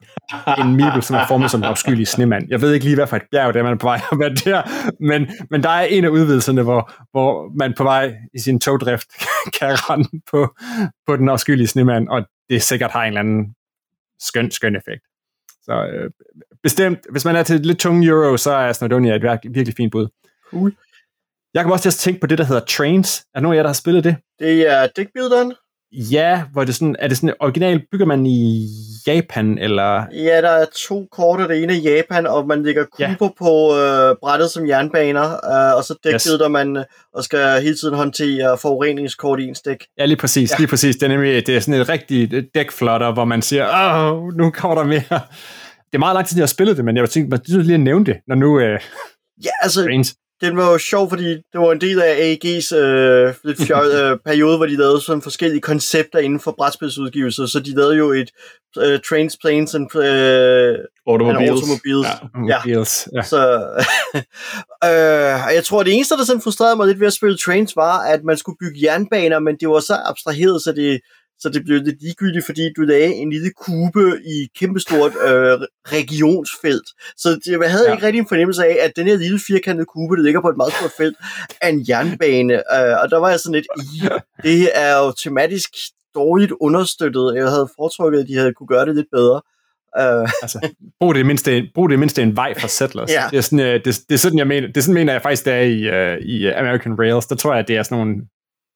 en 0.59 0.77
meeple, 0.77 1.03
som 1.03 1.17
er 1.17 1.27
formet 1.27 1.51
som 1.51 1.61
en 1.61 1.65
afskyelig 1.65 2.09
snemand. 2.09 2.47
Jeg 2.49 2.61
ved 2.61 2.73
ikke 2.73 2.85
lige, 2.85 2.97
hvad 2.97 3.07
for 3.07 3.17
et 3.17 3.23
bjerg 3.33 3.55
det 3.55 3.61
er, 3.61 3.65
man 3.65 3.73
er 3.73 3.79
på 3.79 3.87
vej 3.87 4.01
at 4.13 4.19
være 4.19 4.35
der, 4.35 4.63
men, 5.01 5.31
men 5.51 5.63
der 5.63 5.69
er 5.69 5.85
en 5.85 6.05
af 6.05 6.09
udvidelserne, 6.09 6.63
hvor, 6.63 6.93
hvor 7.11 7.59
man 7.59 7.75
på 7.77 7.83
vej 7.83 8.15
i 8.35 8.39
sin 8.39 8.61
togdrift 8.61 9.09
kan 9.59 9.69
rende 9.91 10.21
på, 10.31 10.55
på 11.07 11.17
den 11.17 11.29
afskyelige 11.29 11.67
snemand, 11.67 12.09
og 12.09 12.27
det 12.51 12.63
sikkert 12.63 12.91
har 12.91 13.03
en 13.03 13.09
eller 13.09 13.21
anden 13.21 13.55
skøn, 14.21 14.51
skøn 14.51 14.77
effekt. 14.77 15.03
Så 15.63 15.87
øh, 15.87 16.11
bestemt, 16.63 16.99
hvis 17.11 17.25
man 17.25 17.37
er 17.37 17.43
til 17.43 17.61
lidt 17.61 17.79
tunge 17.79 18.07
euro, 18.07 18.37
så 18.37 18.53
er 18.53 18.73
Snowdonia 18.73 19.15
et 19.15 19.23
virkelig, 19.23 19.55
virkelig 19.55 19.77
fint 19.77 19.93
bud. 19.93 20.09
Cool. 20.51 20.73
Jeg 21.55 21.63
kan 21.63 21.73
også 21.73 21.83
til 21.83 21.89
at 21.89 21.95
tænke 21.95 22.21
på 22.21 22.27
det, 22.27 22.39
der 22.39 22.45
hedder 22.45 22.65
Trains. 22.65 23.21
Er 23.21 23.25
der 23.35 23.41
nogen 23.41 23.55
af 23.55 23.57
jer, 23.57 23.63
der 23.63 23.69
har 23.69 23.75
spillet 23.75 24.05
det? 24.05 24.17
Det 24.39 24.71
er 24.71 24.87
Dickbuilderen. 24.97 25.55
Ja, 25.95 26.43
hvor 26.53 26.65
det 26.65 26.75
sådan, 26.75 26.97
er 26.99 27.09
det 27.09 27.17
sådan 27.17 27.35
original, 27.41 27.83
bygger 27.93 28.07
man 28.07 28.27
i 28.27 28.69
Japan, 29.07 29.59
eller... 29.59 30.05
Ja, 30.13 30.41
der 30.43 30.49
er 30.51 30.65
to 30.89 31.07
kort, 31.13 31.41
og 31.41 31.49
det 31.49 31.63
ene 31.63 31.73
er 31.73 31.77
Japan, 31.97 32.27
og 32.27 32.47
man 32.47 32.63
lægger 32.63 32.85
Ja. 32.99 33.15
kuber 33.19 33.35
på 33.39 33.79
øh, 33.79 34.17
brættet 34.23 34.51
som 34.51 34.69
jernbaner, 34.69 35.25
øh, 35.33 35.77
og 35.77 35.85
så 35.85 35.95
dækbuilder 36.05 36.49
Yes. 36.49 36.53
man 36.53 36.77
øh, 36.77 36.85
og 37.15 37.25
skal 37.25 37.63
hele 37.63 37.77
tiden 37.77 37.95
håndtere 37.95 38.59
forureningskort 38.59 39.41
i 39.41 39.45
en 39.45 39.55
stik. 39.55 39.77
Ja, 39.99 40.05
lige 40.05 40.17
præcis, 40.17 40.51
ja. 40.51 40.55
Ja. 40.55 40.59
lige 40.61 40.69
præcis. 40.69 40.97
Det 40.97 41.03
er 41.03 41.09
nemlig 41.09 41.47
det 41.47 41.57
er 41.57 41.61
sådan 41.61 41.81
et 41.81 41.89
rigtigt 41.89 42.35
dækflotter, 42.55 43.13
hvor 43.13 43.25
man 43.25 43.43
siger, 43.43 43.67
åh, 44.13 44.29
nu 44.35 44.51
kommer 44.51 44.75
der 44.75 44.85
mere. 44.85 45.21
Det 45.87 45.95
er 45.95 45.99
meget 45.99 46.15
lang 46.15 46.27
tid, 46.27 46.39
jeg 46.39 46.43
har 46.43 46.47
spillet 46.47 46.77
det, 46.77 46.85
men 46.85 46.97
jeg 46.97 47.03
var 47.03 47.09
tænkt, 47.09 47.31
man 47.31 47.41
synes 47.45 47.67
lige 47.67 47.75
at 47.75 47.81
nævne 47.81 48.05
det, 48.07 48.17
når 48.29 48.35
nu 48.35 48.57
uh, 48.57 48.63
Ja, 49.45 49.51
altså, 49.63 49.83
Trains. 49.83 50.15
Den 50.41 50.57
var 50.57 50.73
jo 50.73 50.79
sjov, 50.79 51.09
fordi 51.09 51.29
det 51.29 51.61
var 51.61 51.73
en 51.73 51.81
del 51.81 52.03
af 52.03 52.13
AEG's 52.15 52.77
øh, 52.77 53.35
lidt 53.45 53.59
fjol, 53.67 53.87
øh, 53.87 54.19
periode, 54.25 54.57
hvor 54.57 54.67
de 54.67 54.77
lavede 54.77 55.01
sådan 55.01 55.23
forskellige 55.23 55.61
koncepter 55.61 56.19
inden 56.19 56.41
for 56.41 56.55
brætspilsudgivelser. 56.59 57.47
Så 57.47 57.61
de 57.61 57.75
lavede 57.75 57.97
jo 57.97 58.13
et 58.13 58.31
øh, 58.79 59.01
Trains, 59.09 59.37
Planes 59.43 59.75
and, 59.75 59.97
øh, 59.97 60.79
Automobiles. 61.07 61.41
and 61.41 61.51
Automobiles. 61.51 62.07
Ja. 62.49 62.59
Mobiles, 62.59 63.09
ja. 63.15 63.23
Så, 63.23 63.41
øh, 64.89 65.47
og 65.47 65.55
jeg 65.55 65.65
tror, 65.65 65.81
at 65.81 65.87
det 65.87 65.95
eneste, 65.95 66.17
der 66.17 66.25
sådan 66.25 66.43
frustrerede 66.43 66.77
mig 66.77 66.87
lidt 66.87 67.01
ved 67.01 67.07
at 67.07 67.13
spille 67.13 67.39
Trains, 67.39 67.77
var, 67.77 67.99
at 67.99 68.25
man 68.25 68.37
skulle 68.37 68.57
bygge 68.61 68.81
jernbaner, 68.83 69.39
men 69.39 69.57
det 69.61 69.69
var 69.69 69.81
så 69.81 69.95
abstraheret, 70.05 70.63
så 70.63 70.73
det, 70.73 71.01
så 71.45 71.51
det 71.55 71.65
blev 71.65 71.77
lidt 71.89 72.03
ligegyldigt, 72.03 72.47
fordi 72.47 72.65
du 72.77 72.83
lagde 72.83 73.11
en 73.23 73.31
lille 73.37 73.51
kube 73.65 74.05
i 74.35 74.37
kæmpestort 74.59 75.13
øh, 75.29 75.55
regionsfelt. 75.97 76.89
Så 77.23 77.29
det, 77.45 77.51
jeg 77.65 77.71
havde 77.75 77.87
ja. 77.89 77.93
ikke 77.95 78.07
rigtig 78.07 78.21
en 78.21 78.33
fornemmelse 78.33 78.63
af, 78.65 78.77
at 78.85 78.93
den 78.97 79.07
her 79.07 79.17
lille 79.17 79.41
firkantede 79.49 79.87
kube, 79.95 80.17
der 80.17 80.23
ligger 80.23 80.41
på 80.41 80.49
et 80.49 80.57
meget 80.57 80.73
stort 80.73 80.95
felt, 81.01 81.17
er 81.63 81.69
en 81.69 81.85
jernbane. 81.89 82.55
Øh, 82.55 82.95
og 83.03 83.07
der 83.13 83.19
var 83.19 83.31
jeg 83.31 83.41
sådan 83.41 83.55
lidt, 83.59 83.67
i, 83.95 83.97
det 84.43 84.59
er 84.75 84.93
jo 84.99 85.13
tematisk 85.23 85.71
dårligt 86.15 86.53
understøttet. 86.61 87.33
Jeg 87.35 87.49
havde 87.49 87.69
foretrukket, 87.79 88.19
at 88.21 88.29
de 88.29 88.35
havde 88.37 88.53
kunne 88.53 88.73
gøre 88.75 88.87
det 88.87 88.95
lidt 88.95 89.11
bedre. 89.13 89.41
Uh, 90.01 90.29
altså, 90.43 90.59
brug 91.01 91.15
det 91.15 91.27
mindste, 91.27 91.51
brug 91.75 91.91
det 91.91 91.99
mindste 91.99 92.23
en 92.23 92.37
vej 92.37 92.55
for 92.59 92.69
Settlers. 92.69 93.11
Ja. 93.11 93.25
Det, 93.31 93.37
er 93.37 93.41
sådan, 93.41 93.61
øh, 93.61 93.75
det, 93.85 93.85
det, 94.09 94.15
er 94.15 94.19
sådan, 94.19 94.39
jeg 94.39 94.47
mener, 94.47 94.67
det 94.67 94.77
er 94.77 94.81
sådan, 94.81 94.95
mener 94.95 95.13
jeg 95.13 95.23
faktisk, 95.23 95.45
det 95.45 95.53
er 95.53 95.61
i, 95.61 95.79
uh, 96.17 96.19
i 96.25 96.47
American 96.47 96.99
Rails. 96.99 97.27
Der 97.27 97.37
tror 97.37 97.53
jeg, 97.53 97.61
at 97.61 97.69
det 97.69 97.77
er 97.77 97.83
sådan 97.83 97.99
nogle 97.99 98.15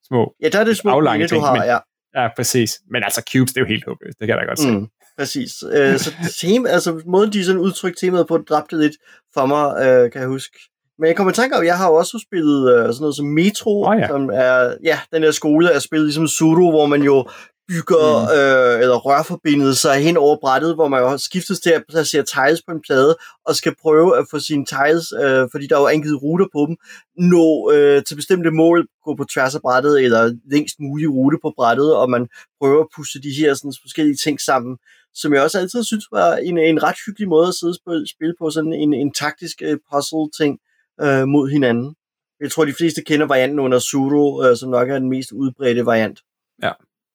små 0.09 0.35
ja, 0.43 0.49
der 0.49 0.59
er 0.61 0.65
det 0.65 0.77
små 0.77 0.91
aflange 0.91 1.19
pinde, 1.19 1.29
du 1.29 1.35
ting, 1.35 1.45
har, 1.47 1.55
men- 1.55 1.65
ja. 1.65 1.79
Ja, 2.19 2.29
præcis. 2.37 2.81
Men 2.91 3.03
altså, 3.03 3.23
cubes, 3.33 3.53
det 3.53 3.61
er 3.61 3.65
jo 3.65 3.69
helt 3.69 3.85
håbløst. 3.85 4.19
Det 4.19 4.27
kan 4.27 4.37
jeg 4.37 4.43
da 4.43 4.51
godt 4.51 4.59
se. 4.59 4.71
Mm, 4.71 4.87
præcis. 5.19 5.53
Øh, 5.73 5.99
så 5.99 6.11
tema, 6.41 6.69
altså, 6.69 7.03
måden 7.07 7.33
de 7.33 7.45
sådan 7.45 7.61
udtrykte 7.61 8.07
temaet 8.07 8.27
på, 8.29 8.39
dræbte 8.39 8.79
lidt 8.79 8.97
for 9.35 9.47
mig, 9.47 9.87
øh, 9.87 10.13
kan 10.13 10.21
jeg 10.21 10.29
huske. 10.29 10.59
Men 10.99 11.09
jeg 11.09 11.17
kommer 11.17 11.33
i 11.33 11.35
tanke 11.35 11.57
om, 11.57 11.65
jeg 11.65 11.79
har 11.79 11.89
jo 11.89 11.95
også 11.95 12.25
spillet 12.27 12.61
øh, 12.73 12.83
sådan 12.83 13.01
noget 13.01 13.17
som 13.17 13.27
Metro, 13.27 13.85
Åh, 13.89 13.97
ja. 14.01 14.09
som 14.09 14.31
er, 14.33 14.75
ja, 14.85 14.99
den 15.13 15.23
der 15.23 15.31
skole 15.31 15.73
er 15.73 15.79
spillet 15.79 16.07
ligesom 16.07 16.29
Sudo, 16.29 16.71
hvor 16.71 16.87
man 16.87 17.03
jo 17.03 17.29
bygger 17.69 18.07
mm. 18.21 18.39
øh, 18.39 18.83
eller 18.83 18.97
rørforbindet 18.97 19.77
sig 19.79 19.97
hen 20.03 20.17
over 20.17 20.37
brættet, 20.41 20.75
hvor 20.75 20.89
man 20.89 21.01
jo 21.01 21.19
skiftes 21.19 21.61
til 21.61 21.71
at 21.71 21.85
placere 21.89 22.23
tiles 22.23 22.63
på 22.63 22.73
en 22.73 22.83
plade, 22.87 23.17
og 23.47 23.57
skal 23.57 23.75
prøve 23.83 24.19
at 24.19 24.27
få 24.31 24.39
sine 24.39 24.65
tiles, 24.65 25.13
øh, 25.23 25.49
fordi 25.53 25.67
der 25.67 25.77
er 25.77 25.81
jo 25.81 25.87
angivet 25.87 26.23
ruter 26.23 26.47
på 26.53 26.67
dem, 26.69 26.77
nå 27.17 27.71
øh, 27.73 28.05
til 28.05 28.15
bestemte 28.15 28.51
mål, 28.51 28.87
gå 29.05 29.15
på 29.17 29.25
tværs 29.25 29.55
af 29.55 29.61
brættet, 29.61 30.05
eller 30.05 30.35
længst 30.51 30.77
mulig 30.81 31.09
rute 31.11 31.39
på 31.43 31.53
brættet, 31.57 31.97
og 31.97 32.11
man 32.11 32.29
prøver 32.61 32.81
at 32.81 32.89
pusse 32.97 33.23
de 33.23 33.33
her 33.39 33.55
sådan, 33.55 33.73
forskellige 33.83 34.17
ting 34.17 34.41
sammen, 34.41 34.77
som 35.15 35.35
jeg 35.35 35.43
også 35.43 35.59
altid 35.59 35.85
synes 35.85 36.05
var 36.13 36.37
en, 36.37 36.59
en 36.59 36.83
ret 36.83 36.97
hyggelig 37.07 37.29
måde 37.29 37.49
at 37.49 37.55
sidde 37.55 37.71
og 37.71 37.75
spille, 37.75 38.09
spille 38.09 38.35
på, 38.41 38.51
sådan 38.51 38.73
en, 38.73 38.95
en 38.95 39.13
taktisk 39.13 39.57
øh, 39.63 39.79
puzzle-ting 39.93 40.59
øh, 41.01 41.27
mod 41.27 41.51
hinanden. 41.51 41.95
Jeg 42.41 42.51
tror, 42.53 42.65
de 42.65 42.75
fleste 42.79 43.03
kender 43.03 43.27
varianten 43.27 43.59
under 43.59 43.79
Sudo, 43.79 44.45
øh, 44.45 44.57
som 44.57 44.71
nok 44.71 44.91
er 44.91 44.99
den 44.99 45.09
mest 45.09 45.33
udbredte 45.33 45.87
variant. 45.87 46.19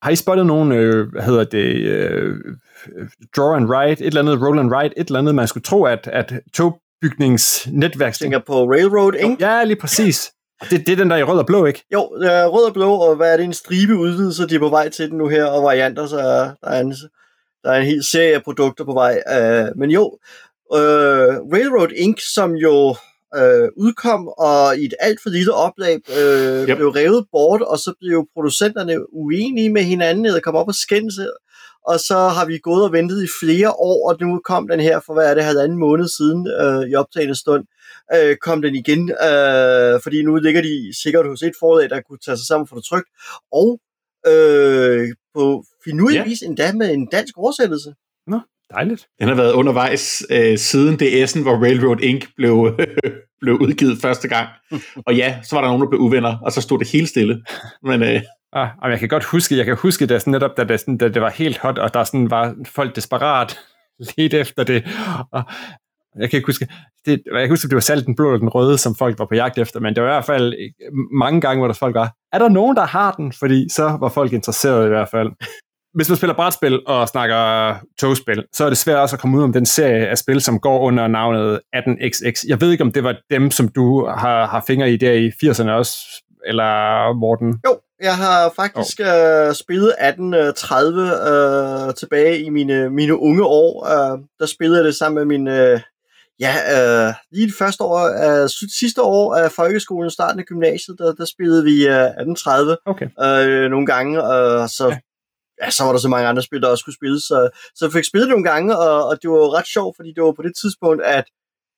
Har 0.04 0.12
I 0.12 0.16
spottet 0.16 0.46
nogen, 0.46 0.72
øh, 0.72 1.12
hvad 1.12 1.22
hedder 1.22 1.44
det, 1.44 1.76
øh, 1.76 2.36
draw 3.38 3.56
and 3.56 3.66
write, 3.66 4.02
et 4.02 4.08
eller 4.08 4.22
andet, 4.22 4.42
roll 4.42 4.60
and 4.60 4.72
write, 4.72 5.00
et 5.00 5.08
eller 5.08 5.20
andet, 5.20 5.36
man 5.36 5.48
skulle 5.48 5.64
tro, 5.64 5.84
at, 5.84 6.10
at 6.14 6.34
togbygningsnetværk... 6.54 8.14
Tænker 8.14 8.40
på 8.40 8.70
Railroad, 8.72 9.14
ikke? 9.14 9.38
Ja, 9.40 9.64
lige 9.64 9.80
præcis. 9.80 10.32
Det, 10.70 10.88
det 10.88 10.90
er 10.90 10.96
den 10.96 11.10
der 11.10 11.16
i 11.16 11.24
rød 11.24 11.40
og 11.40 11.46
blå, 11.46 11.66
ikke? 11.66 11.86
Jo, 11.94 12.16
øh, 12.16 12.30
rød 12.30 12.66
og 12.66 12.74
blå, 12.74 12.94
og 12.94 13.16
hvad 13.16 13.34
er 13.34 13.38
det, 13.38 13.44
en 13.44 13.54
stribe 13.54 13.96
udvidelser, 13.96 14.48
de 14.48 14.56
er 14.56 14.60
på 14.60 14.70
vej 14.70 14.90
til 14.90 15.10
den 15.10 15.18
nu 15.18 15.28
her, 15.28 15.46
og 15.46 15.64
varianter, 15.64 16.08
så 16.08 16.18
der 16.18 16.70
er 16.70 16.82
en, 16.82 16.96
der 17.64 17.72
er 17.72 17.80
en 17.80 17.86
hel 17.86 18.04
serie 18.04 18.36
af 18.36 18.44
produkter 18.44 18.86
på 18.86 18.94
vej. 18.94 19.24
Øh, 19.38 19.68
men 19.76 19.92
jo, 19.92 20.18
øh, 20.74 21.34
Railroad 21.54 21.90
Inc., 21.96 22.34
som 22.34 22.56
jo 22.56 22.96
øh, 23.36 23.70
udkom, 23.78 24.28
og 24.28 24.78
i 24.78 24.86
et 24.86 24.94
alt 25.00 25.20
for 25.24 25.30
lille 25.30 25.54
oplag 25.54 26.00
øh, 26.20 26.70
Yep. 26.70 26.78
blev 26.78 26.90
revet 26.90 27.26
bort, 27.32 27.62
og 27.62 27.78
så 27.80 27.94
blev 28.00 28.28
producenterne 28.34 29.14
uenige 29.14 29.70
med 29.70 29.82
hinanden, 29.84 30.26
eller 30.26 30.40
kom 30.40 30.56
op 30.56 30.68
og 30.68 30.76
skændes, 30.76 31.14
og 31.88 32.00
så 32.00 32.16
har 32.16 32.46
vi 32.46 32.58
gået 32.58 32.84
og 32.84 32.92
ventet 32.92 33.24
i 33.24 33.28
flere 33.42 33.72
år, 33.72 34.10
og 34.10 34.18
nu 34.22 34.42
kom 34.46 34.68
den 34.68 34.80
her 34.80 35.00
for, 35.06 35.14
hvad 35.14 35.30
er 35.30 35.34
det, 35.34 35.44
halvanden 35.44 35.78
måned 35.78 36.08
siden 36.08 36.48
øh, 36.62 36.90
i 36.92 36.96
optagende 36.96 37.36
stund, 37.36 37.64
øh, 38.16 38.36
kom 38.38 38.62
den 38.62 38.76
igen, 38.76 39.12
øh, 39.12 40.00
fordi 40.04 40.24
nu 40.24 40.36
ligger 40.36 40.62
de 40.62 40.92
sikkert 41.04 41.28
hos 41.28 41.42
et 41.42 41.54
forlag, 41.60 41.90
der 41.90 42.02
kunne 42.02 42.20
tage 42.26 42.38
sig 42.38 42.48
sammen 42.48 42.68
for 42.68 42.76
det 42.76 42.86
trygt, 42.86 43.10
og 43.52 43.80
øh, 44.28 45.08
på 45.36 45.64
finurlig 45.86 46.16
Ja. 46.18 46.24
vis 46.24 46.42
endda 46.42 46.74
med 46.74 46.94
en 46.94 47.06
dansk 47.06 47.38
oversættelse. 47.38 47.94
Dejligt. 48.74 49.08
Den 49.20 49.28
har 49.28 49.36
været 49.36 49.54
undervejs 49.54 50.24
øh, 50.30 50.58
siden 50.58 50.96
DS'en, 50.96 51.42
hvor 51.42 51.56
Railroad 51.56 52.00
Inc. 52.02 52.26
blev, 52.38 52.80
blev 53.42 53.56
udgivet 53.56 53.98
første 54.02 54.28
gang. 54.28 54.48
Og 55.08 55.16
ja, 55.16 55.36
så 55.44 55.56
var 55.56 55.62
der 55.62 55.68
nogen, 55.68 55.82
der 55.82 55.90
blev 55.90 56.02
uvenner, 56.02 56.38
og 56.46 56.52
så 56.52 56.62
stod 56.62 56.80
det 56.80 56.88
helt 56.88 57.10
stille. 57.10 57.44
Men 57.84 58.04
øh, 58.04 58.22
Ah, 58.56 58.70
og 58.82 58.92
jeg 58.92 59.00
kan 59.00 59.10
godt 59.10 59.24
huske, 59.24 59.58
jeg 59.58 59.66
kan 59.66 59.78
huske, 59.78 60.06
da, 60.06 60.20
sådan 60.20 60.32
netop, 60.32 60.58
da, 60.58 60.64
det, 60.64 60.80
sådan, 60.80 60.98
da 60.98 61.10
det 61.10 61.22
var 61.22 61.30
helt 61.30 61.58
hot, 61.58 61.78
og 61.78 61.94
der 61.94 62.04
sådan 62.04 62.30
var 62.30 62.56
folk 62.66 62.96
desperat 62.96 63.60
lidt 64.18 64.34
efter 64.34 64.64
det. 64.64 64.84
Og 65.32 65.44
jeg 66.20 66.30
kan 66.30 66.38
ikke 66.38 66.48
huske, 66.48 66.68
det, 67.06 67.22
jeg 67.32 67.42
kan 67.42 67.50
huske, 67.50 67.68
det 67.68 67.76
var 67.76 67.82
salt 67.82 68.06
den 68.06 68.16
blå 68.16 68.28
eller 68.28 68.40
den 68.40 68.50
røde, 68.50 68.78
som 68.78 68.96
folk 68.96 69.20
var 69.20 69.26
på 69.26 69.36
jagt 69.36 69.58
efter, 69.58 69.80
men 69.80 69.96
det 69.96 70.04
var 70.04 70.10
i 70.10 70.14
hvert 70.14 70.26
fald 70.26 70.54
mange 71.12 71.42
gange, 71.42 71.60
hvor 71.60 71.68
der 71.68 71.74
folk 71.74 71.96
var, 71.96 72.14
er 72.32 72.40
der 72.40 72.50
nogen, 72.50 72.76
der 72.76 72.86
har 72.86 73.12
den? 73.12 73.34
Fordi 73.40 73.70
så 73.70 73.98
var 74.00 74.10
folk 74.10 74.34
interesserede 74.34 74.86
i 74.86 74.90
hvert 74.90 75.10
fald. 75.10 75.30
Hvis 75.94 76.10
man 76.10 76.18
spiller 76.18 76.36
brætspil 76.36 76.80
og 76.88 77.08
snakker 77.08 77.76
togspil, 78.00 78.44
så 78.54 78.66
er 78.66 78.70
det 78.70 78.78
svært 78.78 78.98
også 78.98 79.16
at 79.16 79.20
komme 79.20 79.38
ud 79.38 79.44
om 79.44 79.54
den 79.54 79.66
serie 79.66 80.08
af 80.08 80.18
spil, 80.18 80.42
som 80.42 80.60
går 80.60 80.80
under 80.80 81.08
navnet 81.08 81.60
18XX. 81.76 82.46
Jeg 82.48 82.62
ved 82.62 82.72
ikke, 82.72 82.84
om 82.84 82.92
det 82.92 83.04
var 83.04 83.16
dem, 83.32 83.52
som 83.52 83.68
du 83.68 84.06
har, 84.06 84.48
har 84.48 84.64
fingre 84.68 84.92
i 84.92 84.98
der 84.98 85.12
i 85.12 85.28
80'erne 85.28 85.70
også, 85.70 85.98
eller 86.46 87.14
Morten? 87.14 87.60
Jo, 87.66 87.80
jeg 88.02 88.18
har 88.18 88.54
faktisk 88.56 89.00
oh. 89.00 89.48
øh, 89.48 89.54
spillet 89.54 89.94
1830 90.02 91.88
øh, 91.88 91.94
tilbage 91.94 92.40
i 92.40 92.50
mine, 92.50 92.90
mine 92.90 93.20
unge 93.20 93.44
år. 93.44 93.88
Øh, 93.88 94.20
der 94.40 94.46
spillede 94.46 94.78
jeg 94.78 94.86
det 94.86 94.96
sammen 94.96 95.16
med 95.16 95.38
min... 95.38 95.48
Øh, 95.48 95.80
ja, 96.40 96.54
øh, 96.76 97.14
lige 97.32 97.48
det 97.48 97.56
første 97.60 97.84
år, 97.84 98.00
øh, 98.44 98.50
sidste 98.80 99.02
år 99.02 99.36
af 99.36 99.52
folkeskolen, 99.52 100.12
starten 100.12 100.40
af 100.40 100.46
gymnasiet, 100.46 101.00
der, 101.00 101.14
der 101.14 101.26
spillede 101.26 101.64
vi 101.64 101.88
øh, 101.88 102.06
1830 102.06 102.78
Okay. 102.86 103.06
øh, 103.06 103.70
nogle 103.70 103.86
gange, 103.86 104.24
og 104.24 104.70
så, 104.70 104.88
ja. 104.90 104.98
Ja, 105.64 105.70
så 105.72 105.84
var 105.84 105.92
der 105.92 106.00
så 106.00 106.08
mange 106.08 106.28
andre 106.28 106.44
spil, 106.44 106.62
der 106.62 106.68
også 106.68 106.82
skulle 106.82 106.96
spilles. 106.96 107.24
Så, 107.24 107.50
så 107.76 107.86
jeg 107.86 107.94
fik 107.94 108.04
spillet 108.04 108.30
nogle 108.30 108.44
gange, 108.44 108.78
og, 108.78 109.08
og 109.08 109.22
det 109.22 109.30
var 109.30 109.38
jo 109.38 109.54
ret 109.58 109.68
sjovt, 109.68 109.96
fordi 109.96 110.10
det 110.16 110.24
var 110.24 110.32
på 110.32 110.42
det 110.42 110.54
tidspunkt, 110.62 111.04
at 111.04 111.26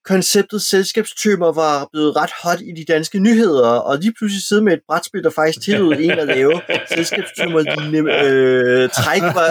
konceptet 0.06 0.62
selskabstømmer 0.62 1.52
var 1.52 1.88
blevet 1.92 2.16
ret 2.16 2.30
hot 2.44 2.62
i 2.62 2.72
de 2.72 2.86
danske 2.94 3.20
nyheder, 3.20 3.70
og 3.70 3.98
lige 3.98 4.14
pludselig 4.18 4.44
sidde 4.44 4.62
med 4.62 4.74
et 4.74 4.80
brætspil, 4.88 5.24
der 5.24 5.30
faktisk 5.30 5.62
tillod 5.66 5.96
en 6.06 6.12
at 6.12 6.28
lave 6.28 6.62
selskabstømmer 6.96 7.60
lignende 7.60 8.12
øh, 8.12 8.90
træk. 8.90 9.22
Var, 9.22 9.50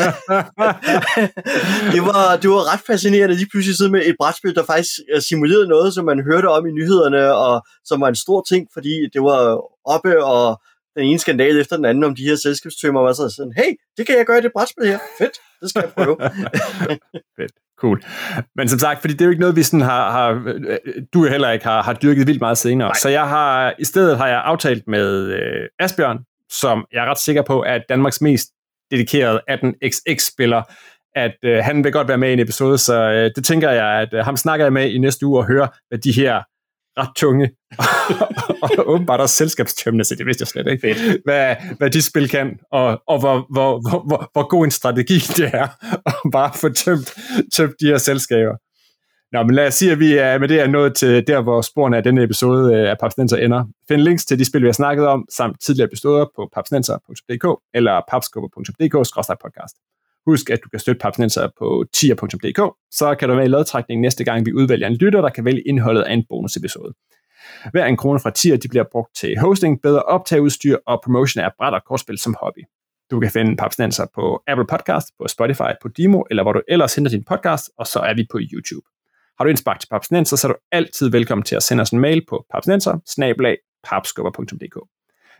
det, 1.94 2.02
var, 2.02 2.36
det 2.42 2.50
var 2.50 2.72
ret 2.72 2.80
fascinerende 2.86 3.34
lige 3.36 3.48
pludselig 3.50 3.76
sidde 3.76 3.90
med 3.90 4.02
et 4.06 4.16
brætspil, 4.18 4.54
der 4.54 4.64
faktisk 4.64 4.92
øh, 5.14 5.22
simulerede 5.22 5.68
noget, 5.68 5.94
som 5.94 6.04
man 6.04 6.24
hørte 6.30 6.48
om 6.48 6.66
i 6.66 6.72
nyhederne, 6.72 7.34
og 7.34 7.66
som 7.84 8.00
var 8.00 8.08
en 8.08 8.22
stor 8.24 8.44
ting, 8.48 8.68
fordi 8.72 8.94
det 9.12 9.22
var 9.22 9.60
oppe, 9.84 10.24
og 10.24 10.62
den 10.96 11.04
ene 11.04 11.18
skandale 11.18 11.60
efter 11.60 11.76
den 11.76 11.84
anden 11.84 12.04
om 12.04 12.14
de 12.14 12.24
her 12.24 12.36
selskabstømmer 12.36 13.00
var 13.00 13.12
så 13.12 13.34
sådan, 13.36 13.52
hey, 13.56 13.76
det 13.96 14.06
kan 14.06 14.16
jeg 14.16 14.26
gøre 14.26 14.38
i 14.38 14.42
det 14.42 14.52
brætspil 14.52 14.86
her. 14.86 14.98
Fedt, 15.18 15.32
det 15.60 15.70
skal 15.70 15.82
jeg 15.84 15.92
prøve. 15.92 16.16
Fedt. 17.38 17.52
Cool. 17.78 18.04
Men 18.56 18.68
som 18.68 18.78
sagt, 18.78 19.00
fordi 19.00 19.12
det 19.12 19.20
er 19.20 19.24
jo 19.24 19.30
ikke 19.30 19.40
noget, 19.40 19.56
vi 19.56 19.62
sådan 19.62 19.80
har, 19.80 20.10
har 20.10 20.42
øh, 20.46 20.78
du 21.14 21.26
heller 21.26 21.50
ikke 21.50 21.64
har, 21.64 21.82
har 21.82 21.92
dyrket 21.92 22.26
vildt 22.26 22.40
meget 22.40 22.58
senere. 22.58 22.88
Nej. 22.88 22.94
Så 23.02 23.08
jeg 23.08 23.28
har, 23.28 23.74
i 23.78 23.84
stedet 23.84 24.18
har 24.18 24.28
jeg 24.28 24.42
aftalt 24.44 24.88
med 24.88 25.26
øh, 25.26 25.68
Asbjørn, 25.78 26.18
som 26.50 26.84
jeg 26.92 27.04
er 27.04 27.10
ret 27.10 27.18
sikker 27.18 27.42
på 27.42 27.64
er 27.66 27.78
Danmarks 27.88 28.20
mest 28.20 28.48
dedikerede 28.90 29.40
18xx-spiller, 29.50 30.62
at 31.16 31.34
øh, 31.44 31.58
han 31.64 31.84
vil 31.84 31.92
godt 31.92 32.08
være 32.08 32.18
med 32.18 32.30
i 32.30 32.32
en 32.32 32.38
episode, 32.38 32.78
så 32.78 32.94
øh, 32.94 33.30
det 33.36 33.44
tænker 33.44 33.70
jeg, 33.70 34.00
at 34.00 34.14
øh, 34.14 34.24
ham 34.24 34.36
snakker 34.36 34.66
jeg 34.66 34.72
med 34.72 34.90
i 34.90 34.98
næste 34.98 35.26
uge 35.26 35.38
og 35.38 35.46
hører, 35.46 35.68
hvad 35.88 35.98
de 35.98 36.12
her 36.12 36.42
ret 36.98 37.08
tunge 37.16 37.50
og 38.62 38.88
åbenbart 38.88 39.20
også 39.20 39.36
selskabstømmende, 39.36 40.04
så 40.04 40.14
det 40.14 40.26
vidste 40.26 40.42
jeg 40.42 40.48
slet 40.48 40.66
ikke, 40.66 40.94
Fedt. 40.94 41.20
hvad, 41.24 41.56
hvad 41.78 41.90
de 41.90 42.02
spil 42.02 42.28
kan, 42.28 42.58
og, 42.72 43.02
og 43.06 43.18
hvor, 43.18 43.46
hvor, 43.52 43.90
hvor, 43.90 44.06
hvor, 44.06 44.30
hvor 44.32 44.48
god 44.48 44.64
en 44.64 44.70
strategi 44.70 45.18
det 45.38 45.50
er 45.52 45.68
at 46.06 46.14
bare 46.32 46.50
få 46.54 46.68
tømt, 46.68 47.14
tømt 47.54 47.74
de 47.80 47.86
her 47.86 47.98
selskaber. 47.98 48.56
Nå, 49.32 49.42
men 49.42 49.54
lad 49.54 49.66
os 49.66 49.74
sige, 49.74 49.92
at 49.92 49.98
vi 49.98 50.16
er 50.16 50.38
med 50.38 50.48
det 50.48 50.60
er 50.60 50.66
nået 50.66 50.94
til 50.94 51.26
der, 51.26 51.42
hvor 51.42 51.60
sporene 51.60 51.96
af 51.96 52.02
denne 52.02 52.22
episode 52.22 52.74
øh, 52.74 52.90
af 52.90 52.96
Papsnenser 53.00 53.36
ender. 53.36 53.64
Find 53.88 54.00
links 54.00 54.24
til 54.24 54.38
de 54.38 54.44
spil, 54.44 54.62
vi 54.62 54.68
har 54.68 54.72
snakket 54.72 55.06
om, 55.06 55.24
samt 55.30 55.56
tidligere 55.62 55.86
episoder 55.86 56.26
på 56.36 56.48
papsnenser.dk 56.54 57.46
eller 57.74 58.00
papskubber.dk-podcast. 58.10 59.93
Husk, 60.26 60.50
at 60.50 60.60
du 60.64 60.68
kan 60.68 60.80
støtte 60.80 60.98
Papsnenser 60.98 61.48
på 61.58 61.84
tier.dk, 61.94 62.74
så 62.90 63.14
kan 63.14 63.28
du 63.28 63.34
være 63.34 63.44
i 63.44 63.48
lodtrækning 63.48 64.00
næste 64.00 64.24
gang, 64.24 64.46
vi 64.46 64.52
udvælger 64.52 64.86
en 64.86 64.96
lytter, 64.96 65.20
der 65.20 65.28
kan 65.28 65.44
vælge 65.44 65.62
indholdet 65.68 66.02
af 66.02 66.12
en 66.12 66.24
bonusepisode. 66.28 66.94
Hver 67.70 67.86
en 67.86 67.96
krone 67.96 68.20
fra 68.20 68.30
tier, 68.30 68.56
de 68.56 68.68
bliver 68.68 68.84
brugt 68.92 69.16
til 69.16 69.38
hosting, 69.38 69.82
bedre 69.82 70.02
optageudstyr 70.02 70.76
og 70.86 71.00
promotion 71.04 71.44
af 71.44 71.50
bræt 71.58 71.74
og 71.74 71.80
kortspil 71.86 72.18
som 72.18 72.36
hobby. 72.40 72.62
Du 73.10 73.20
kan 73.20 73.30
finde 73.30 73.56
Papsnenser 73.56 74.06
på 74.14 74.42
Apple 74.46 74.66
Podcast, 74.66 75.08
på 75.18 75.28
Spotify, 75.28 75.72
på 75.82 75.88
Demo, 75.88 76.22
eller 76.30 76.42
hvor 76.42 76.52
du 76.52 76.62
ellers 76.68 76.94
henter 76.94 77.10
din 77.10 77.24
podcast, 77.24 77.70
og 77.78 77.86
så 77.86 77.98
er 77.98 78.14
vi 78.14 78.26
på 78.30 78.38
YouTube. 78.52 78.86
Har 79.38 79.44
du 79.44 79.48
indspark 79.48 79.80
til 79.80 79.88
Papsnenser, 79.88 80.36
så 80.36 80.48
er 80.48 80.52
du 80.52 80.58
altid 80.72 81.10
velkommen 81.10 81.42
til 81.42 81.56
at 81.56 81.62
sende 81.62 81.80
os 81.80 81.90
en 81.90 82.00
mail 82.00 82.22
på 82.28 82.46
papsnenser 82.52 82.98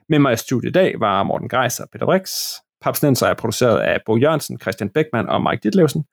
Med 0.09 0.19
mig 0.19 0.33
i 0.33 0.37
studiet 0.37 0.71
i 0.71 0.73
dag 0.73 1.01
var 1.01 1.23
Morten 1.23 1.49
Greis 1.49 1.81
og 1.81 1.89
Peter 1.93 2.09
Rix. 2.13 2.31
Papsnenser 2.85 3.27
er 3.27 3.35
produceret 3.35 3.81
af 3.81 3.99
Bo 4.07 4.17
Jørgensen, 4.17 4.61
Christian 4.61 4.91
Beckmann 4.91 5.29
og 5.29 5.43
Mike 5.43 5.61
Ditlevsen. 5.63 6.05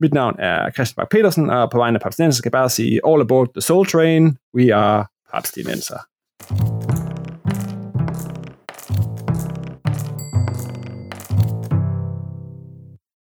Mit 0.00 0.14
navn 0.14 0.36
er 0.38 0.70
Christian 0.70 0.96
Bak 0.96 1.10
petersen 1.10 1.50
og 1.50 1.70
på 1.70 1.78
vegne 1.78 1.96
af 1.96 2.02
Papsnenser 2.02 2.38
skal 2.38 2.48
jeg 2.48 2.52
bare 2.52 2.68
sige 2.68 3.00
All 3.06 3.20
aboard 3.20 3.48
the 3.54 3.60
Soul 3.60 3.86
Train, 3.86 4.38
we 4.54 4.74
are 4.74 5.06
Papsnenser. 5.34 5.98